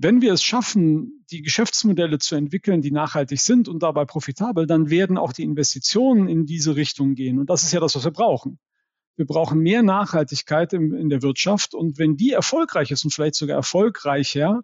wenn 0.00 0.22
wir 0.22 0.32
es 0.32 0.42
schaffen, 0.42 1.24
die 1.30 1.42
Geschäftsmodelle 1.42 2.18
zu 2.18 2.36
entwickeln, 2.36 2.82
die 2.82 2.90
nachhaltig 2.90 3.40
sind 3.40 3.68
und 3.68 3.82
dabei 3.82 4.04
profitabel, 4.04 4.66
dann 4.66 4.90
werden 4.90 5.18
auch 5.18 5.32
die 5.32 5.42
Investitionen 5.42 6.28
in 6.28 6.46
diese 6.46 6.76
Richtung 6.76 7.14
gehen. 7.14 7.38
Und 7.38 7.50
das 7.50 7.62
ist 7.62 7.72
ja 7.72 7.80
das, 7.80 7.94
was 7.94 8.04
wir 8.04 8.12
brauchen. 8.12 8.58
Wir 9.16 9.26
brauchen 9.26 9.58
mehr 9.58 9.82
Nachhaltigkeit 9.82 10.72
in, 10.72 10.94
in 10.94 11.08
der 11.08 11.22
Wirtschaft. 11.22 11.74
Und 11.74 11.98
wenn 11.98 12.16
die 12.16 12.32
erfolgreich 12.32 12.90
ist 12.90 13.04
und 13.04 13.12
vielleicht 13.12 13.34
sogar 13.34 13.56
erfolgreicher 13.56 14.62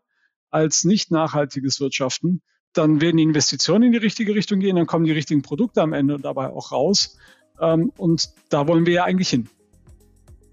als 0.50 0.84
nicht 0.84 1.10
nachhaltiges 1.10 1.80
Wirtschaften, 1.80 2.42
dann 2.72 3.00
werden 3.00 3.16
die 3.16 3.24
Investitionen 3.24 3.84
in 3.84 3.92
die 3.92 3.98
richtige 3.98 4.34
Richtung 4.34 4.60
gehen, 4.60 4.76
dann 4.76 4.86
kommen 4.86 5.04
die 5.04 5.12
richtigen 5.12 5.42
Produkte 5.42 5.82
am 5.82 5.92
Ende 5.92 6.18
dabei 6.18 6.50
auch 6.50 6.72
raus. 6.72 7.18
Ähm, 7.60 7.92
und 7.96 8.30
da 8.48 8.68
wollen 8.68 8.86
wir 8.86 8.94
ja 8.94 9.04
eigentlich 9.04 9.30
hin. 9.30 9.48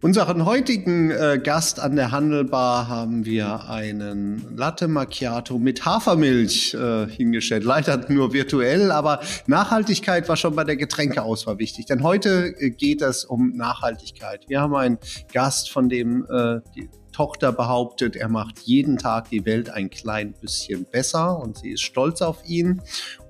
Unseren 0.04 0.46
heutigen 0.46 1.12
äh, 1.12 1.40
Gast 1.44 1.80
an 1.80 1.96
der 1.96 2.12
Handelbar 2.12 2.88
haben 2.88 3.24
wir 3.24 3.70
einen 3.70 4.58
Latte 4.58 4.88
Macchiato 4.88 5.60
mit 5.60 5.86
Hafermilch 5.86 6.74
äh, 6.74 7.06
hingestellt. 7.06 7.64
Leider 7.64 8.12
nur 8.12 8.34
virtuell, 8.34 8.92
aber 8.92 9.20
Nachhaltigkeit 9.46 10.28
war 10.28 10.38
schon 10.38 10.56
bei 10.56 10.64
der 10.64 10.76
Getränkeauswahl 10.76 11.60
wichtig. 11.60 11.86
Denn 11.86 12.02
heute 12.02 12.48
äh, 12.58 12.72
geht 12.72 13.04
es 13.04 13.26
um 13.26 13.56
Nachhaltigkeit. 13.56 14.50
Wir 14.50 14.60
haben 14.60 14.74
einen 14.74 14.98
Gast, 15.34 15.70
von 15.70 15.88
dem 15.88 16.26
äh, 16.32 16.62
die, 16.76 16.90
Tochter 17.22 17.52
behauptet, 17.52 18.16
er 18.16 18.30
macht 18.30 18.62
jeden 18.62 18.98
Tag 18.98 19.30
die 19.30 19.46
Welt 19.46 19.70
ein 19.70 19.92
klein 19.92 20.34
bisschen 20.34 20.86
besser 20.86 21.38
und 21.38 21.56
sie 21.60 21.70
ist 21.70 21.84
stolz 21.84 22.24
auf 22.24 22.44
ihn. 22.48 22.82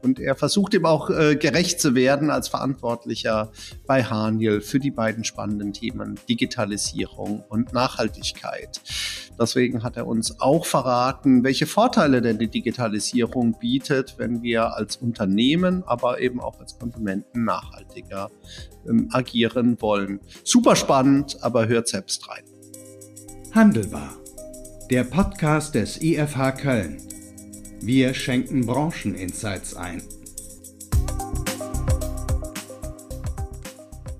Und 0.02 0.18
er 0.18 0.36
versucht 0.36 0.74
ihm 0.74 0.86
auch 0.86 1.10
äh, 1.10 1.36
gerecht 1.36 1.82
zu 1.82 1.94
werden 1.94 2.30
als 2.30 2.48
Verantwortlicher 2.48 3.52
bei 3.86 4.06
Haniel 4.06 4.62
für 4.62 4.80
die 4.80 4.92
beiden 4.92 5.26
spannenden 5.26 5.74
Themen 5.74 6.18
Digitalisierung 6.30 7.44
und 7.50 7.74
Nachhaltigkeit. 7.74 8.80
Deswegen 9.38 9.84
hat 9.84 9.98
er 9.98 10.08
uns 10.08 10.40
auch 10.40 10.66
verraten, 10.66 11.44
welche 11.44 11.66
Vorteile 11.66 12.22
denn 12.22 12.40
die 12.40 12.48
Digitalisierung 12.48 13.60
bietet, 13.60 14.16
wenn 14.18 14.42
wir 14.42 14.74
als 14.74 14.96
Unternehmen, 14.96 15.84
aber 15.86 16.22
eben 16.22 16.40
auch 16.40 16.62
als 16.62 16.80
Konsumenten 16.80 17.44
nachhaltiger 17.44 18.32
ähm, 18.88 19.10
agieren 19.12 19.82
wollen. 19.82 20.22
Super 20.46 20.78
spannend, 20.78 21.44
aber 21.44 21.68
hört 21.68 21.90
selbst 21.90 22.30
rein. 22.30 22.51
Handelbar. 23.54 24.18
Der 24.90 25.04
Podcast 25.04 25.76
des 25.76 26.02
IFH 26.02 26.54
Köln. 26.54 27.02
Wir 27.82 28.14
schenken 28.14 28.66
Brancheninsights 28.66 29.76
ein. 29.76 30.02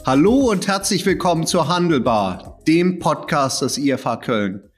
Hallo 0.06 0.52
und 0.52 0.68
herzlich 0.68 1.06
willkommen 1.06 1.48
zur 1.48 1.70
Handelbar, 1.70 2.60
dem 2.68 3.00
Podcast 3.00 3.62
des 3.62 3.78
IFH 3.78 4.18
Köln. 4.18 4.70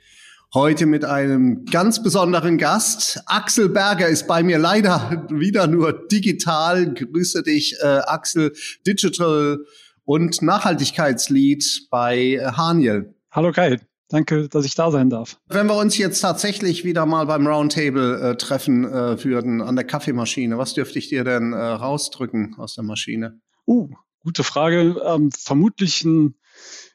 Heute 0.54 0.86
mit 0.86 1.04
einem 1.04 1.66
ganz 1.66 2.04
besonderen 2.04 2.59
Gast. 2.59 3.24
Axel 3.26 3.70
Berger 3.70 4.08
ist 4.08 4.28
bei 4.28 4.44
mir 4.44 4.59
leider 4.59 5.26
wieder 5.31 5.66
nur 5.66 6.08
digital. 6.08 6.94
Grüße 6.94 7.42
dich, 7.42 7.76
äh, 7.81 7.88
Axel, 8.06 8.54
Digital 8.86 9.66
und 10.06 10.44
Nachhaltigkeitslead 10.44 11.88
bei 11.90 12.40
Haniel. 12.56 13.16
Hallo 13.31 13.52
Kai. 13.52 13.80
Danke, 14.09 14.48
dass 14.50 14.66
ich 14.66 14.76
da 14.76 14.92
sein 14.92 15.09
darf. 15.09 15.40
Wenn 15.48 15.68
wir 15.68 15.76
uns 15.76 15.98
jetzt 15.98 16.20
tatsächlich 16.20 16.84
wieder 16.84 17.06
mal 17.06 17.26
beim 17.26 17.48
Roundtable 17.48 18.32
äh, 18.32 18.36
treffen 18.36 18.86
äh, 18.86 19.23
würden 19.23 19.62
an 19.62 19.76
der 19.76 19.86
Kaffeemaschine, 19.86 20.58
was 20.58 20.73
dürfte 20.73 21.00
ich 21.00 21.09
dir 21.09 21.23
denn 21.23 21.54
äh, 21.54 21.58
rausdrücken 21.58 22.56
aus 22.58 22.76
der 22.76 22.84
Maschine? 22.84 23.40
Uh, 23.66 23.90
gute 24.20 24.44
Frage. 24.44 25.02
Ähm, 25.06 25.31
vermutlich 25.31 26.04
ein 26.04 26.36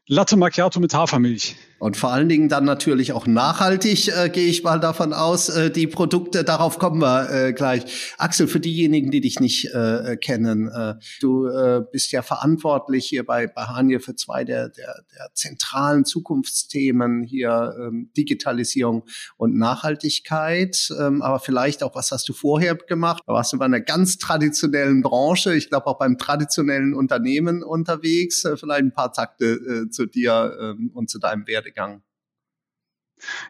Latte 0.06 0.36
Macchiato 0.36 0.80
mit 0.80 0.94
Hafermilch. 0.94 1.56
Und 1.78 1.96
vor 1.96 2.12
allen 2.12 2.28
Dingen 2.28 2.48
dann 2.48 2.64
natürlich 2.64 3.12
auch 3.12 3.26
nachhaltig, 3.26 4.08
äh, 4.08 4.28
gehe 4.28 4.48
ich 4.48 4.64
mal 4.64 4.80
davon 4.80 5.12
aus, 5.12 5.48
äh, 5.48 5.70
die 5.70 5.86
Produkte, 5.86 6.42
darauf 6.42 6.78
kommen 6.78 7.00
wir 7.00 7.30
äh, 7.30 7.52
gleich. 7.52 8.14
Axel, 8.18 8.48
für 8.48 8.58
diejenigen, 8.58 9.10
die 9.10 9.20
dich 9.20 9.38
nicht 9.38 9.72
äh, 9.72 10.16
kennen, 10.16 10.68
äh, 10.68 10.94
du 11.20 11.46
äh, 11.46 11.82
bist 11.92 12.10
ja 12.10 12.22
verantwortlich 12.22 13.06
hier 13.06 13.24
bei, 13.24 13.46
bei 13.46 13.62
Hanje 13.62 14.00
für 14.00 14.16
zwei 14.16 14.44
der, 14.44 14.70
der, 14.70 15.04
der 15.14 15.28
zentralen 15.34 16.04
Zukunftsthemen 16.04 17.22
hier, 17.22 17.76
ähm, 17.78 18.10
Digitalisierung 18.16 19.04
und 19.36 19.56
Nachhaltigkeit. 19.56 20.92
Ähm, 20.98 21.22
aber 21.22 21.38
vielleicht 21.38 21.84
auch, 21.84 21.94
was 21.94 22.10
hast 22.10 22.28
du 22.28 22.32
vorher 22.32 22.74
gemacht? 22.74 23.22
Da 23.26 23.34
warst 23.34 23.52
du 23.52 23.58
bei 23.58 23.66
einer 23.66 23.80
ganz 23.80 24.18
traditionellen 24.18 25.02
Branche, 25.02 25.54
ich 25.54 25.68
glaube 25.68 25.86
auch 25.86 25.98
beim 25.98 26.18
traditionellen 26.18 26.92
Unternehmen 26.92 27.62
unterwegs. 27.62 28.44
Äh, 28.44 28.56
vielleicht 28.56 28.82
ein 28.82 28.92
paar 28.92 29.12
Takte 29.12 29.46
äh, 29.46 29.90
zu 29.90 30.06
dir 30.06 30.56
ähm, 30.60 30.90
und 30.92 31.08
zu 31.08 31.20
deinem 31.20 31.46
Wert 31.46 31.67
Werdegang? 31.68 32.02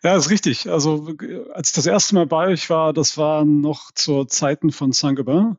Ja, 0.02 0.16
ist 0.16 0.30
richtig. 0.30 0.68
Also 0.68 1.14
als 1.52 1.70
ich 1.70 1.74
das 1.74 1.86
erste 1.86 2.14
Mal 2.14 2.26
bei 2.26 2.48
euch 2.48 2.70
war, 2.70 2.92
das 2.92 3.18
war 3.18 3.44
noch 3.44 3.92
zur 3.92 4.28
Zeiten 4.28 4.72
von 4.72 4.92
Saint-Gobain. 4.92 5.56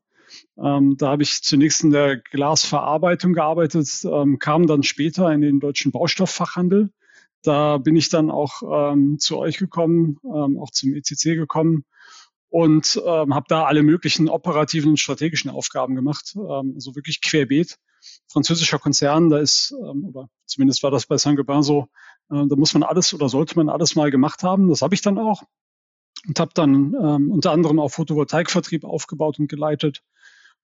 Ähm, 0.57 0.95
da 0.97 1.09
habe 1.09 1.23
ich 1.23 1.41
zunächst 1.43 1.83
in 1.83 1.91
der 1.91 2.17
Glasverarbeitung 2.17 3.33
gearbeitet, 3.33 3.87
ähm, 4.03 4.39
kam 4.39 4.67
dann 4.67 4.83
später 4.83 5.31
in 5.31 5.41
den 5.41 5.59
deutschen 5.59 5.91
Baustofffachhandel. 5.91 6.91
Da 7.43 7.77
bin 7.77 7.95
ich 7.95 8.09
dann 8.09 8.29
auch 8.29 8.61
ähm, 8.91 9.17
zu 9.19 9.37
euch 9.37 9.57
gekommen, 9.57 10.17
ähm, 10.23 10.59
auch 10.59 10.71
zum 10.71 10.93
ECC 10.93 11.35
gekommen 11.35 11.85
und 12.49 13.01
ähm, 13.05 13.33
habe 13.33 13.45
da 13.47 13.65
alle 13.65 13.83
möglichen 13.83 14.27
operativen 14.27 14.91
und 14.91 14.99
strategischen 14.99 15.49
Aufgaben 15.49 15.95
gemacht, 15.95 16.33
ähm, 16.35 16.73
also 16.75 16.95
wirklich 16.95 17.21
querbeet. 17.21 17.77
Französischer 18.27 18.79
Konzern, 18.79 19.29
da 19.29 19.39
ist, 19.39 19.73
oder 19.73 20.29
zumindest 20.45 20.83
war 20.83 20.91
das 20.91 21.05
bei 21.05 21.17
Saint-Gobain 21.17 21.63
so, 21.63 21.89
äh, 22.29 22.47
da 22.47 22.55
muss 22.55 22.73
man 22.73 22.83
alles 22.83 23.13
oder 23.13 23.29
sollte 23.29 23.55
man 23.55 23.69
alles 23.69 23.95
mal 23.95 24.11
gemacht 24.11 24.43
haben. 24.43 24.69
Das 24.69 24.81
habe 24.81 24.95
ich 24.95 25.01
dann 25.01 25.17
auch 25.17 25.43
und 26.27 26.39
habe 26.39 26.51
dann 26.53 26.95
ähm, 27.01 27.31
unter 27.31 27.51
anderem 27.51 27.79
auch 27.79 27.89
Photovoltaikvertrieb 27.89 28.83
aufgebaut 28.83 29.39
und 29.39 29.47
geleitet 29.47 30.03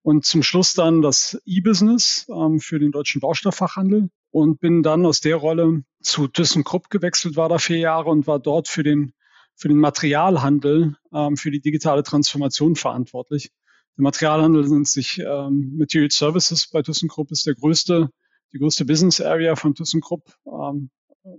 und 0.02 0.26
zum 0.26 0.44
Schluss 0.44 0.74
dann 0.74 1.02
das 1.02 1.42
E-Business 1.46 2.28
ähm, 2.30 2.60
für 2.60 2.80
den 2.80 2.92
deutschen 2.92 3.22
Baustofffachhandel 3.22 4.10
und 4.32 4.60
bin 4.60 4.84
dann 4.84 5.06
aus 5.06 5.22
der 5.22 5.38
Rolle 5.38 5.84
zu 6.02 6.28
ThyssenKrupp 6.28 6.90
gewechselt, 6.90 7.38
war 7.38 7.50
da 7.50 7.58
vier 7.58 7.80
Jahre 7.80 8.10
und 8.10 8.28
war 8.28 8.40
dort 8.40 8.68
für 8.68 8.84
den 8.84 9.14
für 9.56 9.70
den 9.70 9.78
Materialhandel, 9.78 10.98
ähm, 11.14 11.38
für 11.38 11.50
die 11.50 11.62
digitale 11.62 12.04
Transformation 12.04 12.76
verantwortlich. 12.76 13.52
Der 13.98 14.04
Materialhandel 14.04 14.68
nennt 14.68 14.88
sich 14.88 15.20
ähm, 15.20 15.78
Material 15.78 16.12
Services 16.12 16.68
bei 16.68 16.82
ThyssenKrupp, 16.82 17.32
ist 17.32 17.46
der 17.48 17.56
größte, 17.56 18.10
die 18.54 18.60
größte 18.60 18.86
Business 18.86 19.22
Area 19.22 19.56
von 19.56 19.74
ThyssenKrupp. 19.74 20.36
Ähm, 20.46 20.90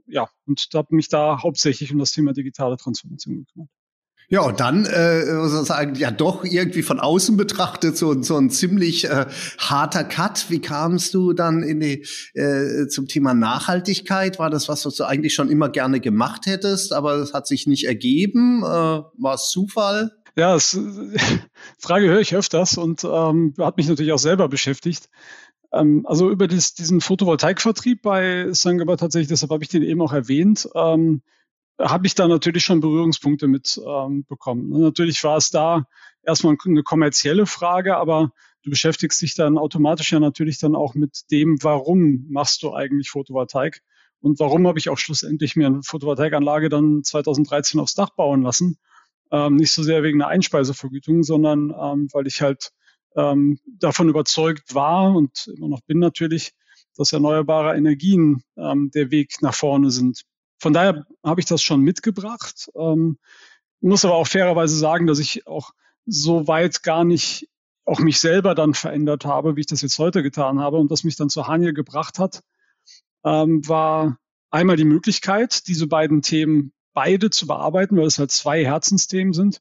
ja, 0.06 0.28
und 0.46 0.66
habe 0.74 0.94
mich 0.94 1.08
da 1.08 1.42
hauptsächlich 1.42 1.92
um 1.92 1.98
das 1.98 2.12
Thema 2.12 2.32
digitale 2.32 2.76
Transformation 2.76 3.36
gekümmert. 3.36 3.70
Ja, 4.28 4.40
und 4.40 4.58
dann 4.58 4.86
äh, 4.86 5.24
sozusagen 5.24 5.94
ja 5.94 6.10
doch 6.10 6.42
irgendwie 6.42 6.82
von 6.82 6.98
außen 6.98 7.36
betrachtet 7.36 7.96
so, 7.96 8.20
so 8.22 8.36
ein 8.36 8.50
ziemlich 8.50 9.04
äh, 9.04 9.26
harter 9.58 10.02
Cut. 10.02 10.46
Wie 10.50 10.60
kamst 10.60 11.14
du 11.14 11.32
dann 11.32 11.62
in 11.62 11.78
die, 11.78 12.04
äh, 12.34 12.88
zum 12.88 13.06
Thema 13.06 13.34
Nachhaltigkeit? 13.34 14.40
War 14.40 14.50
das 14.50 14.68
was, 14.68 14.84
was 14.84 14.96
du 14.96 15.04
eigentlich 15.04 15.34
schon 15.34 15.48
immer 15.48 15.68
gerne 15.68 16.00
gemacht 16.00 16.46
hättest, 16.46 16.92
aber 16.92 17.14
es 17.14 17.34
hat 17.34 17.46
sich 17.46 17.68
nicht 17.68 17.86
ergeben? 17.86 18.64
Äh, 18.64 18.66
War 18.66 19.34
es 19.34 19.50
Zufall? 19.50 20.10
Ja, 20.36 20.54
das, 20.54 20.76
Frage 21.78 22.08
höre 22.08 22.20
ich 22.20 22.34
öfters 22.34 22.76
und 22.76 23.04
ähm, 23.04 23.54
hat 23.58 23.76
mich 23.76 23.88
natürlich 23.88 24.12
auch 24.12 24.18
selber 24.18 24.48
beschäftigt. 24.48 25.08
Ähm, 25.72 26.04
also 26.06 26.30
über 26.30 26.48
das, 26.48 26.74
diesen 26.74 27.00
Photovoltaikvertrieb 27.00 28.02
bei 28.02 28.52
Sangaba 28.52 28.96
tatsächlich, 28.96 29.28
deshalb 29.28 29.50
habe 29.50 29.64
ich 29.64 29.70
den 29.70 29.82
eben 29.82 30.02
auch 30.02 30.12
erwähnt, 30.12 30.68
ähm, 30.74 31.22
habe 31.78 32.06
ich 32.06 32.14
da 32.14 32.26
natürlich 32.26 32.64
schon 32.64 32.80
Berührungspunkte 32.80 33.48
mit 33.48 33.80
ähm, 33.86 34.24
bekommen. 34.24 34.70
Natürlich 34.70 35.22
war 35.24 35.36
es 35.36 35.50
da 35.50 35.86
erstmal 36.22 36.56
eine 36.64 36.82
kommerzielle 36.82 37.46
Frage, 37.46 37.96
aber 37.96 38.32
du 38.62 38.70
beschäftigst 38.70 39.20
dich 39.20 39.34
dann 39.34 39.58
automatisch 39.58 40.12
ja 40.12 40.20
natürlich 40.20 40.58
dann 40.58 40.74
auch 40.74 40.94
mit 40.94 41.30
dem, 41.30 41.58
warum 41.62 42.26
machst 42.28 42.62
du 42.62 42.72
eigentlich 42.72 43.10
Photovoltaik 43.10 43.82
und 44.20 44.40
warum 44.40 44.66
habe 44.66 44.78
ich 44.78 44.88
auch 44.88 44.98
schlussendlich 44.98 45.56
mir 45.56 45.66
eine 45.66 45.82
Photovoltaikanlage 45.82 46.68
dann 46.68 47.04
2013 47.04 47.78
aufs 47.78 47.94
Dach 47.94 48.10
bauen 48.10 48.42
lassen. 48.42 48.78
Ähm, 49.30 49.56
nicht 49.56 49.72
so 49.72 49.82
sehr 49.82 50.02
wegen 50.02 50.22
einer 50.22 50.30
Einspeisevergütung, 50.30 51.22
sondern 51.22 51.70
ähm, 51.70 52.08
weil 52.12 52.26
ich 52.26 52.40
halt 52.40 52.72
ähm, 53.16 53.58
davon 53.66 54.08
überzeugt 54.08 54.74
war 54.74 55.14
und 55.14 55.50
immer 55.56 55.68
noch 55.68 55.80
bin 55.82 55.98
natürlich, 55.98 56.52
dass 56.96 57.12
erneuerbare 57.12 57.76
Energien 57.76 58.42
ähm, 58.56 58.90
der 58.94 59.10
Weg 59.10 59.42
nach 59.42 59.54
vorne 59.54 59.90
sind. 59.90 60.22
Von 60.58 60.72
daher 60.72 61.06
habe 61.24 61.40
ich 61.40 61.46
das 61.46 61.62
schon 61.62 61.80
mitgebracht. 61.80 62.70
Ähm, 62.74 63.18
muss 63.80 64.04
aber 64.04 64.14
auch 64.14 64.26
fairerweise 64.26 64.76
sagen, 64.76 65.06
dass 65.06 65.18
ich 65.18 65.46
auch 65.46 65.70
so 66.06 66.46
weit 66.46 66.82
gar 66.82 67.04
nicht 67.04 67.48
auch 67.84 68.00
mich 68.00 68.18
selber 68.18 68.54
dann 68.54 68.74
verändert 68.74 69.24
habe, 69.24 69.56
wie 69.56 69.60
ich 69.60 69.66
das 69.66 69.82
jetzt 69.82 69.98
heute 69.98 70.22
getan 70.22 70.58
habe 70.58 70.78
und 70.78 70.90
das 70.90 71.04
mich 71.04 71.16
dann 71.16 71.28
zu 71.28 71.46
Haniel 71.46 71.72
gebracht 71.72 72.18
hat, 72.18 72.42
ähm, 73.24 73.66
war 73.68 74.18
einmal 74.50 74.76
die 74.76 74.84
Möglichkeit, 74.84 75.68
diese 75.68 75.86
beiden 75.86 76.22
Themen 76.22 76.72
beide 76.94 77.30
zu 77.30 77.46
bearbeiten, 77.46 77.96
weil 77.96 78.06
es 78.06 78.18
halt 78.18 78.30
zwei 78.30 78.64
Herzensthemen 78.64 79.34
sind 79.34 79.60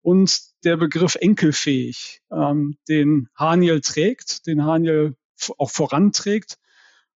und 0.00 0.40
der 0.66 0.76
Begriff 0.76 1.14
enkelfähig, 1.14 2.20
ähm, 2.30 2.76
den 2.88 3.28
Haniel 3.34 3.80
trägt, 3.80 4.46
den 4.46 4.64
Haniel 4.64 5.16
auch 5.58 5.70
voranträgt. 5.70 6.58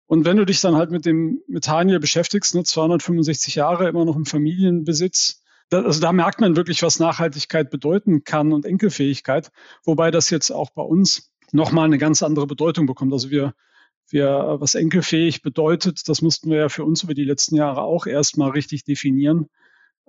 Und 0.06 0.26
wenn 0.26 0.38
du 0.38 0.46
dich 0.46 0.62
dann 0.62 0.76
halt 0.76 0.92
mit 0.92 1.06
dem 1.06 1.42
mit 1.48 1.68
Haniel 1.68 2.00
beschäftigst, 2.00 2.56
ne, 2.56 2.64
265 2.64 3.56
Jahre 3.56 3.88
immer 3.88 4.06
noch 4.06 4.16
im 4.16 4.26
Familienbesitz, 4.26 5.44
da, 5.70 5.82
also 5.82 6.00
da 6.00 6.12
merkt 6.14 6.42
man 6.42 6.56
wirklich, 6.56 6.84
was 6.84 7.00
Nachhaltigkeit 7.00 7.70
bedeuten 7.70 8.24
kann 8.24 8.54
und 8.54 8.66
Enkelfähigkeit, 8.66 9.52
wobei 9.84 10.12
das 10.12 10.30
jetzt 10.30 10.52
auch 10.52 10.70
bei 10.70 10.84
uns 10.84 11.32
nochmal 11.52 11.86
eine 11.86 11.98
ganz 11.98 12.24
andere 12.24 12.48
Bedeutung 12.48 12.86
bekommt. 12.86 13.14
Also 13.14 13.32
wir, 13.32 13.54
wir, 14.10 14.58
was 14.60 14.76
enkelfähig 14.76 15.42
bedeutet, 15.42 16.08
das 16.10 16.22
mussten 16.22 16.50
wir 16.50 16.58
ja 16.58 16.70
für 16.70 16.84
uns 16.84 17.04
über 17.04 17.14
die 17.14 17.26
letzten 17.26 17.56
Jahre 17.56 17.82
auch 17.82 18.06
erstmal 18.08 18.52
richtig 18.52 18.84
definieren. 18.84 19.48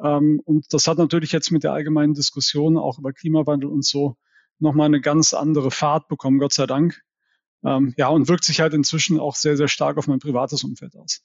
Ähm, 0.02 0.40
und 0.44 0.72
das 0.72 0.86
hat 0.86 0.98
natürlich 0.98 1.32
jetzt 1.32 1.50
mit 1.50 1.64
der 1.64 1.72
allgemeinen 1.72 2.14
Diskussion 2.14 2.76
auch 2.76 2.98
über 2.98 3.12
Klimawandel 3.12 3.68
und 3.68 3.84
so 3.84 4.16
nochmal 4.58 4.86
eine 4.86 5.00
ganz 5.00 5.34
andere 5.34 5.70
Fahrt 5.70 6.08
bekommen, 6.08 6.38
Gott 6.38 6.52
sei 6.52 6.66
Dank. 6.66 7.00
Ähm, 7.64 7.94
ja, 7.96 8.08
und 8.08 8.28
wirkt 8.28 8.44
sich 8.44 8.60
halt 8.60 8.74
inzwischen 8.74 9.18
auch 9.18 9.34
sehr, 9.34 9.56
sehr 9.56 9.68
stark 9.68 9.98
auf 9.98 10.06
mein 10.06 10.20
privates 10.20 10.62
Umfeld 10.62 10.96
aus. 10.96 11.22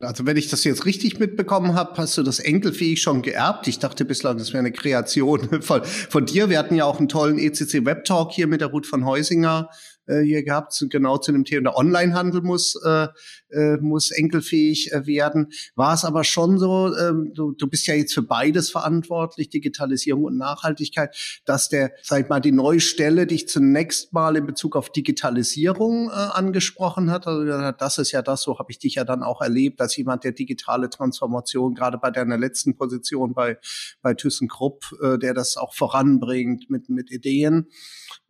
Also 0.00 0.24
wenn 0.24 0.38
ich 0.38 0.48
das 0.48 0.64
jetzt 0.64 0.86
richtig 0.86 1.18
mitbekommen 1.18 1.74
habe, 1.74 1.98
hast 1.98 2.16
du 2.16 2.22
das 2.22 2.38
enkelfähig 2.38 3.02
schon 3.02 3.20
geerbt. 3.20 3.68
Ich 3.68 3.78
dachte 3.78 4.06
bislang, 4.06 4.38
das 4.38 4.52
wäre 4.52 4.60
eine 4.60 4.72
Kreation 4.72 5.62
von, 5.62 5.84
von 5.84 6.26
dir. 6.26 6.48
Wir 6.48 6.58
hatten 6.58 6.74
ja 6.74 6.86
auch 6.86 6.98
einen 6.98 7.08
tollen 7.08 7.38
ECC 7.38 7.84
Web 7.84 8.04
Talk 8.04 8.32
hier 8.32 8.46
mit 8.46 8.62
der 8.62 8.68
Ruth 8.68 8.86
von 8.86 9.04
Heusinger 9.04 9.68
äh, 10.10 10.22
hier 10.22 10.42
gehabt, 10.42 10.72
zu, 10.72 10.88
genau 10.88 11.18
zu 11.18 11.32
dem 11.32 11.44
Thema. 11.44 11.70
Der 11.70 11.76
Onlinehandel 11.76 12.42
muss, 12.42 12.74
äh, 12.84 13.08
äh, 13.50 13.76
muss 13.78 14.10
enkelfähig 14.10 14.92
äh, 14.92 15.06
werden. 15.06 15.48
War 15.74 15.94
es 15.94 16.04
aber 16.04 16.24
schon 16.24 16.58
so, 16.58 16.92
äh, 16.92 17.12
du, 17.32 17.52
du 17.52 17.66
bist 17.66 17.86
ja 17.86 17.94
jetzt 17.94 18.14
für 18.14 18.22
beides 18.22 18.70
verantwortlich, 18.70 19.50
Digitalisierung 19.50 20.24
und 20.24 20.36
Nachhaltigkeit, 20.36 21.16
dass 21.44 21.68
der, 21.68 21.92
sag 22.02 22.22
ich 22.22 22.28
mal, 22.28 22.40
die 22.40 22.52
neue 22.52 22.80
Stelle 22.80 23.26
dich 23.26 23.48
zunächst 23.48 24.12
mal 24.12 24.36
in 24.36 24.46
Bezug 24.46 24.76
auf 24.76 24.90
Digitalisierung 24.90 26.08
äh, 26.08 26.12
angesprochen 26.12 27.10
hat. 27.10 27.26
Also 27.26 27.72
das 27.72 27.98
ist 27.98 28.12
ja 28.12 28.22
das, 28.22 28.42
so 28.42 28.58
habe 28.58 28.70
ich 28.70 28.78
dich 28.78 28.96
ja 28.96 29.04
dann 29.04 29.22
auch 29.22 29.40
erlebt, 29.40 29.80
als 29.80 29.96
jemand, 29.96 30.24
der 30.24 30.32
digitale 30.32 30.90
Transformation, 30.90 31.74
gerade 31.74 31.98
bei 31.98 32.10
deiner 32.10 32.38
letzten 32.38 32.76
Position 32.76 33.34
bei, 33.34 33.58
bei 34.02 34.14
ThyssenKrupp, 34.14 34.84
äh, 35.02 35.18
der 35.18 35.34
das 35.34 35.56
auch 35.56 35.74
voranbringt 35.74 36.70
mit, 36.70 36.88
mit 36.88 37.10
Ideen. 37.10 37.68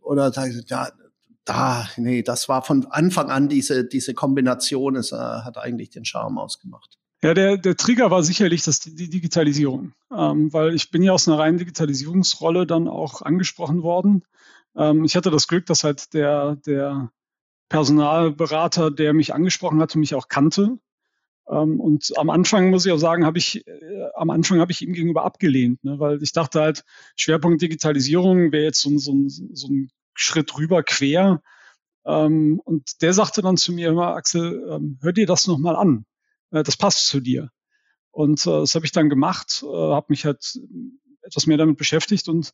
Oder 0.00 0.30
da, 0.30 0.46
da, 1.50 1.88
nee, 1.97 2.23
das 2.23 2.49
war 2.49 2.62
von 2.62 2.87
Anfang 2.87 3.31
an 3.31 3.49
diese, 3.49 3.85
diese 3.85 4.14
Kombination, 4.14 4.94
es 4.94 5.11
äh, 5.11 5.17
hat 5.17 5.58
eigentlich 5.58 5.91
den 5.91 6.05
Charme 6.05 6.38
ausgemacht. 6.38 6.99
Ja, 7.23 7.35
der, 7.35 7.58
der 7.58 7.76
Trigger 7.76 8.11
war 8.11 8.23
sicherlich 8.23 8.62
das, 8.62 8.81
die 8.81 9.11
Digitalisierung, 9.11 9.93
ähm, 10.17 10.52
weil 10.52 10.75
ich 10.75 10.91
bin 10.91 11.02
ja 11.02 11.12
aus 11.12 11.26
einer 11.26 11.38
reinen 11.38 11.58
Digitalisierungsrolle 11.58 12.67
dann 12.67 12.87
auch 12.87 13.23
angesprochen 13.23 13.82
worden. 13.82 14.23
Ähm, 14.76 15.05
ich 15.05 15.17
hatte 15.17 15.31
das 15.31 15.49
Glück, 15.49 15.67
dass 15.67 15.82
halt 15.82 16.14
der, 16.14 16.56
der 16.67 17.11
Personalberater, 17.69 18.91
der 18.93 19.12
mich 19.12 19.35
angesprochen 19.35 19.81
hatte, 19.81 19.99
mich 19.99 20.14
auch 20.14 20.29
kannte. 20.29 20.79
Ähm, 21.49 21.81
und 21.81 22.17
am 22.17 22.31
Anfang 22.31 22.70
muss 22.70 22.87
ich 22.87 22.93
auch 22.93 22.99
sagen, 22.99 23.26
habe 23.26 23.38
ich 23.38 23.67
äh, 23.67 24.08
am 24.14 24.31
Anfang 24.31 24.61
habe 24.61 24.70
ich 24.70 24.82
ihm 24.82 24.93
gegenüber 24.93 25.25
abgelehnt, 25.25 25.82
ne, 25.85 25.99
weil 25.99 26.23
ich 26.23 26.32
dachte 26.32 26.61
halt, 26.61 26.85
Schwerpunkt 27.17 27.61
Digitalisierung 27.61 28.52
wäre 28.52 28.64
jetzt 28.64 28.81
so, 28.81 28.97
so, 28.99 29.14
so 29.26 29.69
ein 29.69 29.91
Schritt 30.20 30.56
rüber 30.56 30.82
quer. 30.82 31.43
Ähm, 32.05 32.61
und 32.64 33.02
der 33.02 33.12
sagte 33.12 33.43
dann 33.43 33.56
zu 33.56 33.72
mir 33.72 33.88
immer, 33.88 34.14
Axel, 34.14 34.67
ähm, 34.70 34.99
hör 35.02 35.12
dir 35.12 35.26
das 35.26 35.46
nochmal 35.46 35.76
an. 35.76 36.05
Äh, 36.50 36.62
das 36.62 36.76
passt 36.76 37.06
zu 37.06 37.20
dir. 37.20 37.50
Und 38.11 38.46
äh, 38.46 38.61
das 38.61 38.75
habe 38.75 38.87
ich 38.87 38.93
dann 38.93 39.08
gemacht, 39.08 39.62
äh, 39.62 39.67
habe 39.67 40.06
mich 40.08 40.25
halt 40.25 40.58
etwas 41.22 41.46
mehr 41.46 41.58
damit 41.58 41.76
beschäftigt 41.76 42.28
und 42.28 42.52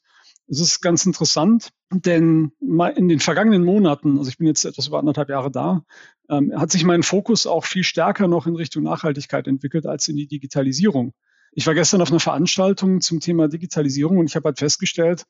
es 0.48 0.60
ist 0.60 0.80
ganz 0.80 1.04
interessant, 1.06 1.70
denn 1.90 2.52
in 2.60 3.08
den 3.08 3.20
vergangenen 3.20 3.64
Monaten, 3.64 4.18
also 4.18 4.28
ich 4.28 4.38
bin 4.38 4.46
jetzt 4.46 4.64
etwas 4.64 4.86
über 4.86 4.98
anderthalb 4.98 5.28
Jahre 5.28 5.50
da, 5.50 5.84
ähm, 6.28 6.52
hat 6.56 6.70
sich 6.70 6.84
mein 6.84 7.02
Fokus 7.02 7.46
auch 7.46 7.64
viel 7.64 7.84
stärker 7.84 8.28
noch 8.28 8.46
in 8.46 8.54
Richtung 8.54 8.84
Nachhaltigkeit 8.84 9.46
entwickelt 9.48 9.86
als 9.86 10.08
in 10.08 10.16
die 10.16 10.28
Digitalisierung. 10.28 11.14
Ich 11.52 11.66
war 11.66 11.74
gestern 11.74 12.02
auf 12.02 12.10
einer 12.10 12.20
Veranstaltung 12.20 13.00
zum 13.00 13.20
Thema 13.20 13.48
Digitalisierung 13.48 14.18
und 14.18 14.28
ich 14.28 14.36
habe 14.36 14.46
halt 14.46 14.58
festgestellt, 14.58 15.24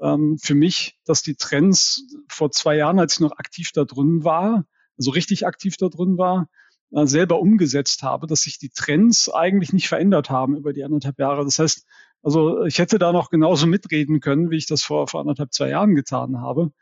ähm, 0.00 0.38
für 0.38 0.54
mich, 0.54 0.98
dass 1.04 1.22
die 1.22 1.36
Trends 1.36 2.04
vor 2.28 2.50
zwei 2.50 2.76
Jahren, 2.76 2.98
als 2.98 3.14
ich 3.14 3.20
noch 3.20 3.38
aktiv 3.38 3.70
da 3.72 3.84
drin 3.84 4.24
war, 4.24 4.66
also 4.98 5.10
richtig 5.10 5.46
aktiv 5.46 5.76
da 5.76 5.88
drin 5.88 6.18
war, 6.18 6.48
äh, 6.92 7.06
selber 7.06 7.40
umgesetzt 7.40 8.02
habe, 8.02 8.26
dass 8.26 8.42
sich 8.42 8.58
die 8.58 8.70
Trends 8.70 9.28
eigentlich 9.28 9.72
nicht 9.72 9.88
verändert 9.88 10.30
haben 10.30 10.56
über 10.56 10.72
die 10.72 10.84
anderthalb 10.84 11.18
Jahre. 11.18 11.44
Das 11.44 11.58
heißt, 11.58 11.84
also 12.22 12.64
ich 12.64 12.78
hätte 12.78 12.98
da 12.98 13.12
noch 13.12 13.30
genauso 13.30 13.66
mitreden 13.66 14.20
können, 14.20 14.50
wie 14.50 14.56
ich 14.56 14.66
das 14.66 14.82
vor, 14.82 15.06
vor 15.08 15.20
anderthalb, 15.20 15.52
zwei 15.52 15.68
Jahren 15.70 15.94
getan 15.94 16.40
habe. 16.40 16.72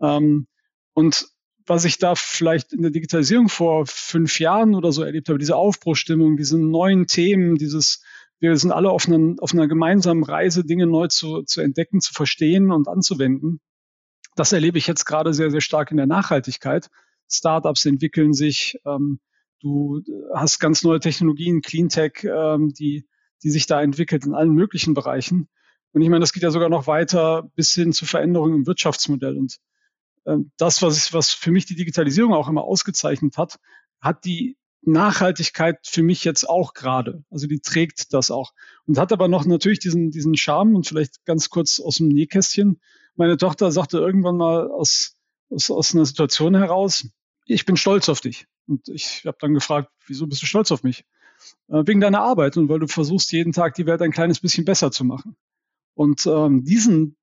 Ähm, 0.00 0.46
und 0.94 1.28
was 1.66 1.84
ich 1.84 1.98
da 1.98 2.14
vielleicht 2.14 2.72
in 2.72 2.82
der 2.82 2.92
Digitalisierung 2.92 3.48
vor 3.48 3.86
fünf 3.86 4.38
Jahren 4.38 4.74
oder 4.74 4.92
so 4.92 5.02
erlebt 5.02 5.28
habe, 5.28 5.38
diese 5.38 5.56
Aufbruchstimmung, 5.56 6.36
diese 6.36 6.58
neuen 6.58 7.06
Themen, 7.06 7.56
dieses 7.56 8.02
wir 8.38 8.56
sind 8.56 8.72
alle 8.72 8.90
auf, 8.90 9.06
einen, 9.06 9.38
auf 9.40 9.52
einer 9.52 9.68
gemeinsamen 9.68 10.24
Reise, 10.24 10.64
Dinge 10.64 10.86
neu 10.86 11.08
zu, 11.08 11.42
zu 11.42 11.60
entdecken, 11.60 12.00
zu 12.00 12.12
verstehen 12.12 12.70
und 12.70 12.88
anzuwenden. 12.88 13.60
Das 14.34 14.52
erlebe 14.52 14.78
ich 14.78 14.86
jetzt 14.86 15.06
gerade 15.06 15.32
sehr, 15.32 15.50
sehr 15.50 15.62
stark 15.62 15.90
in 15.90 15.96
der 15.96 16.06
Nachhaltigkeit. 16.06 16.90
Startups 17.30 17.86
entwickeln 17.86 18.34
sich, 18.34 18.78
ähm, 18.84 19.20
du 19.60 20.02
hast 20.34 20.58
ganz 20.58 20.82
neue 20.82 21.00
Technologien, 21.00 21.62
Cleantech, 21.62 22.24
ähm, 22.24 22.72
die, 22.74 23.08
die 23.42 23.50
sich 23.50 23.66
da 23.66 23.80
entwickelt 23.82 24.26
in 24.26 24.34
allen 24.34 24.52
möglichen 24.52 24.94
Bereichen. 24.94 25.48
Und 25.92 26.02
ich 26.02 26.10
meine, 26.10 26.20
das 26.20 26.34
geht 26.34 26.42
ja 26.42 26.50
sogar 26.50 26.68
noch 26.68 26.86
weiter 26.86 27.50
bis 27.54 27.72
hin 27.72 27.92
zu 27.94 28.04
Veränderungen 28.04 28.54
im 28.54 28.66
Wirtschaftsmodell. 28.66 29.38
Und 29.38 29.56
ähm, 30.26 30.52
das, 30.58 30.82
was, 30.82 30.98
ich, 30.98 31.14
was 31.14 31.30
für 31.30 31.50
mich 31.50 31.64
die 31.64 31.76
Digitalisierung 31.76 32.34
auch 32.34 32.48
immer 32.48 32.64
ausgezeichnet 32.64 33.38
hat, 33.38 33.58
hat 34.00 34.26
die 34.26 34.58
Nachhaltigkeit 34.86 35.86
für 35.86 36.02
mich 36.02 36.24
jetzt 36.24 36.48
auch 36.48 36.72
gerade. 36.72 37.24
Also 37.30 37.46
die 37.46 37.60
trägt 37.60 38.12
das 38.12 38.30
auch. 38.30 38.52
Und 38.86 38.98
hat 38.98 39.12
aber 39.12 39.28
noch 39.28 39.44
natürlich 39.44 39.80
diesen, 39.80 40.10
diesen 40.10 40.36
Charme 40.36 40.76
und 40.76 40.86
vielleicht 40.86 41.24
ganz 41.24 41.50
kurz 41.50 41.80
aus 41.80 41.96
dem 41.96 42.08
Nähkästchen. 42.08 42.80
Meine 43.16 43.36
Tochter 43.36 43.72
sagte 43.72 43.98
irgendwann 43.98 44.36
mal 44.36 44.68
aus, 44.70 45.16
aus, 45.50 45.70
aus 45.70 45.94
einer 45.94 46.04
Situation 46.04 46.54
heraus, 46.54 47.08
ich 47.46 47.64
bin 47.64 47.76
stolz 47.76 48.08
auf 48.08 48.20
dich. 48.20 48.46
Und 48.66 48.88
ich 48.88 49.24
habe 49.26 49.38
dann 49.40 49.54
gefragt, 49.54 49.90
wieso 50.06 50.26
bist 50.26 50.42
du 50.42 50.46
stolz 50.46 50.70
auf 50.70 50.82
mich? 50.82 51.04
Äh, 51.68 51.82
wegen 51.86 52.00
deiner 52.00 52.22
Arbeit 52.22 52.56
und 52.56 52.68
weil 52.68 52.78
du 52.78 52.86
versuchst, 52.86 53.32
jeden 53.32 53.52
Tag 53.52 53.74
die 53.74 53.86
Welt 53.86 54.02
ein 54.02 54.12
kleines 54.12 54.40
bisschen 54.40 54.64
besser 54.64 54.90
zu 54.90 55.04
machen. 55.04 55.36
Und 55.94 56.26
ähm, 56.26 56.64
diesen, 56.64 57.16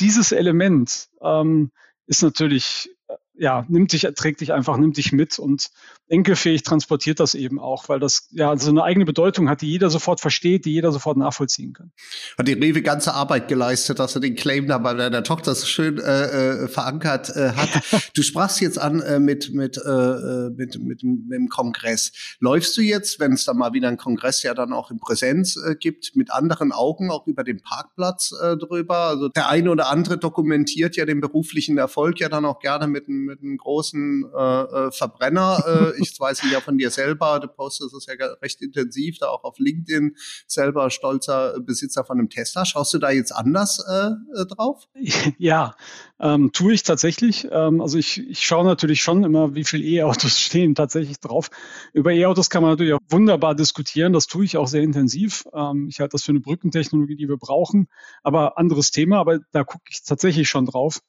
dieses 0.00 0.32
Element 0.32 1.08
ähm, 1.22 1.70
ist 2.06 2.22
natürlich 2.22 2.90
ja, 3.38 3.66
nimmt 3.68 3.92
dich, 3.92 4.08
trägt 4.16 4.40
dich 4.40 4.52
einfach, 4.52 4.76
nimmt 4.76 4.96
dich 4.96 5.12
mit 5.12 5.38
und 5.38 5.70
enkelfähig 6.08 6.62
transportiert 6.62 7.20
das 7.20 7.34
eben 7.34 7.58
auch, 7.58 7.88
weil 7.88 7.98
das 7.98 8.28
ja 8.30 8.56
so 8.56 8.70
eine 8.70 8.84
eigene 8.84 9.04
Bedeutung 9.04 9.48
hat, 9.48 9.60
die 9.60 9.70
jeder 9.70 9.90
sofort 9.90 10.20
versteht, 10.20 10.64
die 10.64 10.72
jeder 10.72 10.92
sofort 10.92 11.16
nachvollziehen 11.16 11.72
kann. 11.72 11.90
Hat 12.38 12.46
die 12.46 12.52
Rewe 12.52 12.82
ganze 12.82 13.14
Arbeit 13.14 13.48
geleistet, 13.48 13.98
dass 13.98 14.14
er 14.14 14.20
den 14.20 14.36
Claim 14.36 14.68
da 14.68 14.78
bei 14.78 14.94
deiner 14.94 15.24
Tochter 15.24 15.54
so 15.54 15.66
schön 15.66 15.98
äh, 15.98 16.64
äh, 16.64 16.68
verankert 16.68 17.34
äh, 17.34 17.52
hat. 17.52 18.10
du 18.14 18.22
sprachst 18.22 18.60
jetzt 18.60 18.78
an 18.78 19.00
äh, 19.00 19.18
mit, 19.18 19.52
mit, 19.52 19.76
äh, 19.78 19.90
äh, 19.90 20.50
mit, 20.50 20.78
mit, 20.80 21.02
mit 21.02 21.32
dem 21.32 21.48
Kongress. 21.48 22.12
Läufst 22.38 22.76
du 22.76 22.82
jetzt, 22.82 23.18
wenn 23.18 23.32
es 23.32 23.44
da 23.44 23.54
mal 23.54 23.72
wieder 23.72 23.88
einen 23.88 23.96
Kongress 23.96 24.42
ja 24.42 24.54
dann 24.54 24.72
auch 24.72 24.90
in 24.90 25.00
Präsenz 25.00 25.56
äh, 25.56 25.74
gibt, 25.74 26.14
mit 26.14 26.30
anderen 26.30 26.70
Augen 26.70 27.10
auch 27.10 27.26
über 27.26 27.42
den 27.42 27.60
Parkplatz 27.60 28.32
äh, 28.40 28.56
drüber? 28.56 28.98
Also 28.98 29.28
der 29.28 29.48
eine 29.48 29.70
oder 29.70 29.88
andere 29.88 30.18
dokumentiert 30.18 30.94
ja 30.96 31.04
den 31.04 31.20
beruflichen 31.20 31.78
Erfolg 31.78 32.20
ja 32.20 32.28
dann 32.28 32.44
auch 32.44 32.60
gerne 32.60 32.86
mit 32.86 33.08
einem 33.08 33.25
mit 33.26 33.42
einem 33.42 33.56
großen 33.56 34.24
äh, 34.34 34.62
äh 34.62 34.90
Verbrenner. 34.90 35.92
Äh, 35.96 36.00
ich 36.02 36.18
weiß 36.18 36.42
ja 36.50 36.60
von 36.60 36.78
dir 36.78 36.90
selber, 36.90 37.40
du 37.40 37.48
postest 37.48 37.94
es 37.94 38.06
ja 38.06 38.14
recht 38.42 38.62
intensiv, 38.62 39.18
da 39.18 39.28
auch 39.28 39.44
auf 39.44 39.58
LinkedIn, 39.58 40.16
selber 40.46 40.90
stolzer 40.90 41.60
Besitzer 41.60 42.04
von 42.04 42.18
einem 42.18 42.28
Tesla. 42.30 42.64
Schaust 42.64 42.94
du 42.94 42.98
da 42.98 43.10
jetzt 43.10 43.32
anders 43.32 43.84
äh, 43.88 44.40
äh 44.40 44.46
drauf? 44.46 44.88
Ja, 45.38 45.74
ähm, 46.18 46.52
tue 46.52 46.72
ich 46.72 46.82
tatsächlich. 46.82 47.46
Ähm, 47.50 47.80
also 47.80 47.98
ich, 47.98 48.18
ich 48.18 48.40
schaue 48.40 48.64
natürlich 48.64 49.02
schon 49.02 49.24
immer, 49.24 49.54
wie 49.54 49.64
viele 49.64 49.84
E-Autos 49.84 50.40
stehen 50.40 50.74
tatsächlich 50.74 51.20
drauf. 51.20 51.50
Über 51.92 52.12
E-Autos 52.12 52.48
kann 52.48 52.62
man 52.62 52.72
natürlich 52.72 52.94
auch 52.94 53.00
wunderbar 53.08 53.54
diskutieren. 53.54 54.12
Das 54.12 54.26
tue 54.26 54.44
ich 54.44 54.56
auch 54.56 54.68
sehr 54.68 54.82
intensiv. 54.82 55.44
Ähm, 55.52 55.88
ich 55.88 56.00
halte 56.00 56.12
das 56.12 56.22
für 56.22 56.32
eine 56.32 56.40
Brückentechnologie, 56.40 57.16
die 57.16 57.28
wir 57.28 57.36
brauchen. 57.36 57.88
Aber 58.22 58.58
anderes 58.58 58.90
Thema, 58.90 59.18
aber 59.18 59.40
da 59.52 59.64
gucke 59.64 59.84
ich 59.90 60.02
tatsächlich 60.04 60.48
schon 60.48 60.66
drauf. 60.66 61.00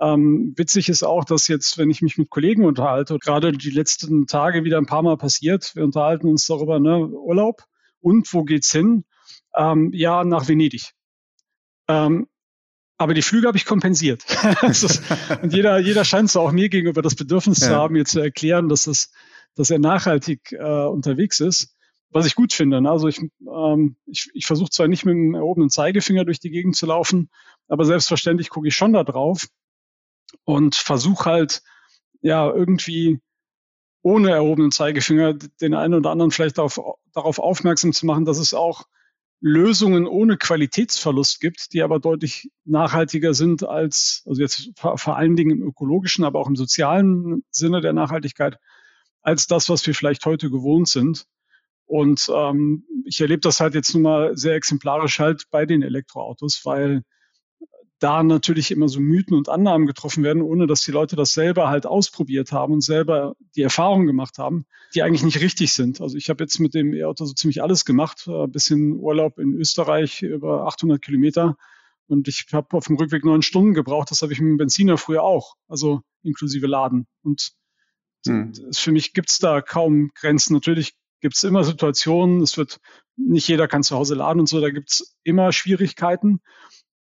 Ähm, 0.00 0.54
witzig 0.56 0.88
ist 0.88 1.02
auch, 1.02 1.24
dass 1.24 1.46
jetzt, 1.48 1.76
wenn 1.76 1.90
ich 1.90 2.00
mich 2.00 2.16
mit 2.16 2.30
Kollegen 2.30 2.64
unterhalte, 2.64 3.18
gerade 3.18 3.52
die 3.52 3.70
letzten 3.70 4.26
Tage 4.26 4.64
wieder 4.64 4.78
ein 4.78 4.86
paar 4.86 5.02
Mal 5.02 5.18
passiert, 5.18 5.76
wir 5.76 5.84
unterhalten 5.84 6.26
uns 6.26 6.46
darüber, 6.46 6.80
ne, 6.80 7.06
Urlaub 7.06 7.64
und 8.00 8.32
wo 8.32 8.44
geht's 8.44 8.72
hin? 8.72 9.04
Ähm, 9.54 9.90
ja, 9.92 10.24
nach 10.24 10.48
Venedig. 10.48 10.92
Ähm, 11.86 12.28
aber 12.96 13.12
die 13.12 13.22
Flüge 13.22 13.46
habe 13.46 13.58
ich 13.58 13.66
kompensiert. 13.66 14.24
und 15.42 15.52
jeder, 15.52 15.78
jeder 15.78 16.04
scheint 16.04 16.30
so 16.30 16.40
auch 16.40 16.52
mir 16.52 16.70
gegenüber 16.70 17.02
das 17.02 17.14
Bedürfnis 17.14 17.60
ja. 17.60 17.68
zu 17.68 17.74
haben, 17.74 17.92
mir 17.92 18.06
zu 18.06 18.20
erklären, 18.20 18.68
dass, 18.68 18.84
das, 18.84 19.10
dass 19.54 19.70
er 19.70 19.78
nachhaltig 19.78 20.52
äh, 20.52 20.84
unterwegs 20.84 21.40
ist. 21.40 21.74
Was 22.10 22.26
ich 22.26 22.34
gut 22.34 22.52
finde. 22.52 22.80
Ne? 22.80 22.90
Also 22.90 23.06
ich, 23.06 23.20
ähm, 23.20 23.96
ich, 24.06 24.30
ich 24.34 24.46
versuche 24.46 24.70
zwar 24.70 24.88
nicht 24.88 25.04
mit 25.04 25.14
dem 25.14 25.34
erhobenen 25.34 25.70
Zeigefinger 25.70 26.24
durch 26.24 26.40
die 26.40 26.50
Gegend 26.50 26.74
zu 26.74 26.86
laufen, 26.86 27.30
aber 27.68 27.84
selbstverständlich 27.84 28.48
gucke 28.48 28.68
ich 28.68 28.74
schon 28.74 28.92
da 28.92 29.04
drauf 29.04 29.46
und 30.44 30.74
versuche 30.74 31.24
halt 31.24 31.62
ja 32.20 32.50
irgendwie 32.50 33.20
ohne 34.02 34.30
erhobenen 34.30 34.70
Zeigefinger 34.70 35.34
den 35.34 35.74
einen 35.74 35.94
oder 35.94 36.10
anderen 36.10 36.30
vielleicht 36.30 36.58
darauf, 36.58 36.80
darauf 37.12 37.38
aufmerksam 37.38 37.92
zu 37.92 38.06
machen, 38.06 38.24
dass 38.24 38.38
es 38.38 38.54
auch 38.54 38.84
Lösungen 39.42 40.06
ohne 40.06 40.36
Qualitätsverlust 40.36 41.40
gibt, 41.40 41.72
die 41.72 41.82
aber 41.82 41.98
deutlich 41.98 42.50
nachhaltiger 42.64 43.32
sind 43.32 43.66
als, 43.66 44.22
also 44.26 44.40
jetzt 44.40 44.70
vor 44.76 45.16
allen 45.16 45.36
Dingen 45.36 45.50
im 45.50 45.62
ökologischen, 45.62 46.24
aber 46.24 46.38
auch 46.38 46.48
im 46.48 46.56
sozialen 46.56 47.42
Sinne 47.50 47.80
der 47.80 47.94
Nachhaltigkeit, 47.94 48.58
als 49.22 49.46
das, 49.46 49.68
was 49.68 49.86
wir 49.86 49.94
vielleicht 49.94 50.26
heute 50.26 50.50
gewohnt 50.50 50.88
sind. 50.88 51.26
Und 51.86 52.30
ähm, 52.32 52.84
ich 53.04 53.20
erlebe 53.20 53.40
das 53.40 53.60
halt 53.60 53.74
jetzt 53.74 53.94
nun 53.94 54.02
mal 54.02 54.36
sehr 54.36 54.54
exemplarisch 54.54 55.18
halt 55.18 55.44
bei 55.50 55.66
den 55.66 55.82
Elektroautos, 55.82 56.60
weil 56.64 57.02
da 58.00 58.22
natürlich 58.22 58.70
immer 58.70 58.88
so 58.88 58.98
Mythen 58.98 59.36
und 59.36 59.48
Annahmen 59.48 59.86
getroffen 59.86 60.24
werden, 60.24 60.42
ohne 60.42 60.66
dass 60.66 60.80
die 60.80 60.90
Leute 60.90 61.16
das 61.16 61.32
selber 61.32 61.68
halt 61.68 61.86
ausprobiert 61.86 62.50
haben 62.50 62.72
und 62.72 62.80
selber 62.80 63.36
die 63.54 63.62
Erfahrung 63.62 64.06
gemacht 64.06 64.38
haben, 64.38 64.64
die 64.94 65.02
eigentlich 65.02 65.22
nicht 65.22 65.40
richtig 65.40 65.72
sind. 65.72 66.00
Also 66.00 66.16
ich 66.16 66.30
habe 66.30 66.42
jetzt 66.42 66.58
mit 66.58 66.74
dem 66.74 66.94
E-Auto 66.94 67.26
so 67.26 67.34
ziemlich 67.34 67.62
alles 67.62 67.84
gemacht, 67.84 68.24
ein 68.26 68.44
äh, 68.44 68.46
bisschen 68.48 68.98
Urlaub 68.98 69.38
in 69.38 69.54
Österreich 69.54 70.22
über 70.22 70.66
800 70.66 71.00
Kilometer 71.00 71.56
und 72.06 72.26
ich 72.26 72.46
habe 72.52 72.76
auf 72.76 72.86
dem 72.86 72.96
Rückweg 72.96 73.24
neun 73.24 73.42
Stunden 73.42 73.74
gebraucht. 73.74 74.10
Das 74.10 74.22
habe 74.22 74.32
ich 74.32 74.40
mit 74.40 74.48
dem 74.48 74.56
Benziner 74.56 74.98
früher 74.98 75.22
auch, 75.22 75.54
also 75.68 76.00
inklusive 76.22 76.66
Laden. 76.66 77.06
Und 77.22 77.52
hm. 78.26 78.52
für 78.72 78.92
mich 78.92 79.12
gibt's 79.12 79.38
da 79.38 79.60
kaum 79.60 80.10
Grenzen. 80.14 80.54
Natürlich 80.54 80.94
gibt's 81.20 81.44
immer 81.44 81.62
Situationen, 81.62 82.40
es 82.40 82.56
wird 82.56 82.80
nicht 83.16 83.46
jeder 83.46 83.68
kann 83.68 83.82
zu 83.82 83.94
Hause 83.94 84.14
laden 84.14 84.40
und 84.40 84.48
so, 84.48 84.60
da 84.60 84.70
gibt's 84.70 85.16
immer 85.22 85.52
Schwierigkeiten. 85.52 86.40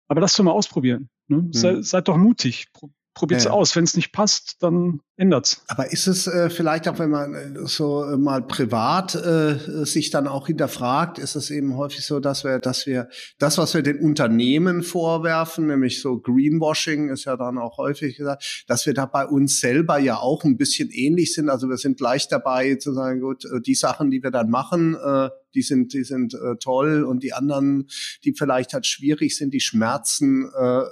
Aber 0.09 0.19
das 0.19 0.33
doch 0.33 0.43
mal 0.43 0.51
ausprobieren. 0.51 1.09
Ne? 1.27 1.37
Mhm. 1.37 1.53
Sei, 1.53 1.81
seid 1.81 2.07
doch 2.09 2.17
mutig. 2.17 2.67
Probiert's 3.13 3.45
ja. 3.45 3.51
aus. 3.51 3.75
Wenn 3.75 3.85
es 3.85 3.95
nicht 3.95 4.11
passt, 4.11 4.57
dann 4.61 5.01
ändert's. 5.19 5.61
Aber 5.67 5.91
ist 5.91 6.07
es 6.07 6.27
äh, 6.27 6.49
vielleicht 6.49 6.87
auch, 6.87 6.97
wenn 6.97 7.09
man 7.09 7.33
äh, 7.33 7.65
so 7.65 8.03
äh, 8.03 8.17
mal 8.17 8.41
privat 8.41 9.15
äh, 9.15 9.85
sich 9.85 10.09
dann 10.09 10.27
auch 10.27 10.47
hinterfragt, 10.47 11.19
ist 11.19 11.35
es 11.35 11.51
eben 11.51 11.75
häufig 11.75 12.05
so, 12.05 12.19
dass 12.19 12.43
wir, 12.43 12.59
dass 12.59 12.85
wir 12.85 13.09
das, 13.37 13.57
was 13.57 13.73
wir 13.73 13.83
den 13.83 13.99
Unternehmen 13.99 14.81
vorwerfen, 14.81 15.67
nämlich 15.67 16.01
so 16.01 16.19
Greenwashing, 16.19 17.09
ist 17.09 17.25
ja 17.25 17.35
dann 17.35 17.57
auch 17.57 17.77
häufig 17.77 18.17
gesagt, 18.17 18.65
dass 18.67 18.85
wir 18.85 18.93
da 18.93 19.05
bei 19.05 19.25
uns 19.25 19.59
selber 19.59 19.99
ja 19.99 20.17
auch 20.17 20.43
ein 20.45 20.57
bisschen 20.57 20.89
ähnlich 20.89 21.33
sind. 21.33 21.49
Also 21.49 21.69
wir 21.69 21.77
sind 21.77 21.97
gleich 21.97 22.29
dabei 22.29 22.75
zu 22.75 22.93
sagen, 22.93 23.19
gut, 23.19 23.43
äh, 23.45 23.61
die 23.61 23.75
Sachen, 23.75 24.11
die 24.11 24.23
wir 24.23 24.31
dann 24.31 24.49
machen, 24.49 24.95
äh, 24.95 25.29
die 25.55 25.61
sind, 25.61 25.93
die 25.93 26.03
sind 26.03 26.33
äh, 26.33 26.55
toll 26.59 27.03
und 27.03 27.23
die 27.23 27.33
anderen, 27.33 27.87
die 28.23 28.33
vielleicht 28.33 28.73
halt 28.73 28.85
schwierig 28.85 29.35
sind, 29.35 29.53
die 29.53 29.59
Schmerzen 29.59 30.49
äh, 30.57 30.79
äh, 30.79 30.85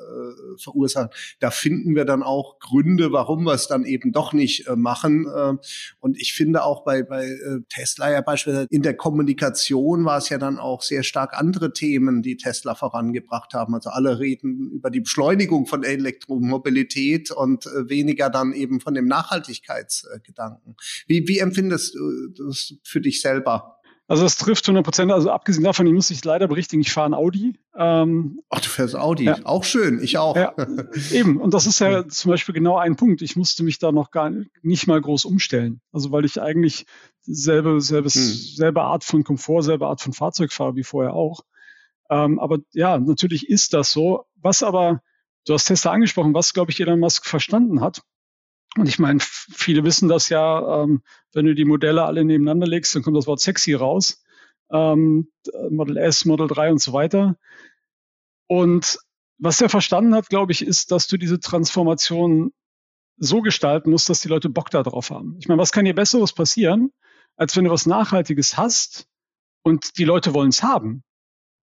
verursachen, 0.61 1.09
da 1.39 1.51
finden 1.51 1.95
wir 1.95 2.05
dann 2.05 2.23
auch 2.23 2.59
Gründe, 2.59 3.11
warum 3.11 3.43
wir 3.43 3.53
es 3.53 3.67
dann 3.67 3.85
eben 3.85 4.11
doch 4.17 4.33
nicht 4.33 4.67
äh, 4.67 4.75
machen. 4.75 5.27
Äh, 5.27 5.53
und 5.99 6.19
ich 6.19 6.33
finde 6.33 6.63
auch 6.63 6.83
bei, 6.83 7.03
bei 7.03 7.25
äh, 7.27 7.59
Tesla 7.69 8.11
ja 8.11 8.21
beispielsweise 8.21 8.67
in 8.71 8.81
der 8.81 8.97
Kommunikation 8.97 10.05
war 10.05 10.17
es 10.17 10.29
ja 10.29 10.39
dann 10.39 10.57
auch 10.57 10.81
sehr 10.81 11.03
stark 11.03 11.37
andere 11.37 11.71
Themen, 11.71 12.23
die 12.23 12.35
Tesla 12.35 12.73
vorangebracht 12.73 13.53
haben. 13.53 13.75
Also 13.75 13.91
alle 13.91 14.19
reden 14.19 14.71
über 14.71 14.89
die 14.89 15.01
Beschleunigung 15.01 15.67
von 15.67 15.83
Elektromobilität 15.83 17.29
und 17.29 17.65
weniger 17.65 18.29
dann 18.29 18.53
eben 18.53 18.79
von 18.79 18.95
dem 18.95 19.05
Nachhaltigkeitsgedanken. 19.05 20.75
Wie, 21.05 21.27
wie 21.27 21.39
empfindest 21.39 21.95
du 21.95 22.29
das 22.47 22.73
für 22.83 23.01
dich 23.01 23.21
selber? 23.21 23.76
Also 24.07 24.23
das 24.23 24.37
trifft 24.37 24.65
100 24.65 24.85
Prozent. 24.85 25.11
Also 25.11 25.31
abgesehen 25.31 25.65
davon, 25.65 25.85
ich 25.85 25.93
muss 25.93 26.07
dich 26.07 26.23
leider 26.23 26.47
berichtigen, 26.47 26.81
ich 26.81 26.93
fahre 26.93 27.09
ein 27.09 27.13
Audi. 27.13 27.59
Ähm, 27.75 28.39
Ach, 28.49 28.61
du 28.61 28.69
fährst 28.69 28.95
Audi. 28.95 29.25
Ja. 29.25 29.37
Auch 29.43 29.65
schön. 29.65 30.01
Ich 30.01 30.17
auch. 30.17 30.35
Ja, 30.35 30.53
eben. 31.11 31.41
Und 31.41 31.53
das 31.53 31.65
ist 31.65 31.79
ja 31.79 32.07
zum 32.07 32.31
Beispiel 32.31 32.55
genau 32.55 32.77
ein 32.77 32.95
Punkt. 32.95 33.21
Ich 33.21 33.35
musste 33.35 33.63
mich 33.63 33.79
da 33.79 33.91
noch 33.91 34.11
gar 34.11 34.31
nicht 34.61 34.87
mal 34.87 35.01
groß 35.01 35.25
umstellen. 35.25 35.81
Also 35.91 36.11
weil 36.11 36.23
ich 36.23 36.41
eigentlich 36.41 36.85
selbe, 37.21 37.81
selbes, 37.81 38.15
hm. 38.15 38.55
selbe 38.55 38.81
Art 38.83 39.03
von 39.03 39.25
Komfort, 39.25 39.63
selbe 39.63 39.87
Art 39.87 40.01
von 40.01 40.13
Fahrzeug 40.13 40.53
fahre 40.53 40.75
wie 40.75 40.83
vorher 40.83 41.13
auch. 41.13 41.41
Ähm, 42.09 42.39
aber 42.39 42.59
ja, 42.71 42.97
natürlich 42.97 43.49
ist 43.49 43.73
das 43.73 43.91
so. 43.91 44.25
Was 44.35 44.63
aber, 44.63 45.01
du 45.45 45.53
hast 45.53 45.65
Tesla 45.65 45.91
angesprochen, 45.91 46.33
was, 46.33 46.53
glaube 46.53 46.71
ich, 46.71 46.79
Elon 46.79 47.01
Musk 47.01 47.25
verstanden 47.25 47.81
hat, 47.81 48.03
und 48.77 48.87
ich 48.87 48.99
meine, 48.99 49.19
viele 49.21 49.83
wissen 49.83 50.07
das 50.07 50.29
ja, 50.29 50.83
ähm, 50.83 51.01
wenn 51.33 51.45
du 51.45 51.55
die 51.55 51.65
Modelle 51.65 52.03
alle 52.03 52.23
nebeneinander 52.23 52.67
legst, 52.67 52.95
dann 52.95 53.03
kommt 53.03 53.17
das 53.17 53.27
Wort 53.27 53.39
sexy 53.39 53.73
raus. 53.73 54.23
Ähm, 54.71 55.31
Model 55.69 55.97
S, 55.97 56.25
Model 56.25 56.47
3 56.47 56.71
und 56.71 56.81
so 56.81 56.93
weiter. 56.93 57.37
Und 58.47 58.99
was 59.37 59.61
er 59.61 59.69
verstanden 59.69 60.15
hat, 60.15 60.29
glaube 60.29 60.51
ich, 60.51 60.61
ist, 60.61 60.91
dass 60.91 61.07
du 61.07 61.17
diese 61.17 61.39
Transformation 61.39 62.51
so 63.17 63.41
gestalten 63.41 63.89
musst, 63.89 64.09
dass 64.09 64.21
die 64.21 64.27
Leute 64.27 64.49
Bock 64.49 64.69
darauf 64.69 65.09
haben. 65.09 65.37
Ich 65.39 65.47
meine, 65.47 65.59
was 65.59 65.71
kann 65.71 65.85
dir 65.85 65.95
Besseres 65.95 66.33
passieren, 66.33 66.91
als 67.35 67.55
wenn 67.55 67.65
du 67.65 67.71
was 67.71 67.85
Nachhaltiges 67.85 68.57
hast 68.57 69.07
und 69.63 69.97
die 69.97 70.05
Leute 70.05 70.33
wollen 70.33 70.49
es 70.49 70.63
haben? 70.63 71.03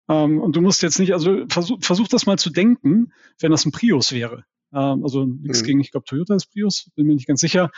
Ähm, 0.10 0.40
und 0.40 0.56
du 0.56 0.62
musst 0.62 0.82
jetzt 0.82 1.00
nicht, 1.00 1.14
also 1.14 1.46
versuch, 1.48 1.80
versuch 1.82 2.08
das 2.08 2.26
mal 2.26 2.38
zu 2.38 2.50
denken, 2.50 3.14
wenn 3.40 3.52
das 3.52 3.66
ein 3.66 3.72
Prius 3.72 4.12
wäre. 4.12 4.46
Ähm, 4.74 5.04
also 5.04 5.26
nichts 5.26 5.62
mhm. 5.62 5.66
gegen, 5.66 5.80
ich 5.82 5.92
glaube, 5.92 6.06
Toyota 6.06 6.36
ist 6.36 6.48
Prius, 6.52 6.90
bin 6.96 7.08
mir 7.08 7.16
nicht 7.16 7.28
ganz 7.28 7.42
sicher. 7.42 7.72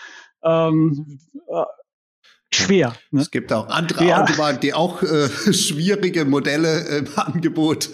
Ähm, 0.44 1.20
äh, 1.48 1.64
schwer. 2.52 2.96
Ne? 3.12 3.22
Es 3.22 3.32
gibt 3.32 3.52
auch 3.52 3.68
andere 3.68 4.06
ja. 4.06 4.24
Autobahnen, 4.24 4.60
die 4.60 4.74
auch 4.74 5.04
äh, 5.04 5.30
schwierige 5.54 6.26
Modelle 6.26 6.86
äh, 6.90 6.98
im 7.00 7.08
Angebot. 7.16 7.90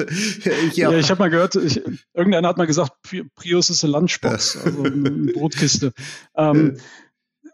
ja, 0.74 0.92
ich 0.92 1.10
habe 1.10 1.20
mal 1.20 1.30
gehört, 1.30 1.56
ich, 1.56 1.82
irgendeiner 2.14 2.48
hat 2.48 2.58
mal 2.58 2.68
gesagt, 2.68 2.94
Prius 3.36 3.70
ist 3.70 3.84
eine 3.84 3.94
Lunchbox, 3.94 4.58
also 4.58 4.84
eine 4.84 5.32
Brotkiste. 5.34 5.94
Ähm, 6.36 6.78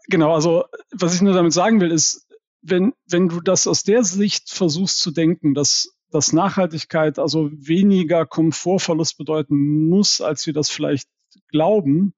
genau, 0.08 0.34
also 0.34 0.64
was 0.92 1.14
ich 1.14 1.22
nur 1.22 1.34
damit 1.34 1.52
sagen 1.52 1.80
will, 1.80 1.90
ist, 1.90 2.26
wenn, 2.60 2.92
wenn 3.08 3.28
du 3.28 3.40
das 3.40 3.66
aus 3.66 3.84
der 3.84 4.04
Sicht 4.04 4.50
versuchst 4.50 5.00
zu 5.00 5.10
denken, 5.10 5.54
dass 5.54 5.94
dass 6.10 6.32
Nachhaltigkeit 6.32 7.18
also 7.18 7.50
weniger 7.52 8.24
Komfortverlust 8.24 9.18
bedeuten 9.18 9.88
muss, 9.88 10.22
als 10.22 10.46
wir 10.46 10.54
das 10.54 10.70
vielleicht 10.70 11.06
glauben, 11.48 12.14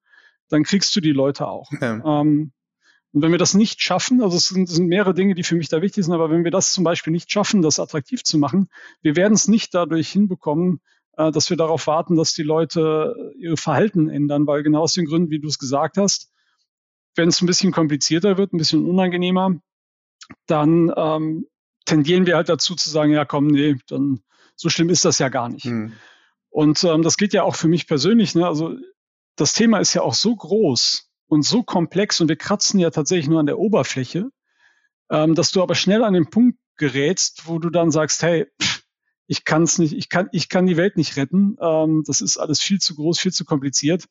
dann 0.48 0.64
kriegst 0.64 0.94
du 0.96 1.00
die 1.00 1.12
Leute 1.12 1.46
auch. 1.48 1.70
Ja. 1.80 2.20
Ähm, 2.20 2.52
und 3.12 3.22
wenn 3.22 3.32
wir 3.32 3.38
das 3.38 3.54
nicht 3.54 3.82
schaffen, 3.82 4.22
also 4.22 4.36
es 4.36 4.48
sind, 4.48 4.68
es 4.68 4.76
sind, 4.76 4.86
mehrere 4.86 5.14
Dinge, 5.14 5.34
die 5.34 5.42
für 5.42 5.56
mich 5.56 5.68
da 5.68 5.82
wichtig 5.82 6.04
sind, 6.04 6.14
aber 6.14 6.30
wenn 6.30 6.44
wir 6.44 6.52
das 6.52 6.72
zum 6.72 6.84
Beispiel 6.84 7.12
nicht 7.12 7.30
schaffen, 7.32 7.60
das 7.60 7.80
attraktiv 7.80 8.22
zu 8.22 8.38
machen, 8.38 8.68
wir 9.02 9.16
werden 9.16 9.34
es 9.34 9.48
nicht 9.48 9.74
dadurch 9.74 10.10
hinbekommen, 10.10 10.80
äh, 11.16 11.32
dass 11.32 11.50
wir 11.50 11.56
darauf 11.56 11.86
warten, 11.86 12.16
dass 12.16 12.34
die 12.34 12.44
Leute 12.44 13.32
ihr 13.36 13.56
Verhalten 13.56 14.08
ändern, 14.08 14.46
weil 14.46 14.62
genau 14.62 14.82
aus 14.82 14.92
den 14.92 15.06
Gründen, 15.06 15.30
wie 15.30 15.40
du 15.40 15.48
es 15.48 15.58
gesagt 15.58 15.96
hast, 15.96 16.30
wenn 17.16 17.28
es 17.28 17.42
ein 17.42 17.46
bisschen 17.46 17.72
komplizierter 17.72 18.38
wird, 18.38 18.52
ein 18.52 18.58
bisschen 18.58 18.86
unangenehmer, 18.86 19.60
dann 20.46 20.92
ähm, 20.96 21.46
tendieren 21.84 22.26
wir 22.26 22.36
halt 22.36 22.48
dazu 22.48 22.76
zu 22.76 22.90
sagen, 22.90 23.12
ja 23.12 23.24
komm, 23.24 23.48
nee, 23.48 23.76
dann 23.88 24.22
so 24.54 24.68
schlimm 24.68 24.90
ist 24.90 25.04
das 25.04 25.18
ja 25.18 25.28
gar 25.28 25.48
nicht. 25.48 25.64
Hm. 25.64 25.92
Und 26.50 26.84
ähm, 26.84 27.02
das 27.02 27.16
geht 27.16 27.32
ja 27.32 27.42
auch 27.42 27.56
für 27.56 27.68
mich 27.68 27.86
persönlich. 27.86 28.34
Ne? 28.34 28.46
Also 28.46 28.76
das 29.40 29.54
Thema 29.54 29.78
ist 29.78 29.94
ja 29.94 30.02
auch 30.02 30.14
so 30.14 30.37
groß 30.37 31.11
und 31.26 31.42
so 31.42 31.62
komplex 31.62 32.20
und 32.20 32.28
wir 32.28 32.37
kratzen 32.37 32.78
ja 32.78 32.90
tatsächlich 32.90 33.28
nur 33.28 33.40
an 33.40 33.47
der 33.47 33.59
Oberfläche, 33.59 34.30
ähm, 35.11 35.35
dass 35.35 35.50
du 35.50 35.62
aber 35.62 35.75
schnell 35.75 36.04
an 36.04 36.12
den 36.12 36.28
Punkt 36.28 36.59
gerätst, 36.76 37.47
wo 37.47 37.59
du 37.59 37.70
dann 37.70 37.90
sagst, 37.90 38.23
hey, 38.23 38.47
ich 39.26 39.44
kann 39.44 39.62
es 39.62 39.78
nicht, 39.78 39.94
ich 39.94 40.09
kann, 40.09 40.28
ich 40.32 40.49
kann 40.49 40.66
die 40.66 40.76
Welt 40.76 40.97
nicht 40.97 41.16
retten. 41.16 41.56
Ähm, 41.61 42.02
das 42.06 42.20
ist 42.20 42.37
alles 42.37 42.61
viel 42.61 42.80
zu 42.80 42.97
groß, 42.97 43.18
viel 43.18 43.32
zu 43.32 43.44
kompliziert. 43.44 44.06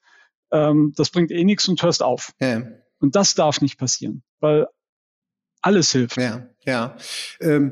Ähm, 0.51 0.93
das 0.95 1.09
bringt 1.09 1.31
eh 1.31 1.43
nichts 1.43 1.67
und 1.67 1.81
hörst 1.83 2.01
auf. 2.01 2.31
Ja. 2.39 2.63
Und 3.00 3.15
das 3.15 3.36
darf 3.36 3.62
nicht 3.62 3.77
passieren, 3.77 4.24
weil 4.39 4.67
alles 5.62 5.91
hilft. 5.91 6.17
Ja, 6.17 6.48
ja. 6.65 6.98
Ähm 7.41 7.71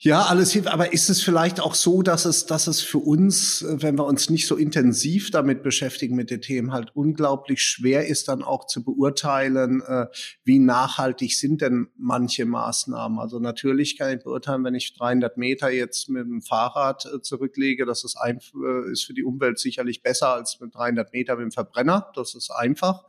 ja, 0.00 0.22
alles 0.22 0.52
hilft. 0.52 0.68
Aber 0.68 0.92
ist 0.92 1.10
es 1.10 1.20
vielleicht 1.22 1.58
auch 1.58 1.74
so, 1.74 2.02
dass 2.02 2.24
es, 2.24 2.46
dass 2.46 2.68
es 2.68 2.80
für 2.80 2.98
uns, 2.98 3.62
äh, 3.62 3.82
wenn 3.82 3.98
wir 3.98 4.04
uns 4.04 4.30
nicht 4.30 4.46
so 4.46 4.54
intensiv 4.54 5.32
damit 5.32 5.64
beschäftigen 5.64 6.14
mit 6.14 6.30
den 6.30 6.40
Themen, 6.40 6.72
halt 6.72 6.94
unglaublich 6.94 7.62
schwer 7.62 8.06
ist, 8.06 8.28
dann 8.28 8.44
auch 8.44 8.68
zu 8.68 8.84
beurteilen, 8.84 9.82
äh, 9.82 10.06
wie 10.44 10.60
nachhaltig 10.60 11.36
sind 11.36 11.62
denn 11.62 11.88
manche 11.96 12.44
Maßnahmen? 12.44 13.18
Also 13.18 13.40
natürlich 13.40 13.98
kann 13.98 14.16
ich 14.16 14.22
beurteilen, 14.22 14.62
wenn 14.62 14.76
ich 14.76 14.96
300 14.96 15.36
Meter 15.36 15.68
jetzt 15.68 16.08
mit 16.08 16.22
dem 16.22 16.42
Fahrrad 16.42 17.04
äh, 17.06 17.20
zurücklege, 17.20 17.84
das 17.84 18.04
ist, 18.04 18.16
ein, 18.16 18.38
ist 18.92 19.04
für 19.04 19.14
die 19.14 19.24
Umwelt 19.24 19.58
sicherlich 19.58 20.04
besser 20.04 20.32
als 20.32 20.60
mit 20.60 20.76
300 20.76 21.12
Meter 21.12 21.34
mit 21.34 21.42
dem 21.42 21.50
Verbrenner. 21.50 22.12
Das 22.14 22.36
ist 22.36 22.50
einfach. 22.50 23.02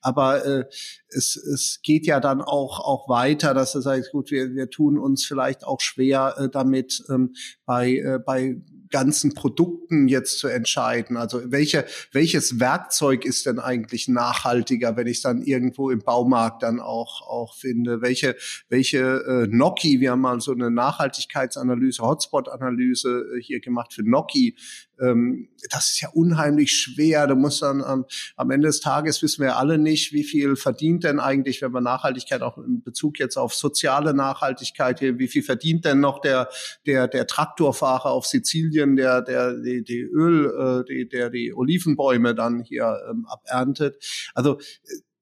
Aber 0.00 0.66
es, 1.08 1.36
es 1.36 1.80
geht 1.82 2.06
ja 2.06 2.20
dann 2.20 2.40
auch, 2.40 2.80
auch 2.80 3.08
weiter, 3.08 3.52
dass 3.52 3.74
es 3.74 3.86
heißt, 3.86 4.12
gut, 4.12 4.30
wir, 4.30 4.54
wir 4.54 4.70
tun 4.70 4.98
uns 4.98 5.24
vielleicht 5.24 5.64
auch 5.64 5.80
schwer, 5.80 6.29
äh, 6.38 6.48
damit 6.48 7.02
ähm, 7.08 7.34
bei, 7.66 7.96
äh, 7.96 8.18
bei 8.24 8.56
ganzen 8.90 9.34
Produkten 9.34 10.08
jetzt 10.08 10.38
zu 10.38 10.48
entscheiden. 10.48 11.16
Also 11.16 11.40
welche, 11.50 11.86
welches 12.12 12.60
Werkzeug 12.60 13.24
ist 13.24 13.46
denn 13.46 13.58
eigentlich 13.58 14.08
nachhaltiger, 14.08 14.96
wenn 14.96 15.06
ich 15.06 15.22
dann 15.22 15.42
irgendwo 15.42 15.90
im 15.90 16.00
Baumarkt 16.00 16.62
dann 16.62 16.80
auch, 16.80 17.22
auch 17.22 17.54
finde? 17.54 18.02
Welche, 18.02 18.36
welche 18.68 18.98
äh, 18.98 19.46
Noki, 19.48 20.00
wir 20.00 20.12
haben 20.12 20.20
mal 20.20 20.40
so 20.40 20.52
eine 20.52 20.70
Nachhaltigkeitsanalyse, 20.70 22.02
Hotspot-Analyse 22.02 23.36
äh, 23.36 23.42
hier 23.42 23.60
gemacht 23.60 23.94
für 23.94 24.02
Noki, 24.02 24.56
ähm, 25.00 25.48
das 25.70 25.92
ist 25.92 26.00
ja 26.00 26.08
unheimlich 26.10 26.72
schwer. 26.72 27.26
Du 27.26 27.34
musst 27.34 27.62
dann 27.62 27.82
ähm, 27.86 28.04
am 28.36 28.50
Ende 28.50 28.68
des 28.68 28.80
Tages 28.80 29.22
wissen 29.22 29.42
wir 29.42 29.56
alle 29.56 29.78
nicht, 29.78 30.12
wie 30.12 30.24
viel 30.24 30.56
verdient 30.56 31.04
denn 31.04 31.20
eigentlich, 31.20 31.62
wenn 31.62 31.72
man 31.72 31.84
Nachhaltigkeit 31.84 32.42
auch 32.42 32.58
in 32.58 32.82
Bezug 32.82 33.18
jetzt 33.18 33.36
auf 33.36 33.54
soziale 33.54 34.14
Nachhaltigkeit, 34.14 35.00
wie 35.00 35.28
viel 35.28 35.42
verdient 35.42 35.84
denn 35.84 36.00
noch 36.00 36.20
der 36.20 36.48
der 36.86 37.08
der 37.08 37.26
Traktorfahrer 37.26 38.10
auf 38.10 38.26
Sizilien, 38.26 38.96
der 38.96 39.22
der 39.22 39.54
die, 39.54 39.84
die 39.84 40.00
Öl, 40.00 40.46
äh, 40.46 40.84
die, 40.84 41.08
der 41.08 41.30
die 41.30 41.54
Olivenbäume 41.54 42.34
dann 42.34 42.62
hier 42.62 42.98
ähm, 43.10 43.26
aberntet. 43.26 43.96
Also 44.34 44.58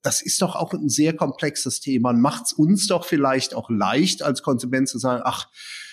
das 0.03 0.23
ist 0.23 0.41
doch 0.43 0.55
auch 0.55 0.73
ein 0.73 0.89
sehr 0.89 1.15
komplexes 1.15 1.81
Thema. 1.81 2.13
Macht 2.13 2.47
es 2.47 2.53
uns 2.53 2.87
doch 2.87 3.05
vielleicht 3.05 3.55
auch 3.55 3.69
leicht 3.69 4.23
als 4.23 4.43
Konsument 4.43 4.89
zu 4.89 4.99
sagen, 4.99 5.23
ach, 5.25 5.49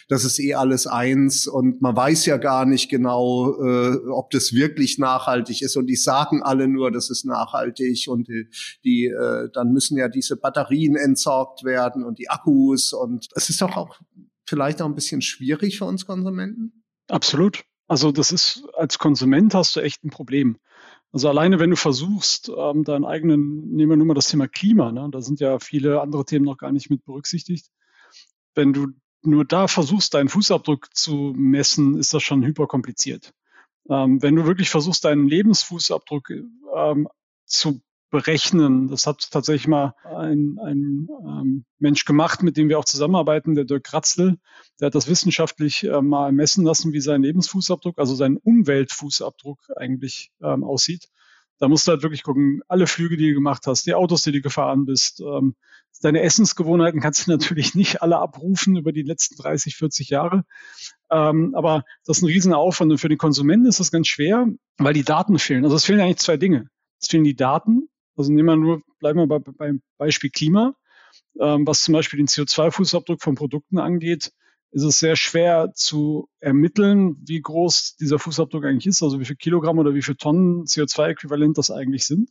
das 0.08 0.24
ist 0.24 0.40
eh 0.40 0.54
alles 0.54 0.88
eins 0.88 1.48
und 1.48 1.82
man 1.82 1.96
weiß 1.96 2.26
ja 2.28 2.38
gar 2.38 2.66
nicht 2.66 2.90
genau, 2.90 3.60
äh, 3.60 3.98
ob 4.10 4.30
das 4.32 4.54
wirklich 4.54 5.00
nachhaltig 5.00 5.62
ist 5.62 5.78
und 5.78 5.88
die 5.88 5.96
sagen 5.96 6.44
alle 6.44 6.68
nur, 6.68 6.92
das 6.92 7.10
ist 7.10 7.26
nachhaltig 7.26 8.08
und 8.08 8.28
die, 8.28 8.48
die 8.84 9.06
äh, 9.06 9.50
dann 9.54 9.72
müssen 9.72 9.98
ja 9.98 10.08
diese 10.08 10.38
Batterien 10.38 10.96
entsorgt 10.96 11.64
werden 11.64 12.04
und 12.04 12.20
die 12.20 12.30
Akkus 12.30 12.94
und 12.94 13.28
es 13.36 13.50
ist 13.50 13.62
doch 13.62 13.76
auch 13.76 14.00
vielleicht 14.48 14.82
auch 14.82 14.86
ein 14.86 14.96
bisschen 14.96 15.22
schwierig 15.22 15.80
für 15.80 15.86
uns 15.86 16.06
Konsumenten. 16.06 16.84
Absolut. 17.08 17.64
Also 17.88 18.12
das 18.12 18.32
ist 18.32 18.64
als 18.76 19.00
Konsument 19.00 19.54
hast 19.54 19.76
du 19.76 19.80
echt 19.80 20.04
ein 20.04 20.10
Problem. 20.10 20.58
Also 21.12 21.30
alleine, 21.30 21.60
wenn 21.60 21.70
du 21.70 21.78
versuchst, 21.78 22.52
ähm, 22.56 22.84
deinen 22.84 23.06
eigenen, 23.06 23.70
nehmen 23.70 23.92
wir 23.92 23.96
nur 23.96 24.08
mal 24.08 24.16
das 24.16 24.28
Thema 24.28 24.48
Klima, 24.48 24.92
ne? 24.92 25.08
da 25.12 25.22
sind 25.22 25.40
ja 25.40 25.60
viele 25.60 26.02
andere 26.02 26.26
Themen 26.26 26.46
noch 26.46 26.58
gar 26.58 26.72
nicht 26.72 26.90
mit 26.90 27.06
berücksichtigt. 27.06 27.70
Wenn 28.54 28.74
du 28.74 28.88
nur 29.26 29.46
da 29.46 29.68
versuchst, 29.68 30.14
deinen 30.14 30.30
Fußabdruck 30.30 30.96
zu 30.96 31.34
messen, 31.36 31.98
ist 31.98 32.14
das 32.14 32.24
schon 32.24 32.44
hyperkompliziert. 32.44 33.34
Ähm, 33.90 34.22
wenn 34.22 34.36
du 34.36 34.46
wirklich 34.46 34.70
versuchst, 34.70 35.06
deinen 35.06 35.28
Lebensfußabdruck 35.28 36.32
ähm, 36.76 37.08
zu 37.46 37.82
berechnen, 38.10 38.88
das 38.88 39.08
hat 39.08 39.30
tatsächlich 39.32 39.68
mal 39.68 39.94
ein, 40.04 40.58
ein 40.64 41.10
ähm, 41.10 41.66
Mensch 41.80 42.06
gemacht, 42.06 42.44
mit 42.44 42.56
dem 42.58 42.70
wir 42.70 42.80
auch 42.80 42.86
zusammenarbeiten, 42.86 43.56
der 43.56 43.66
Dirk 43.66 43.84
Kratzl, 43.84 44.38
der 44.80 44.88
hat 44.88 44.96
das 44.96 45.10
wissenschaftlich 45.10 45.84
äh, 45.84 46.02
mal 46.02 46.32
messen 46.32 46.64
lassen, 46.64 46.94
wie 46.94 47.02
sein 47.02 47.24
Lebensfußabdruck, 47.24 48.00
also 48.00 48.16
sein 48.16 48.38
Umweltfußabdruck 48.38 49.60
eigentlich 49.76 50.32
ähm, 50.42 50.64
aussieht. 50.64 51.10
Da 51.58 51.68
musst 51.68 51.88
du 51.88 51.92
halt 51.92 52.04
wirklich 52.04 52.24
gucken, 52.24 52.62
alle 52.68 52.88
Flüge, 52.88 53.18
die 53.18 53.30
du 53.30 53.34
gemacht 53.36 53.66
hast, 53.66 53.86
die 53.86 53.94
Autos, 53.94 54.24
die 54.24 54.34
du 54.34 54.42
gefahren 54.42 54.86
bist, 54.86 55.22
ähm, 55.22 55.56
deine 56.02 56.22
Essensgewohnheiten 56.22 57.00
kannst 57.00 57.26
du 57.26 57.32
natürlich 57.38 57.76
nicht 57.76 58.02
alle 58.02 58.18
abrufen 58.18 58.76
über 58.76 58.92
die 58.92 59.04
letzten 59.04 59.36
30, 59.36 59.76
40 59.76 60.10
Jahre. 60.10 60.44
Ähm, 61.12 61.54
aber 61.56 61.84
das 62.06 62.18
ist 62.18 62.24
ein 62.24 62.28
Riesenaufwand 62.28 62.92
und 62.92 62.98
für 62.98 63.10
den 63.10 63.18
Konsumenten 63.18 63.68
ist 63.68 63.80
das 63.80 63.92
ganz 63.92 64.08
schwer, 64.08 64.48
weil 64.78 64.94
die 64.94 65.04
Daten 65.04 65.40
fehlen. 65.40 65.64
Also 65.64 65.76
es 65.76 65.86
fehlen 65.86 66.00
eigentlich 66.00 66.18
zwei 66.18 66.38
Dinge. 66.38 66.68
Es 67.02 67.08
fehlen 67.08 67.24
die 67.24 67.36
Daten. 67.36 67.90
Also 68.18 68.32
nehmen 68.32 68.48
wir 68.48 68.56
nur, 68.56 68.82
bleiben 69.00 69.20
wir 69.20 69.28
bei, 69.28 69.40
beim 69.40 69.82
Beispiel 69.98 70.30
Klima. 70.30 70.74
Ähm, 71.40 71.68
was 71.68 71.84
zum 71.84 71.94
Beispiel 71.94 72.18
den 72.18 72.28
CO2-Fußabdruck 72.28 73.22
von 73.22 73.36
Produkten 73.36 73.78
angeht, 73.78 74.32
ist 74.76 74.84
es 74.84 75.00
sehr 75.00 75.16
schwer 75.16 75.72
zu 75.74 76.28
ermitteln, 76.42 77.16
wie 77.26 77.40
groß 77.40 77.96
dieser 77.96 78.20
Fußabdruck 78.20 78.66
eigentlich 78.66 78.88
ist, 78.88 79.02
also 79.02 79.22
wie 79.22 79.26
viel 79.26 79.38
Kilogramm 79.38 79.80
oder 79.80 79.94
wie 79.94 80.02
viel 80.02 80.16
Tonnen 80.16 80.66
CO2-Äquivalent 80.66 81.58
das 81.58 81.72
eigentlich 81.72 82.06
sind. 82.06 82.30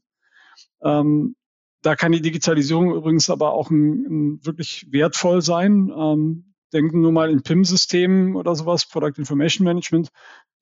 Ähm, 0.83 1.37
da 1.81 1.97
kann 1.97 2.13
die 2.13 2.21
Digitalisierung 2.21 2.95
übrigens 2.95 3.31
aber 3.31 3.53
auch 3.53 3.71
ein, 3.71 4.05
ein 4.05 4.45
wirklich 4.45 4.87
wertvoll 4.91 5.41
sein. 5.41 5.91
Ähm, 5.97 6.55
denken 6.75 7.01
nur 7.01 7.13
mal 7.13 7.31
in 7.31 7.43
PIM-Systemen 7.43 8.37
oder 8.37 8.55
sowas, 8.55 8.87
Product 8.87 9.15
Information 9.17 9.65
Management. 9.65 10.11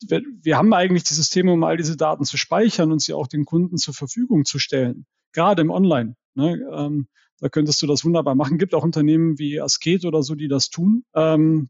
Wir, 0.07 0.23
wir, 0.41 0.57
haben 0.57 0.73
eigentlich 0.75 1.03
die 1.03 1.15
Systeme, 1.15 1.53
um 1.53 1.65
all 1.65 1.77
diese 1.77 1.97
Daten 1.97 2.25
zu 2.25 2.37
speichern 2.37 2.93
und 2.93 3.03
sie 3.03 3.13
auch 3.13 3.27
den 3.27 3.45
Kunden 3.45 3.77
zur 3.77 3.95
Verfügung 3.95 4.45
zu 4.45 4.61
stellen, 4.61 5.05
gerade 5.33 5.63
im 5.63 5.71
Online. 5.71 6.15
Ne? 6.35 6.61
Ähm, 6.73 7.09
da 7.43 7.49
könntest 7.49 7.83
du 7.83 7.89
das 7.89 8.05
wunderbar 8.05 8.37
machen. 8.37 8.57
Gibt 8.57 8.73
auch 8.73 8.85
Unternehmen 8.85 9.37
wie 9.37 9.61
Asket 9.61 10.05
oder 10.05 10.23
so, 10.23 10.37
die 10.37 10.47
das 10.47 10.71
tun. 10.71 11.03
Ähm, 11.13 11.69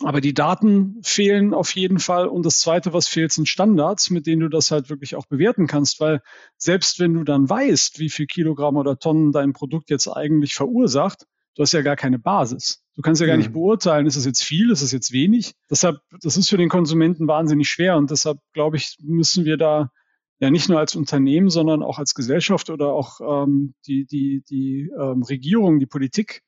aber 0.00 0.20
die 0.20 0.34
Daten 0.34 0.98
fehlen 1.04 1.54
auf 1.54 1.70
jeden 1.76 2.00
Fall. 2.00 2.26
Und 2.26 2.44
das 2.44 2.58
Zweite, 2.58 2.92
was 2.92 3.06
fehlt, 3.06 3.30
sind 3.30 3.48
Standards, 3.48 4.10
mit 4.10 4.26
denen 4.26 4.40
du 4.40 4.48
das 4.48 4.72
halt 4.72 4.90
wirklich 4.90 5.14
auch 5.14 5.26
bewerten 5.26 5.68
kannst. 5.68 6.00
Weil 6.00 6.20
selbst 6.56 6.98
wenn 6.98 7.14
du 7.14 7.22
dann 7.22 7.48
weißt, 7.48 8.00
wie 8.00 8.10
viel 8.10 8.26
Kilogramm 8.26 8.76
oder 8.76 8.98
Tonnen 8.98 9.30
dein 9.30 9.52
Produkt 9.52 9.88
jetzt 9.88 10.08
eigentlich 10.08 10.54
verursacht, 10.54 11.26
du 11.54 11.62
hast 11.62 11.72
ja 11.72 11.82
gar 11.82 11.94
keine 11.94 12.18
Basis. 12.18 12.82
Du 12.96 13.02
kannst 13.02 13.20
ja 13.20 13.28
gar 13.28 13.36
nicht 13.36 13.50
mhm. 13.50 13.54
beurteilen, 13.54 14.06
ist 14.06 14.16
es 14.16 14.24
jetzt 14.24 14.42
viel, 14.42 14.72
ist 14.72 14.82
es 14.82 14.90
jetzt 14.90 15.12
wenig. 15.12 15.52
Deshalb, 15.70 15.98
das 16.22 16.36
ist 16.36 16.48
für 16.48 16.58
den 16.58 16.68
Konsumenten 16.68 17.28
wahnsinnig 17.28 17.68
schwer. 17.68 17.96
Und 17.96 18.10
deshalb, 18.10 18.38
glaube 18.52 18.78
ich, 18.78 18.96
müssen 19.00 19.44
wir 19.44 19.58
da 19.58 19.92
ja 20.40 20.50
nicht 20.50 20.68
nur 20.68 20.78
als 20.78 20.96
Unternehmen, 20.96 21.48
sondern 21.48 21.82
auch 21.82 21.98
als 21.98 22.14
Gesellschaft 22.14 22.70
oder 22.70 22.92
auch 22.92 23.20
ähm, 23.44 23.74
die, 23.86 24.04
die, 24.06 24.42
die 24.48 24.90
ähm, 24.98 25.22
Regierung, 25.22 25.78
die 25.78 25.86
Politik 25.86 26.42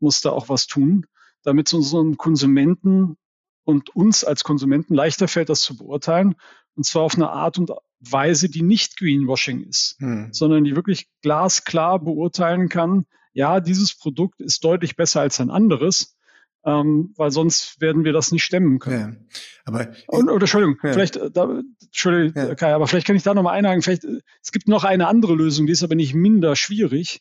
muss 0.00 0.20
da 0.20 0.30
auch 0.30 0.48
was 0.48 0.66
tun 0.66 1.06
damit 1.48 1.68
es 1.68 1.72
unseren 1.72 2.16
Konsumenten 2.16 3.16
und 3.64 3.94
uns 3.94 4.24
als 4.24 4.44
Konsumenten 4.44 4.94
leichter 4.94 5.28
fällt, 5.28 5.48
das 5.48 5.60
zu 5.60 5.76
beurteilen. 5.76 6.34
Und 6.74 6.84
zwar 6.84 7.02
auf 7.02 7.14
eine 7.14 7.30
Art 7.30 7.58
und 7.58 7.72
Weise, 8.00 8.48
die 8.48 8.62
nicht 8.62 8.96
Greenwashing 8.98 9.62
ist, 9.62 9.96
hm. 9.98 10.32
sondern 10.32 10.64
die 10.64 10.76
wirklich 10.76 11.08
glasklar 11.22 11.98
beurteilen 11.98 12.68
kann, 12.68 13.06
ja, 13.32 13.60
dieses 13.60 13.96
Produkt 13.96 14.40
ist 14.40 14.64
deutlich 14.64 14.96
besser 14.96 15.20
als 15.20 15.40
ein 15.40 15.50
anderes, 15.50 16.17
ähm, 16.64 17.14
weil 17.16 17.30
sonst 17.30 17.80
werden 17.80 18.04
wir 18.04 18.12
das 18.12 18.32
nicht 18.32 18.44
stemmen 18.44 18.78
können. 18.78 19.28
Ja, 19.30 19.42
aber 19.64 19.88
und, 20.06 20.28
oder 20.28 20.42
Entschuldigung, 20.42 20.78
ja. 20.82 20.92
vielleicht, 20.92 21.16
äh, 21.16 21.30
da, 21.30 21.62
Entschuldigung, 21.82 22.48
ja. 22.48 22.54
Kai, 22.54 22.74
aber 22.74 22.86
vielleicht 22.86 23.06
kann 23.06 23.16
ich 23.16 23.22
da 23.22 23.34
nochmal 23.34 23.56
einhaken. 23.56 23.82
Vielleicht, 23.82 24.04
äh, 24.04 24.20
es 24.42 24.52
gibt 24.52 24.68
noch 24.68 24.84
eine 24.84 25.06
andere 25.06 25.34
Lösung, 25.34 25.66
die 25.66 25.72
ist 25.72 25.82
aber 25.82 25.94
nicht 25.94 26.14
minder 26.14 26.56
schwierig. 26.56 27.20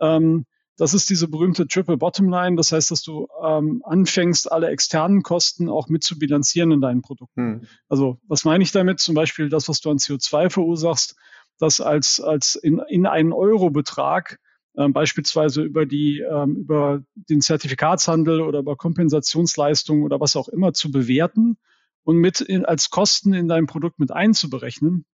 Ähm, 0.00 0.44
das 0.76 0.94
ist 0.94 1.10
diese 1.10 1.28
berühmte 1.28 1.66
Triple 1.66 1.96
Bottom 1.96 2.28
Line. 2.28 2.56
Das 2.56 2.72
heißt, 2.72 2.90
dass 2.90 3.02
du 3.02 3.28
ähm, 3.42 3.82
anfängst, 3.84 4.50
alle 4.50 4.68
externen 4.68 5.22
Kosten 5.22 5.68
auch 5.68 5.88
mit 5.88 6.02
zu 6.02 6.18
bilanzieren 6.18 6.72
in 6.72 6.80
deinen 6.80 7.02
Produkten. 7.02 7.60
Hm. 7.60 7.66
Also 7.88 8.18
was 8.26 8.44
meine 8.44 8.64
ich 8.64 8.72
damit? 8.72 8.98
Zum 8.98 9.14
Beispiel 9.14 9.48
das, 9.48 9.68
was 9.68 9.80
du 9.80 9.90
an 9.90 9.98
CO2 9.98 10.50
verursachst, 10.50 11.14
das 11.58 11.80
als, 11.80 12.20
als 12.20 12.56
in, 12.56 12.80
in 12.88 13.06
einen 13.06 13.32
Euro-Betrag 13.32 14.38
ähm, 14.76 14.92
beispielsweise 14.92 15.62
über 15.62 15.86
die 15.86 16.20
ähm, 16.20 16.56
über 16.56 17.02
den 17.14 17.40
Zertifikatshandel 17.40 18.40
oder 18.40 18.60
über 18.60 18.76
Kompensationsleistungen 18.76 20.04
oder 20.04 20.20
was 20.20 20.36
auch 20.36 20.48
immer 20.48 20.72
zu 20.72 20.90
bewerten 20.90 21.56
und 22.04 22.16
mit 22.16 22.40
in, 22.40 22.64
als 22.64 22.90
Kosten 22.90 23.34
in 23.34 23.48
dein 23.48 23.66
Produkt 23.66 23.98
mit 23.98 24.10
einzuberechnen. 24.10 25.04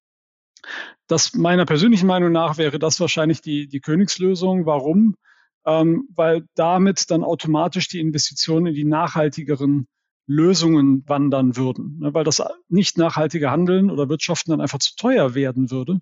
Das 1.06 1.34
meiner 1.34 1.64
persönlichen 1.64 2.06
Meinung 2.06 2.32
nach 2.32 2.58
wäre 2.58 2.78
das 2.78 3.00
wahrscheinlich 3.00 3.40
die, 3.40 3.68
die 3.68 3.80
Königslösung. 3.80 4.66
Warum? 4.66 5.14
ähm, 5.68 6.08
weil 6.14 6.46
damit 6.54 7.10
dann 7.10 7.22
automatisch 7.22 7.88
die 7.88 8.00
Investitionen 8.00 8.66
in 8.66 8.74
die 8.74 8.84
nachhaltigeren 8.84 9.86
Lösungen 10.26 11.06
wandern 11.06 11.56
würden, 11.56 11.98
ne, 12.00 12.14
weil 12.14 12.24
das 12.24 12.42
nicht 12.68 12.96
nachhaltige 12.96 13.50
Handeln 13.50 13.90
oder 13.90 14.08
Wirtschaften 14.08 14.50
dann 14.50 14.62
einfach 14.62 14.78
zu 14.78 14.96
teuer 14.96 15.34
werden 15.34 15.70
würde. 15.70 16.00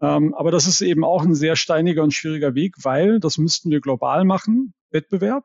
Ähm, 0.00 0.34
aber 0.34 0.50
das 0.50 0.66
ist 0.66 0.80
eben 0.80 1.04
auch 1.04 1.22
ein 1.22 1.34
sehr 1.34 1.56
steiniger 1.56 2.02
und 2.02 2.12
schwieriger 2.12 2.54
Weg, 2.54 2.74
weil 2.82 3.20
das 3.20 3.38
müssten 3.38 3.70
wir 3.70 3.80
global 3.80 4.24
machen, 4.24 4.74
Wettbewerb. 4.90 5.44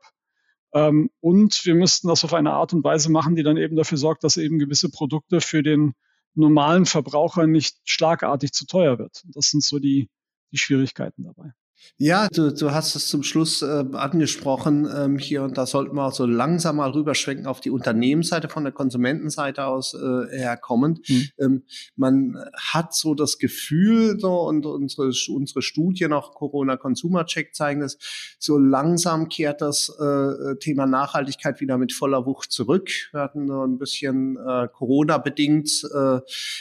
Ähm, 0.72 1.10
und 1.20 1.64
wir 1.64 1.74
müssten 1.74 2.08
das 2.08 2.24
auf 2.24 2.34
eine 2.34 2.52
Art 2.52 2.72
und 2.72 2.84
Weise 2.84 3.10
machen, 3.10 3.36
die 3.36 3.42
dann 3.42 3.56
eben 3.56 3.76
dafür 3.76 3.98
sorgt, 3.98 4.24
dass 4.24 4.36
eben 4.36 4.58
gewisse 4.58 4.90
Produkte 4.90 5.40
für 5.40 5.62
den 5.62 5.94
normalen 6.34 6.86
Verbraucher 6.86 7.46
nicht 7.46 7.78
schlagartig 7.84 8.52
zu 8.52 8.66
teuer 8.66 8.98
wird. 8.98 9.22
Das 9.34 9.46
sind 9.46 9.64
so 9.64 9.78
die, 9.78 10.08
die 10.52 10.58
Schwierigkeiten 10.58 11.24
dabei. 11.24 11.52
Ja, 11.96 12.28
du, 12.28 12.52
du 12.52 12.70
hast 12.70 12.94
es 12.94 13.08
zum 13.08 13.22
Schluss 13.22 13.62
äh, 13.62 13.84
angesprochen 13.92 14.88
ähm, 14.94 15.18
hier 15.18 15.42
und 15.42 15.58
da 15.58 15.66
sollten 15.66 15.96
wir 15.96 16.06
auch 16.06 16.12
so 16.12 16.26
langsam 16.26 16.76
mal 16.76 16.90
rüberschwenken 16.90 17.46
auf 17.46 17.60
die 17.60 17.70
Unternehmensseite 17.70 18.48
von 18.48 18.64
der 18.64 18.72
Konsumentenseite 18.72 19.66
aus 19.66 19.94
äh, 19.94 20.36
herkommend. 20.36 21.08
Mhm. 21.08 21.28
Ähm, 21.38 21.62
man 21.96 22.36
hat 22.54 22.94
so 22.94 23.14
das 23.14 23.38
Gefühl, 23.38 24.18
so 24.18 24.40
und 24.40 24.64
unsere 24.66 25.12
unsere 25.28 25.62
Studien 25.62 26.12
auch 26.12 26.34
Corona 26.34 26.76
Consumer 26.76 27.26
Check 27.26 27.54
zeigen 27.54 27.80
das, 27.80 27.98
so 28.38 28.58
langsam 28.58 29.28
kehrt 29.28 29.60
das 29.60 29.90
äh, 30.00 30.56
Thema 30.56 30.86
Nachhaltigkeit 30.86 31.60
wieder 31.60 31.78
mit 31.78 31.92
voller 31.92 32.26
Wucht 32.26 32.52
zurück. 32.52 32.90
Wir 33.12 33.20
hatten 33.20 33.46
so 33.46 33.62
ein 33.64 33.78
bisschen 33.78 34.36
äh, 34.36 34.68
Corona 34.72 35.18
bedingt 35.18 35.70
äh, 35.94 36.20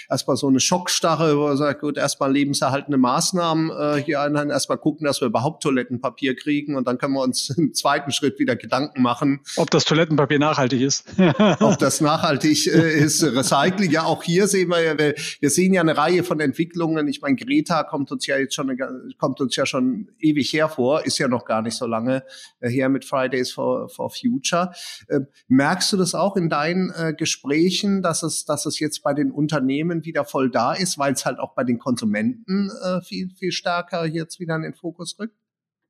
erstmal 0.10 0.38
so 0.38 0.48
eine 0.48 0.60
Schockstarre, 0.60 1.38
wo 1.38 1.48
man 1.48 1.58
sagt, 1.58 1.82
gut, 1.82 1.98
erstmal 1.98 2.32
lebenserhaltende 2.32 2.98
Maßnahmen 2.98 3.70
äh, 3.70 4.04
hier 4.04 4.22
einhalten, 4.22 4.52
erstmal 4.52 4.78
gucken, 4.78 5.06
dass 5.10 5.22
wir 5.22 5.28
überhaupt 5.28 5.64
Toilettenpapier 5.64 6.36
kriegen 6.36 6.76
und 6.76 6.88
dann 6.88 6.98
können 6.98 7.14
wir 7.14 7.24
uns 7.24 7.50
im 7.58 7.74
zweiten 7.74 8.12
Schritt 8.12 8.40
wieder 8.40 8.56
Gedanken 8.56 9.02
machen. 9.02 9.42
Ob 9.58 9.70
das 9.72 9.86
Toilettenpapier 9.86 10.40
nachhaltig 10.40 10.82
ist. 10.82 11.06
ob 11.60 11.78
das 11.80 12.00
nachhaltig 12.00 12.68
äh, 12.68 13.00
ist. 13.00 13.24
Recycling, 13.24 13.92
ja, 13.92 14.04
auch 14.04 14.24
hier 14.24 14.48
sehen 14.48 14.70
wir, 14.70 14.98
wir, 14.98 15.16
wir 15.40 15.50
sehen 15.50 15.74
ja 15.74 15.82
eine 15.82 15.98
Reihe 15.98 16.24
von 16.24 16.40
Entwicklungen. 16.40 17.08
Ich 17.08 17.22
meine, 17.22 17.36
Greta 17.36 17.84
kommt 17.84 18.12
uns 18.12 18.26
ja 18.28 18.38
jetzt 18.38 18.54
schon, 18.54 18.78
kommt 19.18 19.42
uns 19.42 19.56
ja 19.56 19.66
schon 19.66 20.10
ewig 20.20 20.54
hervor, 20.54 21.06
ist 21.06 21.18
ja 21.18 21.28
noch 21.28 21.46
gar 21.46 21.62
nicht 21.62 21.76
so 21.76 21.88
lange 21.88 22.24
äh, 22.60 22.70
her 22.70 22.90
mit 22.90 23.06
Fridays 23.06 23.52
for, 23.52 23.90
for 23.90 24.10
Future. 24.12 24.72
Äh, 25.08 25.22
merkst 25.48 25.92
du 25.92 25.98
das 25.98 26.14
auch 26.14 26.36
in 26.36 26.50
deinen 26.50 26.92
äh, 26.92 27.14
Gesprächen, 27.18 28.02
dass 28.02 28.24
es, 28.24 28.46
dass 28.46 28.66
es 28.66 28.80
jetzt 28.80 29.02
bei 29.02 29.14
den 29.14 29.32
Unternehmen 29.32 30.06
wieder 30.06 30.24
voll 30.24 30.52
da 30.52 30.74
ist, 30.74 31.00
weil 31.00 31.14
es 31.14 31.26
halt 31.26 31.40
auch 31.40 31.56
bei 31.56 31.64
den 31.64 31.80
Konsumenten 31.80 32.70
äh, 32.84 33.02
viel, 33.02 33.32
viel 33.36 33.52
stärker 33.52 34.06
jetzt 34.06 34.40
wieder 34.40 34.56
in 34.56 34.62
den 34.62 34.76
Fokus 34.76 34.99
rückt? 35.20 35.36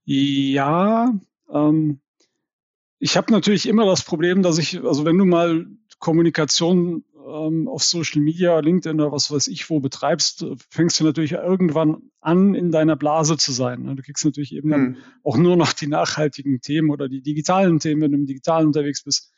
Ja, 0.05 1.13
ähm, 1.51 1.99
ich 2.99 3.17
habe 3.17 3.31
natürlich 3.31 3.67
immer 3.67 3.85
das 3.85 4.03
Problem, 4.03 4.41
dass 4.41 4.57
ich, 4.57 4.83
also 4.83 5.05
wenn 5.05 5.17
du 5.17 5.25
mal 5.25 5.67
Kommunikation 5.99 7.03
ähm, 7.29 7.67
auf 7.67 7.83
Social 7.83 8.21
Media, 8.21 8.59
LinkedIn 8.59 8.99
oder 8.99 9.11
was 9.11 9.31
weiß 9.31 9.47
ich 9.47 9.69
wo 9.69 9.79
betreibst, 9.79 10.45
fängst 10.69 10.99
du 10.99 11.03
natürlich 11.03 11.33
irgendwann 11.33 12.01
an, 12.21 12.55
in 12.55 12.71
deiner 12.71 12.95
Blase 12.95 13.37
zu 13.37 13.51
sein. 13.51 13.83
Ne? 13.83 13.95
Du 13.95 14.03
kriegst 14.03 14.25
natürlich 14.25 14.53
eben 14.53 14.69
dann 14.69 14.81
hm. 14.81 14.97
auch 15.23 15.37
nur 15.37 15.55
noch 15.55 15.73
die 15.73 15.87
nachhaltigen 15.87 16.61
Themen 16.61 16.89
oder 16.89 17.07
die 17.07 17.21
digitalen 17.21 17.79
Themen, 17.79 18.01
wenn 18.01 18.11
du 18.11 18.17
im 18.17 18.25
Digitalen 18.25 18.67
unterwegs 18.67 19.03
bist. 19.03 19.31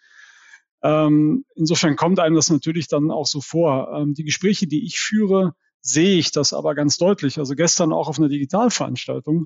Ähm, 0.83 1.45
insofern 1.55 1.95
kommt 1.95 2.19
einem 2.19 2.35
das 2.35 2.49
natürlich 2.49 2.87
dann 2.87 3.11
auch 3.11 3.27
so 3.27 3.41
vor. 3.41 3.91
Ähm, 3.95 4.13
die 4.13 4.23
Gespräche, 4.23 4.67
die 4.67 4.85
ich 4.85 4.99
führe, 4.99 5.53
sehe 5.81 6.17
ich 6.17 6.31
das 6.31 6.53
aber 6.53 6.75
ganz 6.75 6.97
deutlich. 6.97 7.37
Also 7.39 7.55
gestern 7.55 7.91
auch 7.91 8.07
auf 8.07 8.19
einer 8.19 8.29
Digitalveranstaltung 8.29 9.37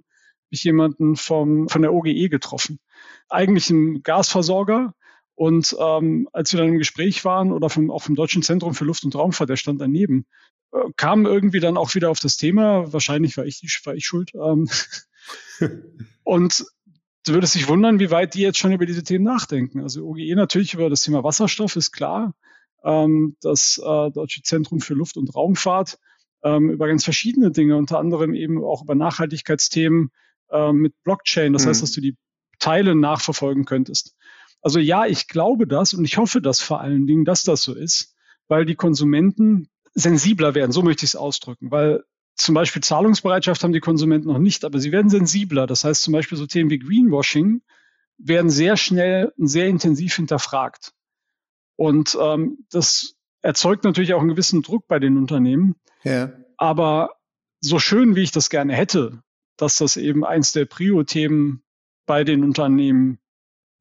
habe 0.46 0.52
ich 0.52 0.64
jemanden 0.64 1.16
vom, 1.16 1.70
von 1.70 1.82
der 1.82 1.94
OGE 1.94 2.30
getroffen. 2.30 2.80
Eigentlich 3.30 3.70
ein 3.70 4.04
Gasversorger. 4.04 4.94
Und 5.34 5.76
ähm, 5.80 6.30
als 6.32 6.54
wir 6.54 6.60
dann 6.60 6.70
im 6.70 6.78
Gespräch 6.78 7.26
waren 7.26 7.52
oder 7.52 7.70
vom, 7.70 7.92
auch 7.92 8.04
vom 8.04 8.16
Deutschen 8.16 8.42
Zentrum 8.42 8.74
für 8.74 8.86
Luft- 8.86 9.04
und 9.04 9.16
Raumfahrt, 9.16 9.50
der 9.50 9.58
stand 9.58 9.82
daneben, 9.82 10.26
äh, 10.72 10.78
kam 10.96 11.26
irgendwie 11.26 11.60
dann 11.60 11.78
auch 11.78 11.94
wieder 11.96 12.10
auf 12.10 12.20
das 12.20 12.38
Thema. 12.38 12.92
Wahrscheinlich 12.94 13.36
war 13.36 13.46
ich, 13.46 13.82
war 13.86 13.96
ich 13.96 14.06
schuld. 14.06 14.32
Ähm, 14.36 14.70
und 16.24 16.66
du 17.26 17.34
würdest 17.34 17.56
dich 17.56 17.68
wundern, 17.68 18.00
wie 18.00 18.12
weit 18.12 18.34
die 18.34 18.42
jetzt 18.42 18.60
schon 18.60 18.72
über 18.72 18.86
diese 18.86 19.04
Themen 19.04 19.26
nachdenken. 19.26 19.82
Also 19.82 20.06
OGE 20.06 20.36
natürlich 20.36 20.74
über 20.74 20.90
das 20.90 21.02
Thema 21.02 21.24
Wasserstoff 21.24 21.76
ist 21.76 21.92
klar. 21.92 22.34
Ähm, 22.84 23.36
das 23.42 23.78
äh, 23.84 24.12
Deutsche 24.12 24.42
Zentrum 24.44 24.80
für 24.80 24.94
Luft- 24.94 25.18
und 25.18 25.36
Raumfahrt 25.36 25.98
ähm, 26.46 26.70
über 26.70 26.88
ganz 26.88 27.04
verschiedene 27.04 27.52
Dinge, 27.52 27.76
unter 27.76 28.00
anderem 28.00 28.34
eben 28.34 28.64
auch 28.64 28.84
über 28.84 28.96
Nachhaltigkeitsthemen 28.96 30.12
äh, 30.52 30.72
mit 30.72 30.94
Blockchain. 31.04 31.52
Das 31.52 31.66
mhm. 31.66 31.70
heißt, 31.70 31.82
dass 31.82 31.92
du 31.92 32.02
die 32.02 32.16
Teile 32.60 32.96
nachverfolgen 32.96 33.66
könntest. 33.66 34.16
Also 34.62 34.80
ja, 34.80 35.06
ich 35.06 35.28
glaube 35.28 35.68
das 35.68 35.94
und 35.94 36.06
ich 36.06 36.18
hoffe 36.18 36.42
das 36.42 36.62
vor 36.62 36.80
allen 36.80 37.08
Dingen, 37.08 37.26
dass 37.26 37.44
das 37.44 37.64
so 37.64 37.74
ist, 37.74 38.16
weil 38.48 38.66
die 38.66 38.76
Konsumenten 38.76 39.70
sensibler 39.96 40.56
werden, 40.56 40.72
so 40.72 40.82
möchte 40.82 41.04
ich 41.04 41.12
es 41.12 41.16
ausdrücken, 41.16 41.72
weil 41.72 42.04
zum 42.36 42.54
Beispiel 42.54 42.84
Zahlungsbereitschaft 42.84 43.64
haben 43.64 43.74
die 43.74 43.80
Konsumenten 43.80 44.28
noch 44.28 44.40
nicht, 44.40 44.66
aber 44.66 44.80
sie 44.80 44.92
werden 44.92 45.10
sensibler. 45.10 45.68
Das 45.68 45.84
heißt 45.84 46.02
zum 46.02 46.14
Beispiel 46.14 46.38
so 46.38 46.46
Themen 46.46 46.70
wie 46.70 46.80
Greenwashing 46.80 47.62
werden 48.18 48.50
sehr 48.50 48.78
schnell 48.78 49.34
und 49.38 49.48
sehr 49.48 49.68
intensiv 49.68 50.16
hinterfragt. 50.16 50.94
Und 51.76 52.18
ähm, 52.22 52.66
das 52.72 53.16
erzeugt 53.42 53.84
natürlich 53.84 54.14
auch 54.14 54.20
einen 54.20 54.30
gewissen 54.30 54.62
Druck 54.62 54.88
bei 54.88 55.00
den 55.00 55.18
Unternehmen. 55.18 55.76
Ja. 56.06 56.32
Aber 56.58 57.16
so 57.60 57.80
schön, 57.80 58.16
wie 58.16 58.22
ich 58.22 58.32
das 58.32 58.50
gerne 58.50 58.74
hätte, 58.74 59.22
dass 59.58 59.78
das 59.78 59.98
eben 59.98 60.24
eins 60.24 60.52
der 60.52 60.66
Prio-Themen 60.66 61.64
bei 62.06 62.24
den 62.24 62.44
Unternehmen 62.44 63.20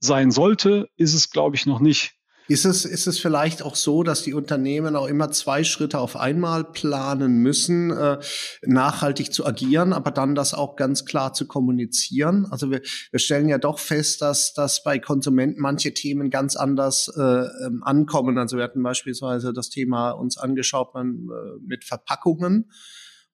sein 0.00 0.30
sollte, 0.30 0.88
ist 0.96 1.14
es, 1.14 1.30
glaube 1.30 1.56
ich, 1.56 1.66
noch 1.66 1.80
nicht. 1.80 2.18
Ist 2.46 2.66
es, 2.66 2.84
ist 2.84 3.06
es 3.06 3.18
vielleicht 3.18 3.62
auch 3.62 3.74
so, 3.74 4.02
dass 4.02 4.22
die 4.22 4.34
Unternehmen 4.34 4.96
auch 4.96 5.06
immer 5.06 5.30
zwei 5.30 5.64
Schritte 5.64 5.98
auf 5.98 6.16
einmal 6.16 6.64
planen 6.64 7.38
müssen, 7.38 7.90
äh, 7.90 8.18
nachhaltig 8.62 9.32
zu 9.32 9.46
agieren, 9.46 9.94
aber 9.94 10.10
dann 10.10 10.34
das 10.34 10.52
auch 10.52 10.76
ganz 10.76 11.06
klar 11.06 11.32
zu 11.32 11.46
kommunizieren? 11.46 12.46
Also 12.50 12.70
wir, 12.70 12.82
wir 13.10 13.20
stellen 13.20 13.48
ja 13.48 13.56
doch 13.56 13.78
fest, 13.78 14.20
dass, 14.20 14.52
dass 14.52 14.82
bei 14.82 14.98
Konsumenten 14.98 15.60
manche 15.60 15.94
Themen 15.94 16.28
ganz 16.28 16.54
anders 16.54 17.08
äh, 17.16 17.22
ähm, 17.22 17.82
ankommen. 17.82 18.36
Also 18.36 18.58
wir 18.58 18.64
hatten 18.64 18.82
beispielsweise 18.82 19.54
das 19.54 19.70
Thema 19.70 20.10
uns 20.10 20.36
angeschaut 20.36 20.92
man, 20.92 21.28
äh, 21.30 21.60
mit 21.66 21.84
Verpackungen 21.84 22.70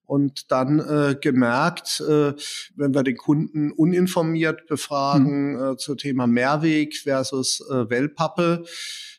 und 0.05 0.51
dann 0.51 0.79
äh, 0.79 1.15
gemerkt, 1.19 2.01
äh, 2.01 2.33
wenn 2.75 2.93
wir 2.93 3.03
den 3.03 3.17
Kunden 3.17 3.71
uninformiert 3.71 4.67
befragen 4.67 5.53
mhm. 5.53 5.73
äh, 5.73 5.77
zu 5.77 5.95
Thema 5.95 6.27
Mehrweg 6.27 6.97
versus 6.97 7.61
äh, 7.69 7.89
Wellpappe, 7.89 8.65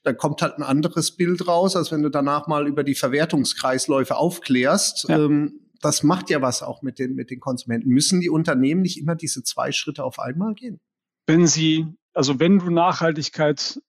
dann 0.02 0.16
kommt 0.16 0.42
halt 0.42 0.58
ein 0.58 0.62
anderes 0.62 1.16
Bild 1.16 1.46
raus, 1.46 1.76
als 1.76 1.92
wenn 1.92 2.02
du 2.02 2.10
danach 2.10 2.46
mal 2.46 2.66
über 2.66 2.84
die 2.84 2.94
Verwertungskreisläufe 2.94 4.16
aufklärst. 4.16 5.06
Ja. 5.08 5.24
Ähm, 5.24 5.60
das 5.80 6.02
macht 6.02 6.30
ja 6.30 6.40
was 6.42 6.62
auch 6.62 6.82
mit 6.82 6.98
den, 6.98 7.14
mit 7.14 7.30
den 7.30 7.40
Konsumenten. 7.40 7.88
Müssen 7.88 8.20
die 8.20 8.30
Unternehmen 8.30 8.82
nicht 8.82 8.98
immer 8.98 9.16
diese 9.16 9.42
zwei 9.42 9.72
Schritte 9.72 10.04
auf 10.04 10.18
einmal 10.18 10.54
gehen? 10.54 10.80
Wenn 11.26 11.46
sie, 11.46 11.86
also 12.14 12.38
wenn 12.38 12.58
du 12.58 12.70
Nachhaltigkeit 12.70 13.80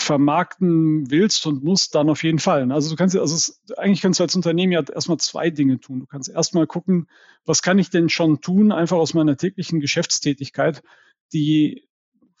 vermarkten 0.00 1.10
willst 1.10 1.44
und 1.46 1.64
musst, 1.64 1.94
dann 1.94 2.08
auf 2.08 2.22
jeden 2.22 2.38
Fall. 2.38 2.70
Also 2.72 2.90
du 2.90 2.96
kannst, 2.96 3.16
also 3.16 3.34
es, 3.34 3.60
eigentlich 3.76 4.00
kannst 4.00 4.20
du 4.20 4.24
als 4.24 4.34
Unternehmen 4.36 4.72
ja 4.72 4.82
erstmal 4.82 5.18
zwei 5.18 5.50
Dinge 5.50 5.80
tun. 5.80 6.00
Du 6.00 6.06
kannst 6.06 6.30
erstmal 6.30 6.66
gucken, 6.66 7.08
was 7.44 7.62
kann 7.62 7.78
ich 7.78 7.90
denn 7.90 8.08
schon 8.08 8.40
tun, 8.40 8.70
einfach 8.72 8.96
aus 8.96 9.12
meiner 9.12 9.36
täglichen 9.36 9.80
Geschäftstätigkeit, 9.80 10.82
die 11.32 11.88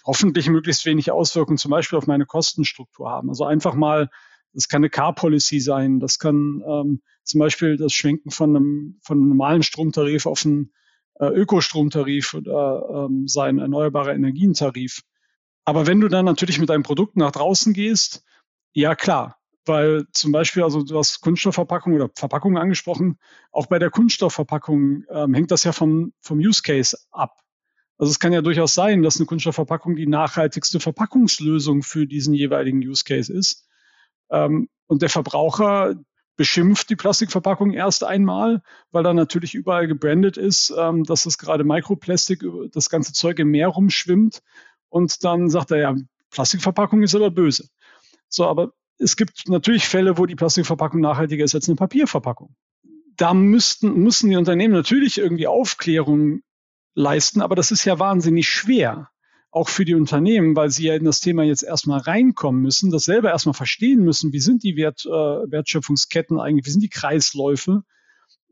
hoffentlich 0.04 0.48
möglichst 0.48 0.86
wenig 0.86 1.10
Auswirkungen 1.10 1.58
zum 1.58 1.70
Beispiel 1.70 1.98
auf 1.98 2.06
meine 2.06 2.26
Kostenstruktur 2.26 3.10
haben. 3.10 3.28
Also 3.28 3.44
einfach 3.44 3.74
mal, 3.74 4.08
das 4.54 4.68
kann 4.68 4.80
eine 4.80 4.90
Car-Policy 4.90 5.60
sein, 5.60 6.00
das 6.00 6.18
kann 6.18 6.62
ähm, 6.66 7.02
zum 7.24 7.40
Beispiel 7.40 7.76
das 7.76 7.92
Schwenken 7.92 8.30
von 8.30 8.56
einem, 8.56 8.98
von 9.02 9.18
einem 9.18 9.28
normalen 9.28 9.62
Stromtarif 9.62 10.26
auf 10.26 10.46
einen 10.46 10.72
äh, 11.18 11.26
Ökostromtarif 11.26 12.34
oder 12.34 13.06
ähm, 13.10 13.26
sein 13.26 13.58
erneuerbarer 13.58 14.14
Energientarif. 14.14 15.02
Aber 15.68 15.86
wenn 15.86 16.00
du 16.00 16.08
dann 16.08 16.24
natürlich 16.24 16.58
mit 16.58 16.70
deinem 16.70 16.82
Produkt 16.82 17.18
nach 17.18 17.30
draußen 17.30 17.74
gehst, 17.74 18.24
ja 18.72 18.94
klar, 18.94 19.36
weil 19.66 20.06
zum 20.12 20.32
Beispiel, 20.32 20.62
also 20.62 20.82
du 20.82 20.96
hast 20.96 21.20
Kunststoffverpackung 21.20 21.92
oder 21.92 22.08
Verpackung 22.14 22.56
angesprochen, 22.56 23.18
auch 23.52 23.66
bei 23.66 23.78
der 23.78 23.90
Kunststoffverpackung 23.90 25.04
ähm, 25.10 25.34
hängt 25.34 25.50
das 25.50 25.64
ja 25.64 25.72
vom, 25.72 26.14
vom 26.22 26.38
Use 26.38 26.62
Case 26.62 26.96
ab. 27.10 27.36
Also 27.98 28.10
es 28.10 28.18
kann 28.18 28.32
ja 28.32 28.40
durchaus 28.40 28.72
sein, 28.72 29.02
dass 29.02 29.18
eine 29.18 29.26
Kunststoffverpackung 29.26 29.94
die 29.94 30.06
nachhaltigste 30.06 30.80
Verpackungslösung 30.80 31.82
für 31.82 32.06
diesen 32.06 32.32
jeweiligen 32.32 32.78
Use 32.78 33.04
Case 33.04 33.30
ist. 33.30 33.68
Ähm, 34.30 34.70
und 34.86 35.02
der 35.02 35.10
Verbraucher 35.10 35.96
beschimpft 36.38 36.88
die 36.88 36.96
Plastikverpackung 36.96 37.74
erst 37.74 38.04
einmal, 38.04 38.62
weil 38.90 39.02
da 39.02 39.12
natürlich 39.12 39.54
überall 39.54 39.86
gebrandet 39.86 40.38
ist, 40.38 40.72
ähm, 40.78 41.04
dass 41.04 41.24
das 41.24 41.36
gerade 41.36 41.64
Mikroplastik, 41.64 42.42
das 42.72 42.88
ganze 42.88 43.12
Zeug 43.12 43.38
im 43.38 43.50
Meer 43.50 43.68
rumschwimmt 43.68 44.40
und 44.88 45.24
dann 45.24 45.50
sagt 45.50 45.70
er, 45.70 45.78
ja, 45.78 45.96
Plastikverpackung 46.30 47.02
ist 47.02 47.14
aber 47.14 47.30
böse. 47.30 47.68
So, 48.28 48.46
aber 48.46 48.72
es 48.98 49.16
gibt 49.16 49.48
natürlich 49.48 49.86
Fälle, 49.86 50.18
wo 50.18 50.26
die 50.26 50.34
Plastikverpackung 50.34 51.00
nachhaltiger 51.00 51.44
ist 51.44 51.54
als 51.54 51.68
eine 51.68 51.76
Papierverpackung. 51.76 52.54
Da 53.16 53.34
müssten, 53.34 53.94
müssen 53.94 54.30
die 54.30 54.36
Unternehmen 54.36 54.74
natürlich 54.74 55.18
irgendwie 55.18 55.46
Aufklärung 55.46 56.40
leisten, 56.94 57.40
aber 57.40 57.54
das 57.54 57.70
ist 57.70 57.84
ja 57.84 57.98
wahnsinnig 57.98 58.48
schwer. 58.48 59.08
Auch 59.50 59.68
für 59.68 59.86
die 59.86 59.94
Unternehmen, 59.94 60.54
weil 60.56 60.70
sie 60.70 60.86
ja 60.86 60.94
in 60.94 61.04
das 61.04 61.20
Thema 61.20 61.42
jetzt 61.42 61.62
erstmal 61.62 62.00
reinkommen 62.00 62.60
müssen, 62.60 62.90
das 62.90 63.04
selber 63.04 63.30
erstmal 63.30 63.54
verstehen 63.54 64.04
müssen, 64.04 64.32
wie 64.32 64.40
sind 64.40 64.62
die 64.62 64.76
Wert, 64.76 65.06
äh, 65.06 65.10
Wertschöpfungsketten 65.10 66.38
eigentlich, 66.38 66.66
wie 66.66 66.70
sind 66.70 66.82
die 66.82 66.90
Kreisläufe 66.90 67.82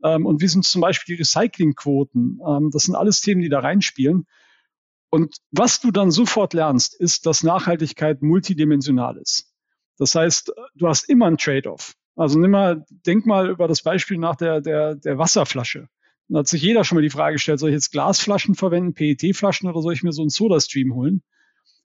ähm, 0.03 0.25
und 0.25 0.41
wie 0.41 0.47
sind 0.47 0.65
zum 0.65 0.81
Beispiel 0.81 1.15
die 1.15 1.21
Recyclingquoten. 1.21 2.39
Ähm, 2.45 2.69
das 2.71 2.83
sind 2.83 2.95
alles 2.95 3.21
Themen, 3.21 3.41
die 3.41 3.49
da 3.49 3.59
reinspielen. 3.59 4.25
Und 5.17 5.37
was 5.49 5.79
du 5.79 5.89
dann 5.89 6.11
sofort 6.11 6.53
lernst, 6.53 6.93
ist, 6.93 7.25
dass 7.25 7.41
Nachhaltigkeit 7.41 8.21
multidimensional 8.21 9.17
ist. 9.17 9.51
Das 9.97 10.13
heißt, 10.13 10.53
du 10.75 10.87
hast 10.87 11.09
immer 11.09 11.25
ein 11.25 11.37
Trade-off. 11.37 11.93
Also 12.15 12.37
nimm 12.37 12.51
mal, 12.51 12.85
denk 13.07 13.25
mal 13.25 13.49
über 13.49 13.67
das 13.67 13.81
Beispiel 13.81 14.19
nach 14.19 14.35
der, 14.35 14.61
der, 14.61 14.93
der 14.93 15.17
Wasserflasche. 15.17 15.87
Da 16.29 16.39
hat 16.39 16.47
sich 16.47 16.61
jeder 16.61 16.83
schon 16.83 16.97
mal 16.97 17.01
die 17.01 17.09
Frage 17.09 17.33
gestellt, 17.33 17.59
soll 17.59 17.71
ich 17.71 17.73
jetzt 17.73 17.91
Glasflaschen 17.91 18.53
verwenden, 18.53 18.93
PET-Flaschen 18.93 19.67
oder 19.67 19.81
soll 19.81 19.93
ich 19.93 20.03
mir 20.03 20.11
so 20.11 20.21
einen 20.21 20.29
Soda-Stream 20.29 20.93
holen? 20.93 21.23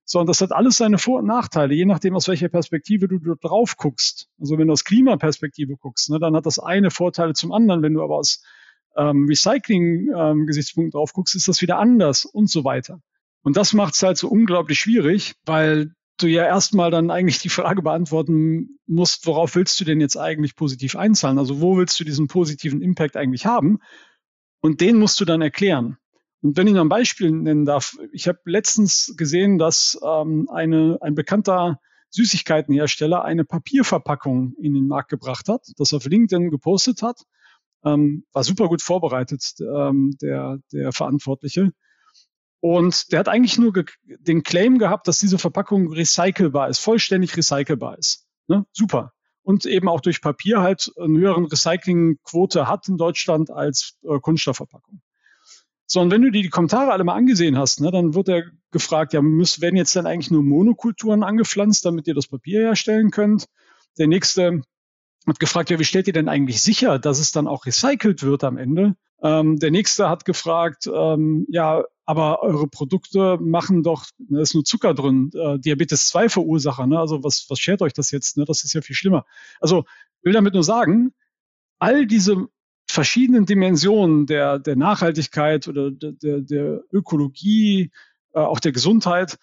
So, 0.05 0.21
und 0.21 0.29
das 0.29 0.42
hat 0.42 0.53
alles 0.53 0.77
seine 0.77 0.99
Vor- 0.99 1.21
und 1.21 1.27
Nachteile, 1.27 1.73
je 1.73 1.87
nachdem, 1.87 2.14
aus 2.14 2.29
welcher 2.29 2.51
Perspektive 2.51 3.09
du 3.09 3.18
drauf 3.37 3.79
guckst. 3.79 4.29
Also 4.38 4.59
wenn 4.59 4.66
du 4.66 4.75
aus 4.75 4.85
Klimaperspektive 4.85 5.79
guckst, 5.79 6.11
ne, 6.11 6.18
dann 6.18 6.37
hat 6.37 6.45
das 6.45 6.59
eine 6.59 6.90
Vorteile 6.90 7.33
zum 7.33 7.51
anderen. 7.51 7.81
Wenn 7.81 7.95
du 7.95 8.03
aber 8.03 8.16
aus 8.16 8.45
ähm, 8.95 9.25
Recycling-Gesichtspunkten 9.27 10.88
ähm, 10.88 10.90
drauf 10.90 11.14
guckst, 11.14 11.35
ist 11.35 11.49
das 11.49 11.62
wieder 11.62 11.79
anders 11.79 12.27
und 12.27 12.51
so 12.51 12.62
weiter. 12.62 13.01
Und 13.42 13.57
das 13.57 13.72
macht 13.72 13.94
es 13.94 14.02
halt 14.02 14.16
so 14.16 14.28
unglaublich 14.28 14.78
schwierig, 14.78 15.35
weil 15.44 15.94
du 16.18 16.26
ja 16.28 16.44
erstmal 16.44 16.90
dann 16.90 17.11
eigentlich 17.11 17.38
die 17.38 17.48
Frage 17.48 17.83
beantworten 17.83 18.78
musst, 18.87 19.26
worauf 19.26 19.55
willst 19.57 19.81
du 19.81 19.85
denn 19.85 20.00
jetzt 20.00 20.16
eigentlich 20.16 20.55
positiv 20.55 20.96
einzahlen? 20.96 21.38
Also 21.38 21.61
wo 21.61 21.76
willst 21.76 21.98
du 21.98 22.05
diesen 22.05 22.28
positiven 22.28 22.83
Impact 22.83 23.16
eigentlich 23.16 23.46
haben? 23.46 23.78
Und 24.61 24.81
den 24.81 24.98
musst 24.98 25.20
du 25.20 25.24
dann 25.24 25.42
erklären. 25.42 25.98
Und 26.42 26.57
wenn 26.57 26.66
ich 26.66 26.74
noch 26.74 26.83
ein 26.83 26.88
Beispiel 26.88 27.31
nennen 27.31 27.64
darf, 27.64 27.96
ich 28.12 28.28
habe 28.28 28.38
letztens 28.44 29.14
gesehen, 29.16 29.59
dass 29.59 29.98
ähm, 30.05 30.48
eine, 30.50 30.98
ein 31.00 31.14
bekannter 31.14 31.81
Süßigkeitenhersteller 32.11 33.24
eine 33.24 33.44
Papierverpackung 33.44 34.55
in 34.61 34.74
den 34.74 34.87
Markt 34.87 35.09
gebracht 35.09 35.48
hat, 35.48 35.66
das 35.76 35.94
auf 35.94 36.05
LinkedIn 36.05 36.50
gepostet 36.50 37.02
hat. 37.02 37.22
Ähm, 37.85 38.24
war 38.33 38.44
super 38.44 38.68
gut 38.68 38.83
vorbereitet, 38.83 39.55
ähm, 39.61 40.16
der, 40.20 40.59
der 40.72 40.92
Verantwortliche. 40.92 41.72
Und 42.62 43.11
der 43.11 43.18
hat 43.18 43.29
eigentlich 43.29 43.59
nur 43.59 43.72
den 44.07 44.44
Claim 44.44 44.79
gehabt, 44.79 45.09
dass 45.09 45.18
diese 45.18 45.37
Verpackung 45.37 45.92
recycelbar 45.92 46.68
ist, 46.68 46.79
vollständig 46.79 47.37
recycelbar 47.37 47.98
ist. 47.98 48.29
Ne? 48.46 48.64
Super. 48.70 49.12
Und 49.42 49.66
eben 49.66 49.88
auch 49.88 50.01
durch 50.01 50.20
Papier 50.20 50.61
halt 50.61 50.92
eine 50.96 51.18
höheren 51.18 51.46
Recyclingquote 51.46 52.68
hat 52.68 52.87
in 52.87 52.98
Deutschland 52.98 53.51
als 53.51 53.98
äh, 54.05 54.16
Kunststoffverpackung. 54.20 55.03
So, 55.87 56.01
und 56.01 56.12
wenn 56.12 56.22
du 56.22 56.31
dir 56.31 56.40
die 56.40 56.51
Kommentare 56.51 56.92
alle 56.92 57.03
mal 57.03 57.16
angesehen 57.16 57.59
hast, 57.59 57.81
ne, 57.81 57.90
dann 57.90 58.14
wird 58.14 58.29
er 58.29 58.44
gefragt, 58.70 59.12
ja, 59.12 59.22
müssen, 59.22 59.61
werden 59.61 59.75
jetzt 59.75 59.96
dann 59.96 60.07
eigentlich 60.07 60.31
nur 60.31 60.44
Monokulturen 60.44 61.25
angepflanzt, 61.25 61.85
damit 61.85 62.07
ihr 62.07 62.14
das 62.14 62.29
Papier 62.29 62.61
herstellen 62.61 63.11
könnt? 63.11 63.46
Der 63.98 64.07
nächste 64.07 64.62
hat 65.27 65.40
gefragt, 65.40 65.68
ja, 65.70 65.81
wie 65.81 65.85
stellt 65.85 66.07
ihr 66.07 66.12
denn 66.12 66.29
eigentlich 66.29 66.62
sicher, 66.62 67.01
dass 67.01 67.18
es 67.18 67.33
dann 67.33 67.48
auch 67.48 67.66
recycelt 67.66 68.22
wird 68.22 68.44
am 68.44 68.57
Ende? 68.57 68.94
Ähm, 69.20 69.59
der 69.59 69.72
nächste 69.72 70.09
hat 70.09 70.25
gefragt, 70.25 70.87
ähm, 70.87 71.44
ja, 71.51 71.83
aber 72.05 72.43
eure 72.43 72.67
Produkte 72.67 73.38
machen 73.41 73.83
doch, 73.83 74.07
ne, 74.19 74.37
da 74.37 74.43
ist 74.43 74.55
nur 74.55 74.65
Zucker 74.65 74.95
drin, 74.95 75.31
äh, 75.35 75.59
Diabetes 75.59 76.09
2 76.09 76.29
Verursacher, 76.29 76.87
ne? 76.87 76.99
Also 76.99 77.23
was, 77.23 77.47
was 77.49 77.59
schert 77.59 77.83
euch 77.83 77.93
das 77.93 78.11
jetzt? 78.11 78.37
Ne? 78.37 78.45
Das 78.45 78.65
ist 78.65 78.73
ja 78.73 78.81
viel 78.81 78.97
schlimmer. 78.97 79.25
Also 79.61 79.85
will 80.23 80.33
damit 80.33 80.55
nur 80.55 80.65
sagen, 80.65 81.12
all 81.79 82.07
diese 82.07 82.49
verschiedenen 82.88 83.47
Dimensionen 83.47 84.27
der, 84.27 84.59
der 84.59 84.77
Nachhaltigkeit 84.77 85.69
oder 85.69 85.91
der, 85.91 86.12
der, 86.12 86.41
der 86.41 86.83
Ökologie, 86.93 87.91
äh, 88.33 88.41
auch 88.41 88.61
der 88.61 88.73
Gesundheit, 88.73 89.38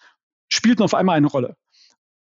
spielten 0.48 0.82
auf 0.82 0.94
einmal 0.94 1.16
eine 1.16 1.26
Rolle. 1.26 1.56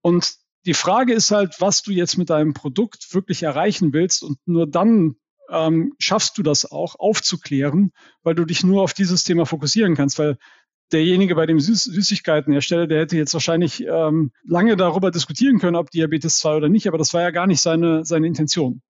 Und 0.02 0.36
die 0.66 0.74
Frage 0.74 1.14
ist 1.14 1.32
halt, 1.32 1.62
was 1.62 1.84
du 1.84 1.92
jetzt 1.92 2.18
mit 2.18 2.30
deinem 2.30 2.54
Produkt 2.54 3.14
wirklich 3.14 3.44
erreichen 3.44 3.94
willst. 3.94 4.24
Und 4.24 4.40
nur 4.46 4.68
dann 4.68 5.16
ähm, 5.50 5.94
schaffst 6.00 6.38
du 6.38 6.44
das 6.44 6.70
auch 6.72 6.96
aufzuklären, 7.00 7.92
weil 8.24 8.36
du 8.36 8.46
dich 8.46 8.64
nur 8.64 8.84
auf 8.84 8.94
dieses 8.94 9.24
Thema 9.24 9.46
fokussieren 9.46 9.96
kannst, 9.96 10.20
weil 10.20 10.38
derjenige 10.92 11.36
bei 11.36 11.46
dem 11.46 11.60
Süß 11.60 11.84
Süßigkeitenhersteller, 11.84 12.88
der 12.88 13.02
hätte 13.02 13.18
jetzt 13.18 13.34
wahrscheinlich 13.34 13.84
ähm, 13.86 14.32
lange 14.44 14.78
darüber 14.78 15.12
diskutieren 15.12 15.60
können, 15.60 15.76
ob 15.76 15.90
Diabetes 15.92 16.38
2 16.38 16.56
oder 16.56 16.70
nicht, 16.70 16.88
aber 16.88 16.98
das 16.98 17.14
war 17.14 17.22
ja 17.22 17.32
gar 17.32 17.48
nicht 17.48 17.62
seine, 17.62 18.06
seine 18.06 18.28
Intention. 18.28 18.82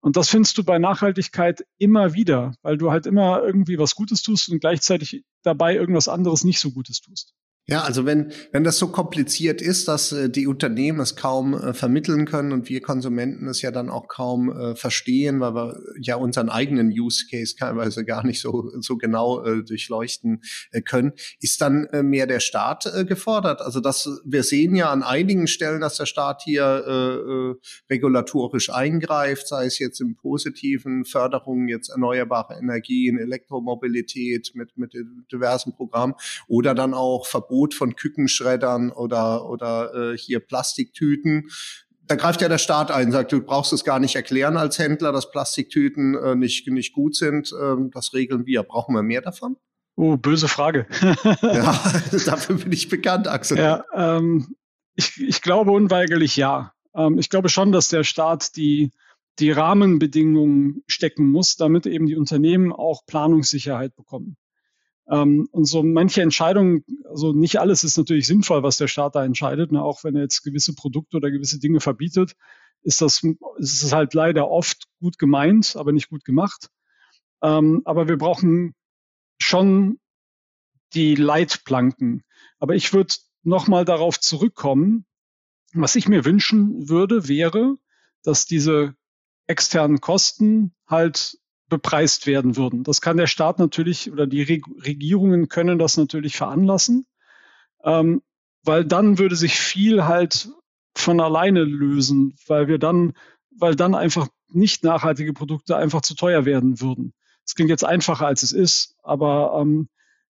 Und 0.00 0.16
das 0.16 0.28
findest 0.28 0.56
du 0.58 0.64
bei 0.64 0.78
Nachhaltigkeit 0.78 1.66
immer 1.78 2.14
wieder, 2.14 2.54
weil 2.62 2.76
du 2.76 2.90
halt 2.90 3.06
immer 3.06 3.42
irgendwie 3.42 3.78
was 3.78 3.94
Gutes 3.94 4.22
tust 4.22 4.48
und 4.48 4.60
gleichzeitig 4.60 5.24
dabei 5.42 5.74
irgendwas 5.74 6.06
anderes 6.06 6.44
nicht 6.44 6.60
so 6.60 6.70
Gutes 6.70 7.00
tust. 7.00 7.34
Ja, 7.68 7.82
also 7.82 8.06
wenn, 8.06 8.30
wenn 8.52 8.62
das 8.62 8.78
so 8.78 8.86
kompliziert 8.86 9.60
ist, 9.60 9.88
dass 9.88 10.12
äh, 10.12 10.30
die 10.30 10.46
Unternehmen 10.46 11.00
es 11.00 11.16
kaum 11.16 11.52
äh, 11.52 11.74
vermitteln 11.74 12.24
können 12.24 12.52
und 12.52 12.68
wir 12.68 12.80
Konsumenten 12.80 13.48
es 13.48 13.60
ja 13.60 13.72
dann 13.72 13.90
auch 13.90 14.06
kaum 14.06 14.56
äh, 14.56 14.76
verstehen, 14.76 15.40
weil 15.40 15.54
wir 15.54 15.80
ja 16.00 16.14
unseren 16.14 16.48
eigenen 16.48 16.92
Use 16.92 17.26
Case 17.28 17.56
teilweise 17.58 18.04
gar 18.04 18.24
nicht 18.24 18.40
so, 18.40 18.70
so 18.78 18.96
genau 18.96 19.44
äh, 19.44 19.64
durchleuchten 19.64 20.42
äh, 20.70 20.80
können, 20.80 21.14
ist 21.40 21.60
dann 21.60 21.86
äh, 21.86 22.04
mehr 22.04 22.28
der 22.28 22.38
Staat 22.38 22.86
äh, 22.86 23.04
gefordert. 23.04 23.60
Also 23.60 23.80
das, 23.80 24.08
wir 24.24 24.44
sehen 24.44 24.76
ja 24.76 24.92
an 24.92 25.02
einigen 25.02 25.48
Stellen, 25.48 25.80
dass 25.80 25.96
der 25.96 26.06
Staat 26.06 26.42
hier 26.44 26.84
äh, 26.86 26.92
äh, 26.92 27.54
regulatorisch 27.90 28.70
eingreift, 28.70 29.48
sei 29.48 29.66
es 29.66 29.80
jetzt 29.80 30.00
im 30.00 30.14
positiven 30.14 31.04
Förderung 31.04 31.66
jetzt 31.66 31.88
erneuerbare 31.88 32.54
Energien, 32.54 33.18
Elektromobilität 33.18 34.52
mit, 34.54 34.78
mit 34.78 34.92
diversen 35.32 35.74
Programmen 35.74 36.14
oder 36.46 36.72
dann 36.72 36.94
auch 36.94 37.26
Verbot 37.26 37.55
Verbot 37.56 37.74
von 37.74 37.96
Kükenschreddern 37.96 38.90
oder, 38.92 39.48
oder 39.48 40.12
äh, 40.12 40.18
hier 40.18 40.40
Plastiktüten. 40.40 41.48
Da 42.06 42.14
greift 42.14 42.40
ja 42.40 42.48
der 42.48 42.58
Staat 42.58 42.90
ein, 42.90 43.10
sagt, 43.10 43.32
du 43.32 43.40
brauchst 43.40 43.72
es 43.72 43.82
gar 43.82 43.98
nicht 43.98 44.14
erklären 44.14 44.56
als 44.56 44.78
Händler, 44.78 45.12
dass 45.12 45.30
Plastiktüten 45.30 46.14
äh, 46.14 46.34
nicht, 46.34 46.68
nicht 46.68 46.92
gut 46.92 47.16
sind. 47.16 47.52
Ähm, 47.60 47.90
das 47.92 48.12
regeln 48.14 48.46
wir. 48.46 48.62
Brauchen 48.62 48.94
wir 48.94 49.02
mehr 49.02 49.22
davon? 49.22 49.56
Oh, 49.96 50.16
böse 50.16 50.48
Frage. 50.48 50.86
ja, 51.42 51.80
dafür 52.26 52.56
bin 52.56 52.72
ich 52.72 52.88
bekannt, 52.88 53.26
Axel. 53.26 53.58
Ja, 53.58 53.84
ähm, 53.94 54.54
ich, 54.94 55.20
ich 55.20 55.42
glaube 55.42 55.72
unweigerlich 55.72 56.36
ja. 56.36 56.72
Ähm, 56.94 57.18
ich 57.18 57.28
glaube 57.28 57.48
schon, 57.48 57.72
dass 57.72 57.88
der 57.88 58.04
Staat 58.04 58.56
die, 58.56 58.92
die 59.38 59.50
Rahmenbedingungen 59.50 60.82
stecken 60.86 61.30
muss, 61.30 61.56
damit 61.56 61.86
eben 61.86 62.06
die 62.06 62.16
Unternehmen 62.16 62.72
auch 62.72 63.04
Planungssicherheit 63.06 63.96
bekommen. 63.96 64.36
Ähm, 65.08 65.48
und 65.52 65.64
so 65.66 65.82
manche 65.82 66.22
Entscheidungen, 66.22 66.84
also 67.08 67.32
nicht 67.32 67.60
alles 67.60 67.84
ist 67.84 67.96
natürlich 67.96 68.26
sinnvoll, 68.26 68.62
was 68.62 68.76
der 68.76 68.88
Staat 68.88 69.14
da 69.14 69.24
entscheidet. 69.24 69.72
Ne? 69.72 69.82
Auch 69.82 70.04
wenn 70.04 70.16
er 70.16 70.22
jetzt 70.22 70.42
gewisse 70.42 70.74
Produkte 70.74 71.16
oder 71.16 71.30
gewisse 71.30 71.58
Dinge 71.58 71.80
verbietet, 71.80 72.34
ist 72.82 73.00
das 73.00 73.22
ist 73.58 73.82
es 73.82 73.92
halt 73.92 74.14
leider 74.14 74.48
oft 74.48 74.86
gut 75.00 75.18
gemeint, 75.18 75.76
aber 75.76 75.92
nicht 75.92 76.08
gut 76.08 76.24
gemacht. 76.24 76.70
Ähm, 77.42 77.82
aber 77.84 78.08
wir 78.08 78.16
brauchen 78.16 78.74
schon 79.38 79.98
die 80.94 81.14
Leitplanken. 81.14 82.22
Aber 82.58 82.74
ich 82.74 82.92
würde 82.92 83.14
nochmal 83.42 83.84
darauf 83.84 84.18
zurückkommen. 84.20 85.04
Was 85.72 85.96
ich 85.96 86.08
mir 86.08 86.24
wünschen 86.24 86.88
würde, 86.88 87.28
wäre, 87.28 87.76
dass 88.22 88.46
diese 88.46 88.94
externen 89.46 90.00
Kosten 90.00 90.74
halt 90.86 91.38
bepreist 91.68 92.26
werden 92.26 92.56
würden. 92.56 92.84
Das 92.84 93.00
kann 93.00 93.16
der 93.16 93.26
Staat 93.26 93.58
natürlich 93.58 94.10
oder 94.10 94.26
die 94.26 94.42
Regierungen 94.42 95.48
können 95.48 95.78
das 95.78 95.96
natürlich 95.96 96.36
veranlassen, 96.36 97.06
ähm, 97.84 98.22
weil 98.62 98.84
dann 98.84 99.18
würde 99.18 99.36
sich 99.36 99.58
viel 99.58 100.04
halt 100.04 100.48
von 100.94 101.20
alleine 101.20 101.64
lösen, 101.64 102.36
weil 102.46 102.68
wir 102.68 102.78
dann, 102.78 103.14
weil 103.50 103.74
dann 103.74 103.94
einfach 103.94 104.28
nicht 104.48 104.84
nachhaltige 104.84 105.32
Produkte 105.32 105.76
einfach 105.76 106.02
zu 106.02 106.14
teuer 106.14 106.44
werden 106.44 106.80
würden. 106.80 107.12
Es 107.44 107.54
klingt 107.54 107.70
jetzt 107.70 107.84
einfacher 107.84 108.26
als 108.26 108.42
es 108.42 108.52
ist, 108.52 108.96
aber 109.02 109.58
ähm, 109.60 109.88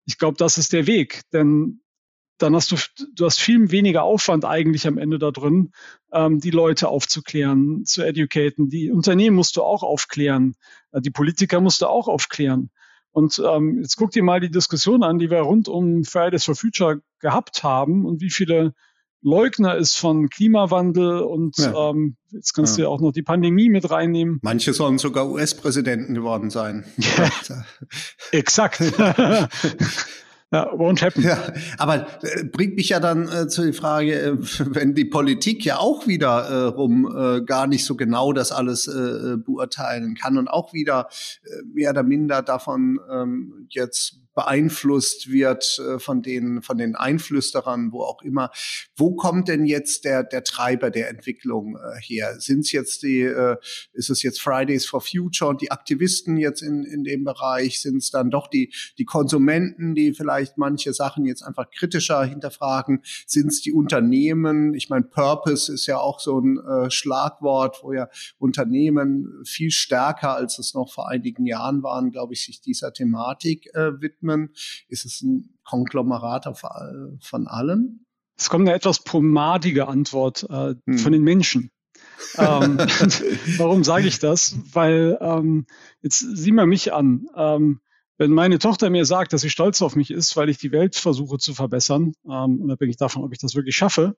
ich 0.06 0.18
glaube, 0.18 0.38
das 0.38 0.58
ist 0.58 0.74
der 0.74 0.88
Weg, 0.88 1.22
denn 1.34 1.82
dann 2.38 2.56
hast 2.56 2.71
du, 2.71 2.76
du 3.15 3.26
hast 3.26 3.39
viel 3.39 3.71
weniger 3.71 4.04
Aufwand 4.04 4.45
eigentlich 4.45 4.88
am 4.88 4.97
Ende 4.97 5.19
da 5.19 5.32
drin, 5.32 5.71
ähm, 6.12 6.39
die 6.39 6.52
Leute 6.52 6.88
aufzuklären, 6.88 7.86
zu 7.86 8.04
educaten. 8.04 8.69
Die 8.69 8.91
Unternehmen 8.91 9.36
musst 9.36 9.58
du 9.58 9.63
auch 9.63 9.84
aufklären. 9.84 10.56
Äh, 10.91 11.02
die 11.02 11.10
Politiker 11.10 11.60
musst 11.62 11.82
du 11.82 11.88
auch 11.88 12.08
aufklären. 12.08 12.69
Und 13.12 13.41
ähm, 13.43 13.80
jetzt 13.82 13.95
guck 13.95 14.12
dir 14.12 14.23
mal 14.23 14.39
die 14.39 14.52
Diskussion 14.52 15.02
an, 15.02 15.17
die 15.17 15.32
wir 15.32 15.39
rund 15.39 15.67
um 15.67 16.04
Fridays 16.04 16.45
for 16.45 16.56
Future 16.56 17.02
gehabt 17.19 17.63
haben 17.63 18.06
und 18.06 18.21
wie 18.21 18.30
viele 18.30 18.73
Leugner 19.21 19.76
es 19.76 19.95
von 19.95 20.30
Klimawandel 20.30 21.21
und 21.21 21.58
ja. 21.58 21.89
ähm, 21.89 22.17
jetzt 22.30 22.54
kannst 22.54 22.78
ja. 22.78 22.84
du 22.84 22.89
ja 22.89 22.95
auch 22.95 23.02
noch 23.02 23.12
die 23.12 23.23
Pandemie 23.23 23.69
mit 23.69 23.89
reinnehmen. 23.89 24.39
Manche 24.43 24.73
sollen 24.73 25.00
sogar 25.00 25.28
US-Präsidenten 25.30 26.13
geworden 26.13 26.50
sein. 26.50 26.86
Ja, 26.97 27.65
exakt. 28.32 28.80
Ja, 30.49 30.71
won't 30.73 31.01
happen. 31.01 31.23
Ja, 31.23 31.51
aber 31.77 32.07
äh, 32.23 32.45
bringt 32.45 32.75
mich 32.77 32.89
ja 32.89 33.01
dann 33.01 33.27
äh, 33.27 33.47
zu 33.49 33.63
der 33.63 33.73
Frage, 33.73 34.13
äh, 34.13 34.38
wenn 34.60 34.95
die 34.95 35.03
Politik 35.05 35.65
ja 35.65 35.77
auch 35.77 36.07
wieder 36.07 36.47
äh, 36.47 36.63
rum 36.67 37.05
äh, 37.05 37.41
gar 37.41 37.67
nicht 37.67 37.83
so 37.83 37.95
genau 37.95 38.31
das 38.31 38.53
alles 38.53 38.88
äh, 38.88 39.36
beurteilen 39.38 40.15
kann 40.15 40.38
und 40.38 40.47
auch 40.47 40.71
wieder 40.73 41.10
mehr 41.73 41.91
oder 41.91 42.03
minder 42.03 42.41
davon 42.41 42.99
ähm, 43.12 43.67
jetzt 43.69 44.21
beeinflusst 44.38 45.32
wird 45.32 45.80
äh, 45.80 45.97
von 45.97 46.21
den, 46.21 46.62
von 46.62 46.78
den 46.78 46.95
Einflüsterern, 46.95 47.91
wo 47.91 48.04
auch 48.04 48.21
immer. 48.21 48.52
Wo 48.95 49.15
kommt 49.15 49.47
denn 49.47 49.65
jetzt 49.65 50.06
der, 50.06 50.23
der 50.23 50.43
Treiber 50.43 50.91
der 50.91 51.10
Entwicklung 51.10 51.76
äh, 51.76 52.00
her? 52.00 52.39
Sind 52.39 52.60
es 52.60 52.71
jetzt 52.71 53.02
die, 53.02 53.21
äh, 53.21 53.56
ist 53.93 54.12
es 54.12 54.21
jetzt 54.21 54.39
Fridays 54.39 54.86
for 54.86 55.02
Future 55.02 55.50
und 55.50 55.62
die 55.62 55.71
Aktivisten 55.71 56.38
jetzt 56.38 56.62
in, 56.62 56.84
in 56.84 57.04
dem 57.04 57.23
Bereich? 57.23 57.82
Sind 57.82 57.97
es 57.97 58.12
dann 58.12 58.30
doch 58.30 58.47
die, 58.47 58.71
die 59.00 59.06
Konsumenten, 59.06 59.95
die 59.95 60.13
vielleicht 60.13 60.60
manche 60.60 60.93
Sachen 60.93 61.26
jetzt 61.26 61.41
einfach 61.41 61.71
kritischer 61.71 62.23
hinterfragen? 62.23 63.02
Sind 63.26 63.47
es 63.47 63.62
die 63.63 63.73
Unternehmen? 63.73 64.76
Ich 64.76 64.88
meine, 64.88 65.06
Purpose 65.06 65.73
ist 65.73 65.88
ja 65.88 65.97
auch 65.97 66.19
so 66.19 66.39
ein 66.39 66.60
Schlagwort, 66.91 67.80
wo 67.82 67.91
ja 67.91 68.08
Unternehmen 68.38 69.41
viel 69.45 69.71
stärker, 69.71 70.36
als 70.36 70.60
es 70.60 70.76
noch 70.76 70.93
vor 70.93 71.10
einigen 71.10 71.47
Jahren 71.47 71.82
waren, 71.82 72.12
glaube 72.12 72.34
ich, 72.34 72.45
sich 72.45 72.62
dieser 72.62 72.93
Thematik 72.93 73.73
äh, 73.73 74.00
widmen 74.00 74.27
Algorithmen? 74.28 74.54
Ist 74.88 75.06
es 75.06 75.22
ein 75.22 75.58
Konglomerat 75.63 76.46
von 77.22 77.48
allem? 77.48 78.06
Es 78.38 78.50
kommt 78.50 78.68
eine 78.68 78.76
etwas 78.76 79.04
pomadige 79.04 79.88
Antwort 79.88 80.46
äh, 80.50 80.76
hm. 80.86 80.98
von 80.98 81.12
den 81.12 81.24
Menschen. 81.24 81.72
ähm, 82.38 82.78
warum 83.58 83.84
sage 83.84 84.08
ich 84.08 84.20
das? 84.20 84.56
Weil 84.74 85.18
ähm, 85.22 85.66
jetzt 86.02 86.20
sieh 86.20 86.52
mal 86.52 86.68
mich 86.68 86.94
an. 86.94 87.28
Ähm, 87.36 87.80
wenn 88.20 88.32
meine 88.32 88.58
Tochter 88.58 88.90
mir 88.90 89.06
sagt, 89.06 89.34
dass 89.34 89.42
sie 89.42 89.50
stolz 89.50 89.82
auf 89.82 89.96
mich 89.96 90.10
ist, 90.10 90.36
weil 90.36 90.50
ich 90.50 90.58
die 90.58 90.72
Welt 90.72 90.96
versuche 90.96 91.38
zu 91.38 91.54
verbessern, 91.54 92.13
ähm, 92.26 92.62
unabhängig 92.62 92.98
davon, 92.98 93.24
ob 93.24 93.32
ich 93.32 93.40
das 93.40 93.56
wirklich 93.56 93.76
schaffe, 93.76 94.16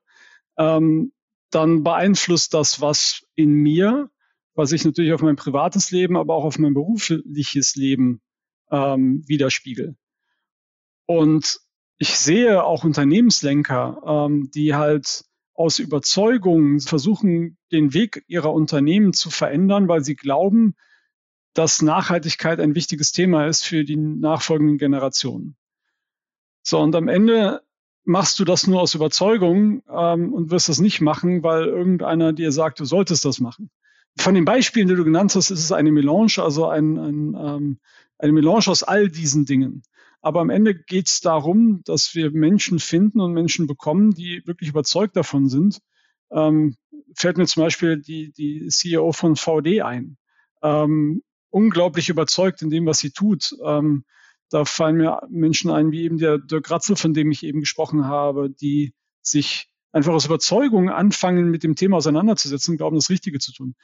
ähm, 0.57 1.11
dann 1.51 1.83
beeinflusst 1.83 2.53
das 2.53 2.79
was 2.79 3.23
in 3.35 3.51
mir, 3.51 4.09
was 4.53 4.71
ich 4.71 4.85
natürlich 4.85 5.13
auf 5.13 5.21
mein 5.21 5.35
privates 5.35 5.91
Leben, 5.91 6.15
aber 6.15 6.35
auch 6.35 6.45
auf 6.45 6.59
mein 6.59 6.73
berufliches 6.73 7.75
Leben 7.75 8.21
ähm, 8.71 9.23
widerspiegel. 9.27 9.95
Und 11.05 11.59
ich 11.97 12.17
sehe 12.17 12.63
auch 12.63 12.83
Unternehmenslenker, 12.83 14.01
ähm, 14.05 14.49
die 14.51 14.75
halt 14.75 15.25
aus 15.53 15.79
Überzeugung 15.79 16.79
versuchen, 16.79 17.57
den 17.71 17.93
Weg 17.93 18.23
ihrer 18.27 18.53
Unternehmen 18.53 19.11
zu 19.11 19.29
verändern, 19.29 19.89
weil 19.89 20.03
sie 20.03 20.15
glauben, 20.15 20.75
dass 21.53 21.81
Nachhaltigkeit 21.81 22.59
ein 22.61 22.75
wichtiges 22.75 23.11
Thema 23.11 23.47
ist 23.47 23.65
für 23.65 23.83
die 23.83 23.97
nachfolgenden 23.97 24.77
Generationen. 24.77 25.57
So, 26.63 26.79
und 26.79 26.95
am 26.95 27.09
Ende 27.09 27.61
machst 28.05 28.39
du 28.39 28.45
das 28.45 28.67
nur 28.67 28.81
aus 28.81 28.95
Überzeugung 28.95 29.83
ähm, 29.91 30.33
und 30.33 30.51
wirst 30.51 30.69
das 30.69 30.79
nicht 30.79 31.01
machen, 31.01 31.43
weil 31.43 31.65
irgendeiner 31.65 32.31
dir 32.31 32.51
sagt, 32.51 32.79
du 32.79 32.85
solltest 32.85 33.25
das 33.25 33.39
machen. 33.39 33.69
Von 34.17 34.35
den 34.35 34.45
Beispielen, 34.45 34.87
die 34.87 34.95
du 34.95 35.03
genannt 35.03 35.35
hast, 35.35 35.51
ist 35.51 35.59
es 35.59 35.71
eine 35.71 35.91
Melange, 35.91 36.37
also 36.37 36.67
ein, 36.67 36.97
ein, 36.97 37.35
ähm, 37.35 37.79
eine 38.19 38.33
Melange 38.33 38.67
aus 38.67 38.83
all 38.83 39.09
diesen 39.09 39.45
Dingen. 39.45 39.83
Aber 40.21 40.41
am 40.41 40.49
Ende 40.49 40.75
geht 40.75 41.07
es 41.07 41.21
darum, 41.21 41.81
dass 41.85 42.13
wir 42.13 42.31
Menschen 42.31 42.79
finden 42.79 43.21
und 43.21 43.33
Menschen 43.33 43.67
bekommen, 43.67 44.11
die 44.11 44.43
wirklich 44.45 44.69
überzeugt 44.69 45.15
davon 45.15 45.47
sind. 45.47 45.79
Ähm, 46.29 46.75
fällt 47.15 47.37
mir 47.37 47.47
zum 47.47 47.63
Beispiel 47.63 48.01
die, 48.01 48.31
die 48.33 48.67
CEO 48.67 49.13
von 49.13 49.37
VD 49.37 49.81
ein. 49.81 50.17
Ähm, 50.61 51.23
unglaublich 51.49 52.09
überzeugt 52.09 52.61
in 52.61 52.69
dem, 52.69 52.85
was 52.85 52.99
sie 52.99 53.11
tut. 53.11 53.55
Ähm, 53.65 54.03
da 54.49 54.65
fallen 54.65 54.97
mir 54.97 55.21
Menschen 55.29 55.71
ein, 55.71 55.91
wie 55.91 56.03
eben 56.03 56.17
der 56.17 56.37
Dirk 56.37 56.69
Ratzel, 56.69 56.97
von 56.97 57.13
dem 57.13 57.31
ich 57.31 57.43
eben 57.43 57.61
gesprochen 57.61 58.05
habe, 58.05 58.49
die 58.49 58.93
sich 59.21 59.69
einfach 59.91 60.13
aus 60.13 60.25
Überzeugung 60.25 60.89
anfangen, 60.89 61.49
mit 61.49 61.63
dem 61.63 61.75
Thema 61.75 61.97
auseinanderzusetzen, 61.97 62.77
glauben, 62.77 62.97
das 62.97 63.09
Richtige 63.09 63.39
zu 63.39 63.53
tun 63.53 63.75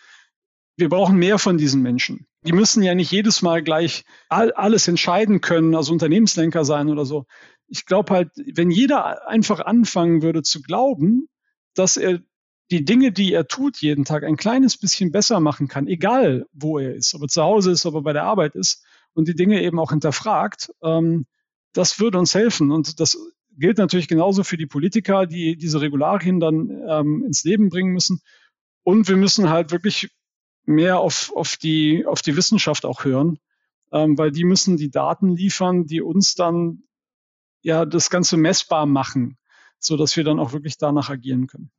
wir 0.78 0.90
brauchen 0.90 1.18
mehr 1.18 1.40
von 1.40 1.58
diesen 1.58 1.82
Menschen. 1.82 2.28
Die 2.46 2.54
müssen 2.54 2.84
ja 2.84 2.94
nicht 2.96 3.12
jedes 3.12 3.42
Mal 3.42 3.64
gleich 3.64 4.04
all, 4.30 4.52
alles 4.52 4.88
entscheiden 4.88 5.42
können, 5.42 5.76
also 5.76 5.94
Unternehmenslenker 5.94 6.66
sein 6.66 6.90
oder 6.90 7.06
so. 7.06 7.26
Ich 7.68 7.86
glaube 7.86 8.14
halt, 8.14 8.30
wenn 8.54 8.70
jeder 8.70 9.28
einfach 9.28 9.60
anfangen 9.60 10.22
würde 10.22 10.44
zu 10.44 10.62
glauben, 10.62 11.28
dass 11.74 11.98
er 11.98 12.20
die 12.72 12.84
Dinge, 12.84 13.12
die 13.12 13.34
er 13.34 13.48
tut 13.48 13.78
jeden 13.78 14.06
Tag, 14.06 14.24
ein 14.24 14.38
kleines 14.38 14.78
bisschen 14.78 15.12
besser 15.12 15.40
machen 15.40 15.68
kann, 15.68 15.88
egal 15.88 16.48
wo 16.52 16.80
er 16.80 16.96
ist, 16.96 17.14
ob 17.16 17.24
er 17.24 17.28
zu 17.28 17.44
Hause 17.44 17.72
ist, 17.72 17.86
ob 17.86 17.96
er 17.96 18.02
bei 18.02 18.14
der 18.14 18.24
Arbeit 18.24 18.56
ist 18.56 18.84
und 19.14 19.28
die 19.28 19.36
Dinge 19.36 19.62
eben 19.62 19.80
auch 19.80 19.92
hinterfragt, 19.92 20.72
ähm, 20.84 21.26
das 21.74 22.00
würde 22.00 22.18
uns 22.18 22.34
helfen. 22.34 22.72
Und 22.72 23.00
das 23.00 23.18
gilt 23.58 23.78
natürlich 23.78 24.08
genauso 24.08 24.44
für 24.44 24.58
die 24.58 24.66
Politiker, 24.66 25.26
die 25.26 25.58
diese 25.58 25.82
Regularien 25.82 26.40
dann 26.40 26.70
ähm, 26.88 27.24
ins 27.26 27.44
Leben 27.44 27.70
bringen 27.70 27.94
müssen. 27.94 28.22
Und 28.84 29.08
wir 29.08 29.18
müssen 29.18 29.50
halt 29.50 29.72
wirklich 29.72 30.10
mehr 30.66 31.00
auf, 31.00 31.32
auf, 31.36 31.58
die, 31.58 32.06
auf 32.06 32.22
die 32.22 32.36
Wissenschaft 32.36 32.86
auch 32.86 33.06
hören, 33.06 33.40
ähm, 33.92 34.18
weil 34.18 34.32
die 34.32 34.44
müssen 34.44 34.78
die 34.78 34.92
Daten 34.92 35.36
liefern, 35.36 35.86
die 35.86 36.02
uns 36.02 36.36
dann 36.36 36.84
ja 37.62 37.86
das 37.86 38.10
Ganze 38.10 38.38
messbar 38.38 38.86
machen, 38.86 39.38
so 39.80 39.98
dass 39.98 40.16
wir 40.16 40.24
dann 40.24 40.40
auch 40.40 40.54
wirklich 40.54 40.78
danach 40.78 41.10
agieren 41.10 41.48
können. 41.48 41.72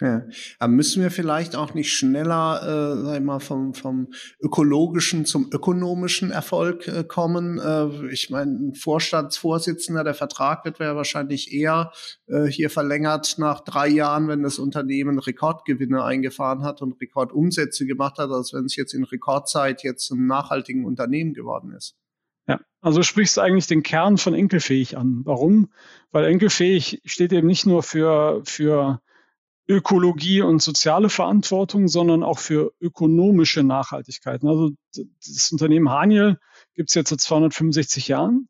Ja. 0.00 0.22
Aber 0.60 0.72
müssen 0.72 1.02
wir 1.02 1.10
vielleicht 1.10 1.56
auch 1.56 1.74
nicht 1.74 1.92
schneller, 1.92 2.62
äh, 2.62 3.02
sag 3.02 3.18
ich 3.18 3.24
mal, 3.24 3.40
vom, 3.40 3.74
vom 3.74 4.08
ökologischen 4.40 5.24
zum 5.24 5.50
ökonomischen 5.52 6.30
Erfolg 6.30 6.86
äh, 6.86 7.02
kommen? 7.02 7.58
Äh, 7.58 8.12
ich 8.12 8.30
meine, 8.30 8.52
ein 8.52 8.74
Vorstandsvorsitzender, 8.74 10.04
der 10.04 10.14
Vertrag 10.14 10.64
wird 10.64 10.78
ja 10.78 10.94
wahrscheinlich 10.94 11.52
eher 11.52 11.90
äh, 12.26 12.44
hier 12.44 12.70
verlängert 12.70 13.36
nach 13.38 13.60
drei 13.60 13.88
Jahren, 13.88 14.28
wenn 14.28 14.44
das 14.44 14.60
Unternehmen 14.60 15.18
Rekordgewinne 15.18 16.04
eingefahren 16.04 16.62
hat 16.62 16.80
und 16.80 17.00
Rekordumsätze 17.00 17.84
gemacht 17.84 18.18
hat, 18.18 18.30
als 18.30 18.52
wenn 18.52 18.66
es 18.66 18.76
jetzt 18.76 18.94
in 18.94 19.02
Rekordzeit 19.02 19.82
jetzt 19.82 20.06
zum 20.06 20.26
nachhaltigen 20.26 20.84
Unternehmen 20.84 21.34
geworden 21.34 21.72
ist. 21.72 21.96
Ja, 22.46 22.60
also 22.80 23.02
sprichst 23.02 23.36
du 23.36 23.40
eigentlich 23.40 23.66
den 23.66 23.82
Kern 23.82 24.16
von 24.16 24.32
enkelfähig 24.32 24.96
an. 24.96 25.22
Warum? 25.24 25.70
Weil 26.12 26.24
enkelfähig 26.26 27.02
steht 27.04 27.32
eben 27.32 27.48
nicht 27.48 27.66
nur 27.66 27.82
für, 27.82 28.42
für 28.44 29.00
Ökologie 29.68 30.40
und 30.40 30.62
soziale 30.62 31.10
Verantwortung, 31.10 31.88
sondern 31.88 32.22
auch 32.22 32.38
für 32.38 32.72
ökonomische 32.80 33.62
Nachhaltigkeiten. 33.62 34.48
Also 34.48 34.70
das 34.94 35.50
Unternehmen 35.52 35.90
Haniel 35.90 36.38
gibt 36.74 36.88
es 36.88 36.94
jetzt 36.94 37.10
seit 37.10 37.20
265 37.20 38.08
Jahren. 38.08 38.48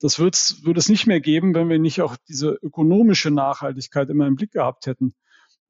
Das 0.00 0.18
wird 0.18 0.36
würde 0.62 0.78
es 0.78 0.88
nicht 0.88 1.06
mehr 1.06 1.20
geben, 1.20 1.54
wenn 1.54 1.70
wir 1.70 1.78
nicht 1.78 2.02
auch 2.02 2.16
diese 2.28 2.50
ökonomische 2.62 3.30
Nachhaltigkeit 3.30 4.10
immer 4.10 4.26
im 4.26 4.36
Blick 4.36 4.52
gehabt 4.52 4.86
hätten. 4.86 5.14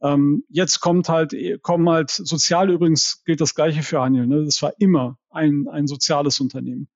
Ähm, 0.02 0.44
jetzt 0.48 0.80
kommt 0.80 1.08
halt, 1.08 1.34
kommen 1.62 1.88
halt 1.88 2.10
sozial 2.10 2.70
übrigens 2.70 3.22
gilt 3.24 3.40
das 3.40 3.54
Gleiche 3.54 3.82
für 3.82 4.00
Haniel. 4.00 4.26
Ne? 4.26 4.44
Das 4.44 4.60
war 4.62 4.72
immer 4.78 5.16
ein, 5.30 5.66
ein 5.68 5.86
soziales 5.86 6.40
Unternehmen. 6.40 6.88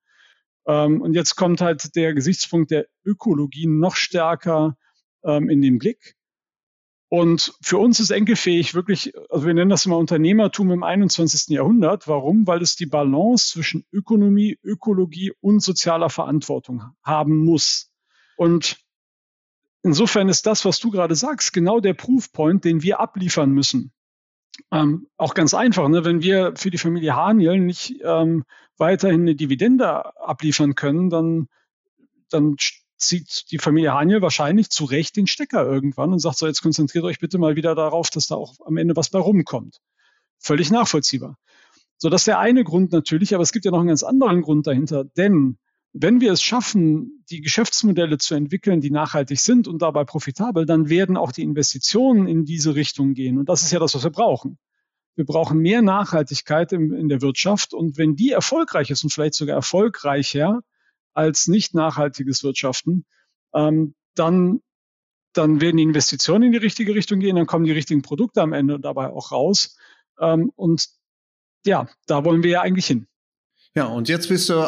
Ähm, 0.67 1.01
und 1.01 1.15
jetzt 1.15 1.37
kommt 1.37 1.61
halt 1.61 1.95
der 1.97 2.15
Gesichtspunkt 2.15 2.71
der 2.71 2.87
Ökologie 3.05 3.67
noch 3.67 3.97
stärker 3.97 4.77
ähm, 5.25 5.49
in 5.49 5.63
den 5.63 5.79
Blick. 5.79 6.17
Und 7.13 7.53
für 7.61 7.77
uns 7.77 8.01
ist 8.01 8.09
enkelfähig 8.09 8.73
wirklich, 8.73 9.13
also 9.29 9.45
wir 9.45 9.53
nennen 9.53 9.69
das 9.69 9.85
immer 9.85 9.99
Unternehmertum 9.99 10.71
im 10.71 10.83
21. 10.83 11.49
Jahrhundert. 11.49 12.09
Warum? 12.09 12.47
Weil 12.47 12.63
es 12.63 12.75
die 12.75 12.87
Balance 12.87 13.53
zwischen 13.53 13.85
Ökonomie, 13.93 14.59
Ökologie 14.63 15.31
und 15.43 15.61
sozialer 15.61 16.09
Verantwortung 16.09 16.85
haben 17.03 17.37
muss. 17.45 17.93
Und 18.39 18.79
insofern 19.83 20.31
ist 20.31 20.47
das, 20.47 20.65
was 20.65 20.79
du 20.79 20.91
gerade 20.91 21.15
sagst, 21.15 21.53
genau 21.53 21.81
der 21.81 21.93
Proofpoint, 21.93 22.65
den 22.65 22.83
wir 22.83 22.99
abliefern 22.99 23.51
müssen. 23.51 23.93
Ähm, 24.71 25.07
auch 25.19 25.35
ganz 25.35 25.53
einfach, 25.53 25.91
ne? 25.91 26.07
wenn 26.07 26.23
wir 26.23 26.55
für 26.57 26.71
die 26.71 26.79
Familie 26.79 27.15
Haniel 27.15 27.61
nicht 27.61 27.95
ähm, 28.03 28.45
weiterhin 28.79 29.21
eine 29.21 29.35
Dividende 29.35 30.17
abliefern 30.17 30.75
können, 30.75 31.11
dann, 31.11 31.49
dann 32.31 32.57
zieht 33.03 33.51
die 33.51 33.59
Familie 33.59 33.93
Haniel 33.93 34.23
wahrscheinlich 34.23 34.71
zu 34.71 34.85
Recht 34.85 35.17
den 35.17 35.27
Stecker 35.27 35.65
irgendwann 35.65 36.13
und 36.13 36.19
sagt 36.19 36.39
so, 36.39 36.47
jetzt 36.47 36.63
konzentriert 36.63 37.05
euch 37.05 37.19
bitte 37.19 37.39
mal 37.39 37.57
wieder 37.57 37.75
darauf, 37.75 38.11
dass 38.11 38.27
da 38.27 38.37
auch 38.37 38.55
am 38.65 38.77
Ende 38.77 38.97
was 38.97 39.11
bei 39.11 39.19
rumkommt. 39.19 39.79
Völlig 40.39 40.71
nachvollziehbar. 40.71 41.37
So, 41.99 42.09
das 42.09 42.23
ist 42.23 42.27
der 42.27 42.39
eine 42.39 42.65
Grund 42.65 42.93
natürlich, 42.93 43.35
aber 43.35 43.43
es 43.43 43.53
gibt 43.53 43.65
ja 43.65 43.71
noch 43.71 43.79
einen 43.79 43.89
ganz 43.89 44.03
anderen 44.03 44.43
Grund 44.43 44.67
dahinter, 44.67 45.05
denn 45.05 45.59
wenn 45.93 46.21
wir 46.21 46.33
es 46.33 46.43
schaffen, 46.43 47.25
die 47.31 47.43
Geschäftsmodelle 47.43 48.19
zu 48.19 48.35
entwickeln, 48.35 48.81
die 48.81 48.91
nachhaltig 48.91 49.39
sind 49.39 49.69
und 49.69 49.83
dabei 49.83 50.05
profitabel, 50.05 50.65
dann 50.65 50.89
werden 50.89 51.17
auch 51.17 51.33
die 51.33 51.43
Investitionen 51.43 52.27
in 52.27 52.45
diese 52.45 52.75
Richtung 52.75 53.13
gehen. 53.13 53.39
Und 53.39 53.49
das 53.49 53.63
ist 53.63 53.73
ja 53.73 53.79
das, 53.79 53.95
was 53.95 54.03
wir 54.03 54.11
brauchen. 54.11 54.59
Wir 55.15 55.27
brauchen 55.27 55.59
mehr 55.59 55.83
Nachhaltigkeit 55.83 56.73
in, 56.73 56.93
in 56.93 57.09
der 57.09 57.21
Wirtschaft. 57.21 57.75
Und 57.75 57.99
wenn 57.99 58.17
die 58.17 58.31
erfolgreich 58.31 58.91
ist 58.91 59.05
und 59.05 59.11
vielleicht 59.11 59.35
sogar 59.35 59.55
erfolgreicher, 59.55 60.63
als 61.15 61.49
nicht 61.49 61.75
nachhaltiges 61.75 62.43
Wirtschaften, 62.45 63.05
ähm, 63.55 63.95
dann, 64.15 64.61
dann 65.33 65.61
werden 65.61 65.77
die 65.77 65.83
Investitionen 65.83 66.45
in 66.45 66.53
die 66.53 66.59
richtige 66.59 66.95
Richtung 66.95 67.21
gehen, 67.21 67.37
dann 67.37 67.47
kommen 67.47 67.65
die 67.65 67.73
richtigen 67.73 68.03
Produkte 68.03 68.43
am 68.43 68.53
Ende 68.53 68.79
dabei 68.81 69.11
auch 69.11 69.33
raus. 69.33 69.77
Ähm, 70.21 70.53
und 70.57 70.89
ja, 71.65 71.89
da 72.07 72.25
wollen 72.25 72.43
wir 72.43 72.51
ja 72.51 72.61
eigentlich 72.63 72.87
hin. 72.87 73.07
Ja, 73.75 73.87
und 73.87 74.11
jetzt 74.11 74.29
bist 74.29 74.51
du 74.51 74.67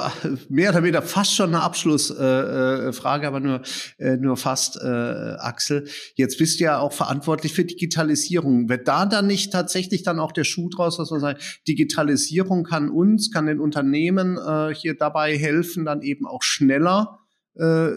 mehr 0.49 0.71
oder 0.71 0.83
weniger 0.83 1.03
fast 1.03 1.35
schon 1.35 1.55
eine 1.55 1.63
Abschlussfrage, 1.63 3.25
äh, 3.25 3.27
aber 3.27 3.39
nur, 3.39 3.61
äh, 3.99 4.17
nur 4.17 4.39
fast, 4.39 4.77
äh, 4.77 4.87
Axel. 4.87 5.87
Jetzt 6.15 6.39
bist 6.39 6.59
du 6.59 6.65
ja 6.65 6.79
auch 6.79 6.93
verantwortlich 6.93 7.53
für 7.53 7.67
Digitalisierung. 7.67 8.71
Wird 8.71 8.89
da 8.89 9.05
dann 9.05 9.27
nicht 9.27 9.53
tatsächlich 9.53 10.05
dann 10.05 10.19
auch 10.19 10.33
der 10.33 10.45
Schuh 10.45 10.71
draus, 10.71 10.97
dass 10.97 11.11
man 11.11 11.21
sagt, 11.21 11.61
Digitalisierung 11.69 12.65
kann 12.65 12.89
uns, 12.89 13.31
kann 13.31 13.45
den 13.45 13.61
Unternehmen 13.61 14.39
äh, 14.39 14.75
hier 14.75 14.97
dabei 14.97 15.37
helfen, 15.37 15.85
dann 15.85 16.01
eben 16.01 16.27
auch 16.27 16.43
schneller 16.43 17.19
äh, 17.57 17.91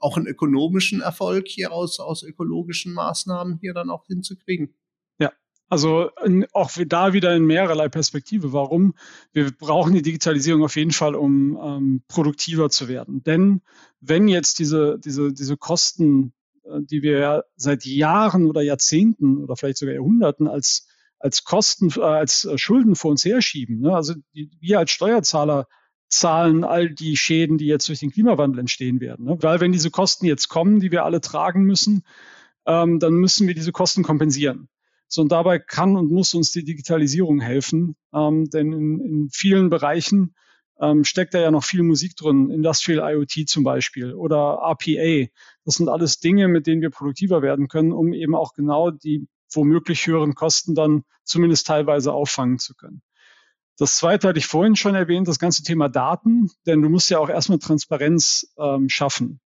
auch 0.00 0.16
einen 0.16 0.26
ökonomischen 0.26 1.00
Erfolg 1.00 1.46
hier 1.46 1.72
aus, 1.72 2.00
aus 2.00 2.24
ökologischen 2.24 2.92
Maßnahmen 2.92 3.58
hier 3.60 3.72
dann 3.72 3.88
auch 3.88 4.06
hinzukriegen? 4.06 4.74
Also 5.68 6.10
auch 6.52 6.70
da 6.86 7.12
wieder 7.12 7.36
in 7.36 7.44
mehrerlei 7.44 7.88
Perspektive. 7.88 8.52
Warum? 8.52 8.94
Wir 9.32 9.50
brauchen 9.50 9.92
die 9.92 10.02
Digitalisierung 10.02 10.64
auf 10.64 10.76
jeden 10.76 10.92
Fall, 10.92 11.14
um 11.14 11.58
ähm, 11.62 12.02
produktiver 12.08 12.70
zu 12.70 12.88
werden. 12.88 13.22
Denn 13.22 13.60
wenn 14.00 14.28
jetzt 14.28 14.58
diese, 14.58 14.98
diese, 14.98 15.32
diese 15.32 15.58
Kosten, 15.58 16.32
äh, 16.64 16.80
die 16.80 17.02
wir 17.02 17.18
ja 17.18 17.42
seit 17.56 17.84
Jahren 17.84 18.46
oder 18.46 18.62
Jahrzehnten 18.62 19.38
oder 19.38 19.56
vielleicht 19.56 19.78
sogar 19.78 19.94
Jahrhunderten 19.94 20.48
als, 20.48 20.88
als 21.18 21.44
Kosten, 21.44 21.90
äh, 21.96 22.00
als 22.00 22.48
Schulden 22.56 22.94
vor 22.94 23.10
uns 23.10 23.24
herschieben, 23.26 23.80
ne? 23.80 23.94
also 23.94 24.14
die, 24.34 24.50
wir 24.60 24.78
als 24.78 24.90
Steuerzahler 24.90 25.66
zahlen 26.08 26.64
all 26.64 26.88
die 26.88 27.18
Schäden, 27.18 27.58
die 27.58 27.66
jetzt 27.66 27.88
durch 27.88 28.00
den 28.00 28.10
Klimawandel 28.10 28.60
entstehen 28.60 29.00
werden. 29.00 29.26
Ne? 29.26 29.36
Weil 29.40 29.60
wenn 29.60 29.72
diese 29.72 29.90
Kosten 29.90 30.24
jetzt 30.24 30.48
kommen, 30.48 30.80
die 30.80 30.90
wir 30.90 31.04
alle 31.04 31.20
tragen 31.20 31.64
müssen, 31.64 32.04
ähm, 32.66 32.98
dann 32.98 33.14
müssen 33.14 33.46
wir 33.46 33.54
diese 33.54 33.72
Kosten 33.72 34.02
kompensieren. 34.02 34.68
So, 35.08 35.22
und 35.22 35.32
dabei 35.32 35.58
kann 35.58 35.96
und 35.96 36.10
muss 36.10 36.34
uns 36.34 36.52
die 36.52 36.64
Digitalisierung 36.64 37.40
helfen, 37.40 37.96
ähm, 38.14 38.48
denn 38.50 38.72
in, 38.72 39.00
in 39.00 39.28
vielen 39.30 39.70
Bereichen 39.70 40.34
ähm, 40.80 41.04
steckt 41.04 41.34
da 41.34 41.40
ja 41.40 41.50
noch 41.50 41.64
viel 41.64 41.82
Musik 41.82 42.14
drin, 42.16 42.50
Industrial 42.50 43.12
IoT 43.12 43.48
zum 43.48 43.64
Beispiel 43.64 44.14
oder 44.14 44.60
RPA. 44.62 45.30
Das 45.64 45.76
sind 45.76 45.88
alles 45.88 46.20
Dinge, 46.20 46.48
mit 46.48 46.66
denen 46.66 46.82
wir 46.82 46.90
produktiver 46.90 47.42
werden 47.42 47.68
können, 47.68 47.92
um 47.92 48.12
eben 48.12 48.34
auch 48.34 48.52
genau 48.52 48.90
die 48.90 49.26
womöglich 49.52 50.06
höheren 50.06 50.34
Kosten 50.34 50.74
dann 50.74 51.04
zumindest 51.24 51.66
teilweise 51.66 52.12
auffangen 52.12 52.58
zu 52.58 52.74
können. 52.74 53.02
Das 53.78 53.96
zweite 53.96 54.28
hatte 54.28 54.38
ich 54.38 54.46
vorhin 54.46 54.76
schon 54.76 54.94
erwähnt, 54.94 55.28
das 55.28 55.38
ganze 55.38 55.62
Thema 55.62 55.88
Daten, 55.88 56.50
denn 56.66 56.82
du 56.82 56.88
musst 56.88 57.10
ja 57.10 57.18
auch 57.18 57.28
erstmal 57.28 57.60
Transparenz 57.60 58.52
ähm, 58.58 58.88
schaffen. 58.88 59.40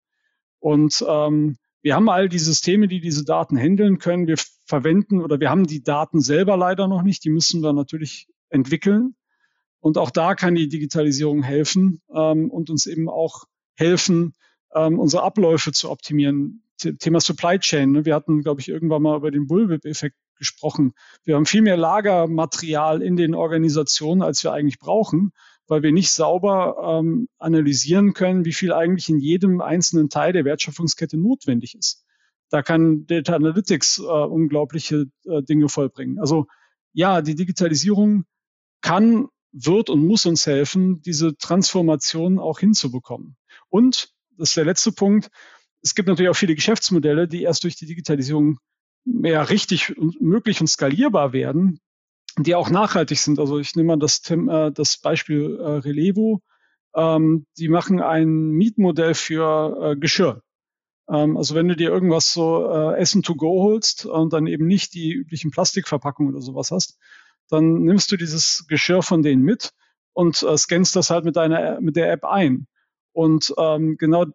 Und 0.60 1.04
ähm, 1.08 1.58
wir 1.82 1.96
haben 1.96 2.10
all 2.10 2.30
die 2.30 2.40
Systeme, 2.40 2.88
die 2.88 3.00
diese 3.00 3.26
Daten 3.26 3.58
handeln 3.58 3.98
können. 3.98 4.28
Wir 4.28 4.38
verwenden 4.66 5.22
oder 5.22 5.40
wir 5.40 5.50
haben 5.50 5.66
die 5.66 5.84
Daten 5.84 6.22
selber 6.22 6.58
leider 6.58 6.88
noch 6.88 7.02
nicht. 7.02 7.24
Die 7.24 7.30
müssen 7.30 7.62
wir 7.62 7.74
natürlich 7.74 8.28
entwickeln. 8.50 9.16
Und 9.80 9.98
auch 9.98 10.12
da 10.12 10.36
kann 10.36 10.54
die 10.54 10.70
Digitalisierung 10.70 11.42
helfen 11.42 12.02
ähm, 12.14 12.52
und 12.52 12.70
uns 12.70 12.86
eben 12.86 13.10
auch 13.10 13.46
helfen, 13.76 14.36
ähm, 14.76 15.00
unsere 15.00 15.24
Abläufe 15.24 15.72
zu 15.72 15.90
optimieren. 15.90 16.64
Thema 17.00 17.20
Supply 17.20 17.60
Chain. 17.60 17.92
Ne? 17.92 18.06
Wir 18.06 18.16
hatten, 18.16 18.42
glaube 18.42 18.62
ich, 18.62 18.70
irgendwann 18.70 19.02
mal 19.02 19.18
über 19.18 19.32
den 19.32 19.48
Bullwhip-Effekt 19.48 20.16
gesprochen. 20.36 20.94
Wir 21.24 21.36
haben 21.36 21.46
viel 21.46 21.62
mehr 21.62 21.78
Lagermaterial 21.78 23.02
in 23.02 23.16
den 23.16 23.36
Organisationen, 23.36 24.24
als 24.24 24.44
wir 24.44 24.52
eigentlich 24.52 24.80
brauchen, 24.80 25.32
weil 25.72 25.84
wir 25.84 25.94
nicht 25.94 26.12
sauber 26.12 27.00
ähm, 27.00 27.30
analysieren 27.40 28.14
können, 28.14 28.44
wie 28.44 28.52
viel 28.52 28.74
eigentlich 28.74 29.08
in 29.08 29.20
jedem 29.20 29.62
einzelnen 29.62 30.10
Teil 30.10 30.34
der 30.34 30.44
Wertschöpfungskette 30.44 31.18
notwendig 31.18 31.76
ist. 31.76 32.04
Da 32.50 32.62
kann 32.62 33.06
Data 33.06 33.38
Analytics 33.38 34.00
äh, 34.00 34.02
unglaubliche 34.02 35.06
äh, 35.24 35.42
Dinge 35.42 35.70
vollbringen. 35.70 36.20
Also 36.20 36.48
ja, 36.92 37.22
die 37.22 37.36
Digitalisierung 37.36 38.26
kann, 38.82 39.30
wird 39.54 39.90
und 39.90 40.06
muss 40.06 40.26
uns 40.26 40.46
helfen, 40.46 41.02
diese 41.04 41.38
Transformation 41.38 42.38
auch 42.38 42.60
hinzubekommen. 42.60 43.38
Und, 43.70 44.10
das 44.38 44.50
ist 44.50 44.58
der 44.58 44.66
letzte 44.66 44.92
Punkt, 44.92 45.30
es 45.82 45.96
gibt 45.96 46.10
natürlich 46.10 46.32
auch 46.32 46.36
viele 46.36 46.56
Geschäftsmodelle, 46.56 47.30
die 47.30 47.44
erst 47.44 47.64
durch 47.64 47.78
die 47.78 47.86
Digitalisierung 47.86 48.58
mehr 49.06 49.50
richtig 49.50 49.98
und 49.98 50.20
möglich 50.20 50.60
und 50.60 50.68
skalierbar 50.68 51.32
werden, 51.32 51.80
die 52.38 52.56
auch 52.56 52.70
nachhaltig 52.70 53.20
sind. 53.20 53.40
Also 53.40 53.60
ich 53.60 53.76
nehme 53.76 53.88
mal 53.88 54.00
das, 54.00 54.22
äh, 54.30 54.72
das 54.72 54.98
Beispiel 54.98 55.60
äh, 55.60 55.70
Relevo. 55.80 56.42
Ähm, 56.96 57.46
die 57.58 57.70
machen 57.70 58.02
ein 58.02 58.50
Mietmodell 58.52 59.14
für 59.14 59.92
äh, 59.92 59.96
Geschirr. 59.96 60.42
Ähm, 61.10 61.38
also 61.38 61.56
wenn 61.56 61.68
du 61.68 61.76
dir 61.76 61.90
irgendwas 61.90 62.34
so 62.34 62.68
äh, 62.68 62.98
Essen 62.98 63.24
to 63.24 63.36
go 63.36 63.64
holst 63.64 64.06
und 64.06 64.34
dann 64.34 64.48
eben 64.48 64.68
nicht 64.68 64.94
die 64.94 65.14
üblichen 65.14 65.52
Plastikverpackungen 65.52 66.34
oder 66.34 66.42
sowas 66.42 66.72
hast, 66.72 66.98
dann 67.50 67.84
nimmst 67.84 68.12
du 68.12 68.18
dieses 68.18 68.66
Geschirr 68.68 69.04
von 69.04 69.22
denen 69.22 69.44
mit 69.44 69.72
und 70.14 70.42
äh, 70.44 70.58
scannst 70.58 70.96
das 70.96 71.10
halt 71.10 71.26
mit 71.26 71.36
deiner 71.36 71.82
mit 71.82 71.96
der 71.96 72.12
App 72.12 72.26
ein. 72.26 72.68
Und 73.14 73.54
ähm, 73.58 73.98
genau 73.98 74.26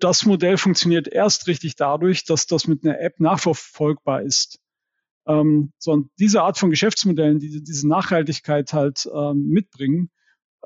das 0.00 0.26
Modell 0.26 0.58
funktioniert 0.58 1.06
erst 1.08 1.46
richtig 1.46 1.76
dadurch, 1.76 2.24
dass 2.24 2.46
das 2.46 2.66
mit 2.66 2.84
einer 2.84 3.00
App 3.00 3.20
nachverfolgbar 3.20 4.22
ist. 4.22 4.58
Ähm, 5.26 5.72
so, 5.78 5.92
und 5.92 6.10
diese 6.18 6.42
Art 6.42 6.58
von 6.58 6.70
Geschäftsmodellen, 6.70 7.38
die 7.38 7.62
diese 7.62 7.88
Nachhaltigkeit 7.88 8.72
halt 8.72 9.08
ähm, 9.14 9.48
mitbringen, 9.48 10.10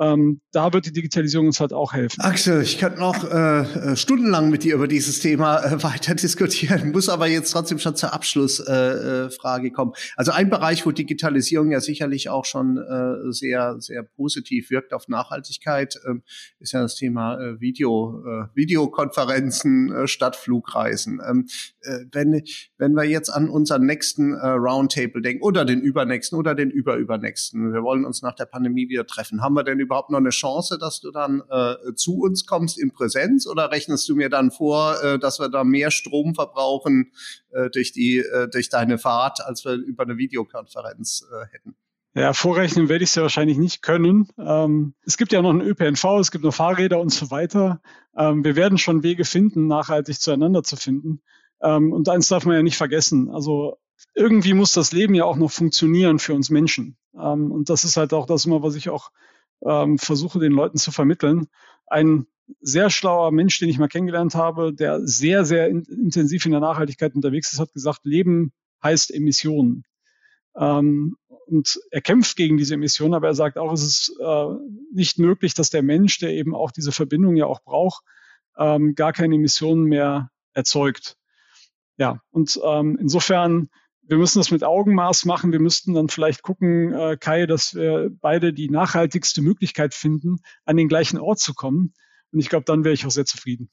ähm, 0.01 0.41
da 0.53 0.73
wird 0.73 0.87
die 0.87 0.93
Digitalisierung 0.93 1.49
uns 1.49 1.61
halt 1.61 1.73
auch 1.73 1.93
helfen. 1.93 2.21
Axel, 2.21 2.63
ich 2.63 2.79
könnte 2.79 3.01
noch 3.01 3.29
äh, 3.29 3.61
äh, 3.93 3.97
stundenlang 3.97 4.51
mit 4.51 4.63
dir 4.63 4.75
über 4.75 4.87
dieses 4.87 5.21
Thema 5.21 5.59
äh, 5.59 5.83
weiter 5.83 6.15
diskutieren, 6.15 6.93
muss 6.93 7.09
aber 7.09 7.27
jetzt 7.27 7.51
trotzdem 7.51 7.79
schon 7.79 7.97
zur 7.97 8.13
Abschlussfrage 8.13 9.67
äh, 9.67 9.69
äh 9.69 9.71
kommen. 9.71 9.93
Also 10.17 10.33
ein 10.33 10.51
Bereich, 10.51 10.87
wo 10.87 10.93
Digitalisierung 10.93 11.73
ja 11.73 11.81
sicherlich 11.81 12.29
auch 12.29 12.45
schon 12.45 12.79
äh, 12.79 13.33
sehr, 13.33 13.77
sehr 13.81 14.03
positiv 14.03 14.71
wirkt 14.71 14.93
auf 14.93 15.09
Nachhaltigkeit, 15.09 15.97
äh, 16.05 16.15
ist 16.61 16.73
ja 16.73 16.83
das 16.83 16.95
Thema 16.95 17.39
Video, 17.61 18.49
Videokonferenzen 18.55 20.07
statt 20.07 20.37
Flugreisen. 20.37 21.21
Ähm, 21.27 21.47
äh, 21.83 22.05
wenn, 22.13 22.43
wenn 22.79 22.93
wir 22.93 23.05
jetzt 23.05 23.31
an 23.31 23.49
unseren 23.49 23.87
nächsten 23.87 24.35
Roundtable 24.35 25.23
denken 25.23 25.43
oder 25.43 25.65
den 25.65 25.81
übernächsten 25.81 26.39
oder 26.39 26.55
den 26.55 26.71
überübernächsten, 26.71 27.73
wir 27.73 27.83
wollen 27.83 28.05
uns 28.05 28.23
nach 28.23 28.35
der 28.35 28.47
Pandemie 28.47 28.89
wieder 28.89 29.07
treffen, 29.07 29.43
haben 29.43 29.55
wir 29.55 29.65
denn 29.65 29.79
überhaupt 29.89 30.11
noch 30.11 30.19
eine 30.19 30.31
Chance, 30.31 30.79
dass 30.79 31.01
du 31.01 31.11
dann 31.11 31.43
äh, 31.51 31.95
zu 31.95 32.21
uns 32.21 32.47
kommst 32.47 32.79
in 32.79 32.93
Präsenz 32.93 33.47
oder 33.47 33.71
rechnest 33.71 34.09
du 34.09 34.15
mir 34.15 34.29
dann 34.29 34.51
vor, 34.51 35.03
äh, 35.03 35.19
dass 35.19 35.41
wir 35.41 35.49
da 35.49 35.65
mehr 35.65 35.91
Strom 35.91 36.35
verbrauchen 36.35 37.13
äh, 37.51 37.71
durch 37.71 37.93
die 37.93 38.19
äh, 38.19 38.49
durch 38.49 38.69
deine 38.69 38.99
Fahrt, 38.99 39.41
als 39.45 39.65
wir 39.65 39.73
über 39.73 40.05
eine 40.05 40.19
Videokonferenz 40.19 41.27
äh, 41.33 41.47
hätten? 41.53 41.75
Ja, 42.15 42.33
vorrechnen 42.33 42.89
werde 42.89 43.05
ich 43.05 43.11
es 43.11 43.15
ja 43.15 43.23
wahrscheinlich 43.23 43.59
nicht 43.59 43.83
können. 43.83 44.29
Ähm, 44.39 44.95
es 45.07 45.17
gibt 45.17 45.33
ja 45.33 45.41
noch 45.41 45.51
einen 45.51 45.61
ÖPNV, 45.61 46.05
es 46.21 46.31
gibt 46.31 46.45
noch 46.45 46.55
Fahrräder 46.55 47.01
und 47.01 47.13
so 47.13 47.31
weiter. 47.31 47.81
Ähm, 48.17 48.45
wir 48.45 48.57
werden 48.57 48.77
schon 48.77 49.03
Wege 49.03 49.25
finden, 49.25 49.67
nachhaltig 49.67 50.21
zueinander 50.21 50.63
zu 50.63 50.77
finden. 50.77 51.23
Ähm, 51.63 51.93
und 51.93 52.09
eins 52.09 52.29
darf 52.29 52.45
man 52.45 52.57
ja 52.57 52.63
nicht 52.63 52.77
vergessen. 52.77 53.31
Also 53.31 53.79
irgendwie 54.15 54.55
muss 54.55 54.73
das 54.73 54.93
Leben 54.93 55.15
ja 55.15 55.25
auch 55.25 55.37
noch 55.37 55.51
funktionieren 55.51 56.19
für 56.19 56.35
uns 56.35 56.51
Menschen. 56.51 56.97
Ähm, 57.15 57.51
und 57.53 57.69
das 57.69 57.85
ist 57.85 57.97
halt 57.97 58.13
auch 58.13 58.27
das 58.27 58.47
immer, 58.47 58.63
was 58.63 58.75
ich 58.75 58.91
auch 58.91 59.11
ähm, 59.65 59.99
versuche 59.99 60.39
den 60.39 60.53
Leuten 60.53 60.79
zu 60.79 60.91
vermitteln. 60.93 61.49
Ein 61.87 62.27
sehr 62.61 62.91
schlauer 62.91 63.31
Mensch, 63.31 63.59
den 63.59 63.69
ich 63.69 63.79
mal 63.79 63.89
kennengelernt 63.89 64.35
habe, 64.35 64.73
der 64.73 65.07
sehr, 65.07 65.45
sehr 65.45 65.69
in, 65.69 65.85
intensiv 65.85 66.45
in 66.47 66.53
der 66.53 66.61
Nachhaltigkeit 66.61 67.15
unterwegs 67.15 67.53
ist, 67.53 67.61
hat 67.61 67.73
gesagt, 67.73 68.05
Leben 68.05 68.53
heißt 68.83 69.13
Emissionen. 69.13 69.85
Ähm, 70.57 71.17
und 71.47 71.81
er 71.91 72.01
kämpft 72.01 72.37
gegen 72.37 72.59
diese 72.59 72.75
Emissionen, 72.75 73.15
aber 73.15 73.29
er 73.29 73.35
sagt 73.35 73.57
auch, 73.59 73.73
es 73.73 73.83
ist 73.83 74.17
äh, 74.21 74.47
nicht 74.93 75.19
möglich, 75.19 75.55
dass 75.55 75.71
der 75.71 75.83
Mensch, 75.83 76.19
der 76.19 76.33
eben 76.33 76.55
auch 76.55 76.71
diese 76.71 76.93
Verbindung 76.93 77.37
ja 77.37 77.47
auch 77.47 77.63
braucht, 77.63 78.05
ähm, 78.57 78.95
gar 78.95 79.13
keine 79.13 79.37
Emissionen 79.37 79.85
mehr 79.85 80.31
erzeugt. 80.53 81.17
Ja, 81.97 82.21
und 82.31 82.61
ähm, 82.63 82.99
insofern 83.01 83.71
wir 84.09 84.17
müssen 84.17 84.39
das 84.39 84.51
mit 84.51 84.65
Augenmaß 84.65 85.27
machen. 85.27 85.53
Wir 85.53 85.61
müssten 85.61 85.95
dann 85.95 86.09
vielleicht 86.09 86.43
gucken, 86.43 86.93
äh, 86.93 87.17
Kai, 87.19 87.47
dass 87.47 87.75
wir 87.75 88.11
beide 88.21 88.53
die 88.53 88.71
nachhaltigste 88.71 89.43
Möglichkeit 89.43 89.95
finden, 89.95 90.39
an 90.65 90.77
den 90.77 90.89
gleichen 90.89 91.19
Ort 91.19 91.39
zu 91.39 91.55
kommen. 91.55 91.93
Und 92.31 92.41
ich 92.41 92.51
glaube, 92.51 92.65
dann 92.67 92.85
wäre 92.85 92.93
ich 92.93 93.07
auch 93.07 93.11
sehr 93.11 93.25
zufrieden. 93.25 93.71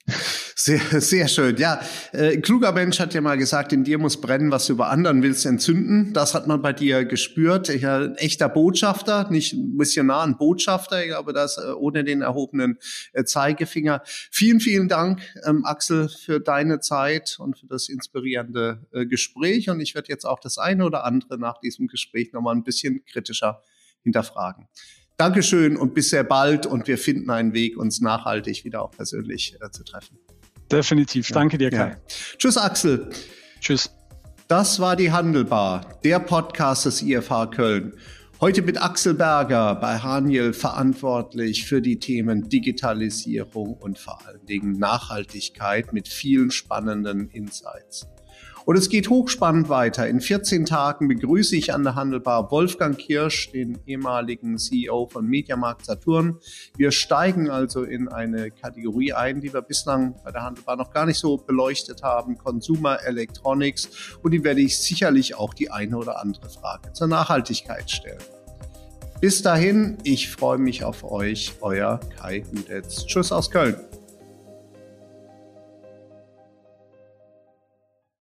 Sehr, 0.57 0.79
sehr 1.01 1.27
schön. 1.27 1.57
Ja, 1.57 1.81
äh, 2.13 2.37
kluger 2.37 2.71
Mensch 2.71 2.99
hat 2.99 3.13
ja 3.13 3.19
mal 3.19 3.37
gesagt, 3.37 3.73
in 3.73 3.83
dir 3.83 3.97
muss 3.97 4.21
brennen, 4.21 4.51
was 4.51 4.67
du 4.67 4.73
über 4.73 4.89
anderen 4.89 5.21
willst, 5.21 5.45
entzünden. 5.45 6.13
Das 6.13 6.33
hat 6.33 6.47
man 6.47 6.61
bei 6.61 6.71
dir 6.71 7.03
gespürt. 7.03 7.69
Äh, 7.69 7.85
ein 7.85 8.15
echter 8.15 8.47
Botschafter, 8.47 9.29
nicht 9.29 9.53
Missionar, 9.53 10.23
ein 10.23 10.37
Botschafter. 10.37 11.03
Ich 11.03 11.09
glaube, 11.09 11.33
das 11.33 11.57
äh, 11.57 11.71
ohne 11.71 12.05
den 12.05 12.21
erhobenen 12.21 12.79
äh, 13.11 13.25
Zeigefinger. 13.25 14.01
Vielen, 14.05 14.61
vielen 14.61 14.87
Dank, 14.87 15.21
ähm, 15.45 15.65
Axel, 15.65 16.07
für 16.07 16.39
deine 16.39 16.79
Zeit 16.79 17.35
und 17.37 17.59
für 17.59 17.67
das 17.67 17.89
inspirierende 17.89 18.87
äh, 18.93 19.05
Gespräch. 19.05 19.69
Und 19.69 19.81
ich 19.81 19.93
werde 19.93 20.07
jetzt 20.07 20.23
auch 20.23 20.39
das 20.39 20.57
eine 20.57 20.85
oder 20.85 21.03
andere 21.03 21.37
nach 21.37 21.59
diesem 21.59 21.87
Gespräch 21.87 22.31
nochmal 22.31 22.55
ein 22.55 22.63
bisschen 22.63 23.03
kritischer 23.03 23.61
hinterfragen. 24.03 24.69
Dankeschön 25.17 25.77
und 25.77 25.93
bis 25.93 26.09
sehr 26.09 26.23
bald 26.23 26.65
und 26.65 26.87
wir 26.87 26.97
finden 26.97 27.29
einen 27.29 27.53
Weg, 27.53 27.77
uns 27.77 28.01
nachhaltig 28.01 28.65
wieder 28.65 28.81
auch 28.81 28.91
persönlich 28.91 29.57
äh, 29.61 29.69
zu 29.71 29.83
treffen. 29.83 30.17
Definitiv. 30.71 31.29
Danke 31.29 31.57
dir, 31.57 31.69
Kai. 31.69 31.89
Ja. 31.89 31.97
Tschüss, 32.37 32.57
Axel. 32.57 33.09
Tschüss. 33.61 33.91
Das 34.47 34.79
war 34.79 34.95
die 34.95 35.11
Handelbar, 35.11 35.99
der 36.03 36.19
Podcast 36.19 36.85
des 36.85 37.01
IFH 37.01 37.47
Köln. 37.47 37.93
Heute 38.41 38.61
mit 38.61 38.81
Axel 38.81 39.13
Berger 39.13 39.75
bei 39.75 39.97
Haniel 39.97 40.51
verantwortlich 40.51 41.65
für 41.65 41.81
die 41.81 41.97
Themen 41.97 42.49
Digitalisierung 42.49 43.75
und 43.75 43.97
vor 43.97 44.19
allen 44.27 44.45
Dingen 44.45 44.73
Nachhaltigkeit 44.73 45.93
mit 45.93 46.09
vielen 46.09 46.51
spannenden 46.51 47.29
Insights. 47.29 48.07
Und 48.65 48.77
es 48.77 48.89
geht 48.89 49.09
hochspannend 49.09 49.69
weiter. 49.69 50.07
In 50.07 50.19
14 50.19 50.65
Tagen 50.65 51.07
begrüße 51.07 51.55
ich 51.55 51.73
an 51.73 51.83
der 51.83 51.93
Handelbar 51.93 52.49
Wolfgang 52.49 52.97
Kirsch, 52.97 53.51
den 53.51 53.77
ehemaligen 53.85 54.57
CEO 54.57 55.07
von 55.07 55.27
Mediamarkt 55.27 55.85
Saturn. 55.85 56.39
Wir 56.75 56.91
steigen 56.91 57.51
also 57.51 57.83
in 57.83 58.07
eine 58.07 58.49
Kategorie 58.49 59.13
ein, 59.13 59.39
die 59.39 59.53
wir 59.53 59.61
bislang 59.61 60.15
bei 60.23 60.31
der 60.31 60.43
Handelbar 60.43 60.77
noch 60.77 60.91
gar 60.91 61.05
nicht 61.05 61.19
so 61.19 61.37
beleuchtet 61.37 62.01
haben, 62.01 62.37
Consumer 62.39 62.97
Electronics. 63.05 64.17
Und 64.23 64.31
die 64.31 64.43
werde 64.43 64.61
ich 64.61 64.79
sicherlich 64.79 65.35
auch 65.35 65.53
die 65.53 65.69
eine 65.69 65.95
oder 65.97 66.19
andere 66.19 66.49
Frage 66.49 66.91
zur 66.93 67.07
Nachhaltigkeit 67.07 67.91
stellen. 67.91 68.19
Bis 69.21 69.43
dahin, 69.43 69.99
ich 70.03 70.31
freue 70.31 70.57
mich 70.57 70.83
auf 70.83 71.03
euch, 71.03 71.53
euer 71.61 71.99
Kai 72.17 72.43
Hudetz. 72.51 73.05
Tschüss 73.05 73.31
aus 73.31 73.51
Köln. 73.51 73.75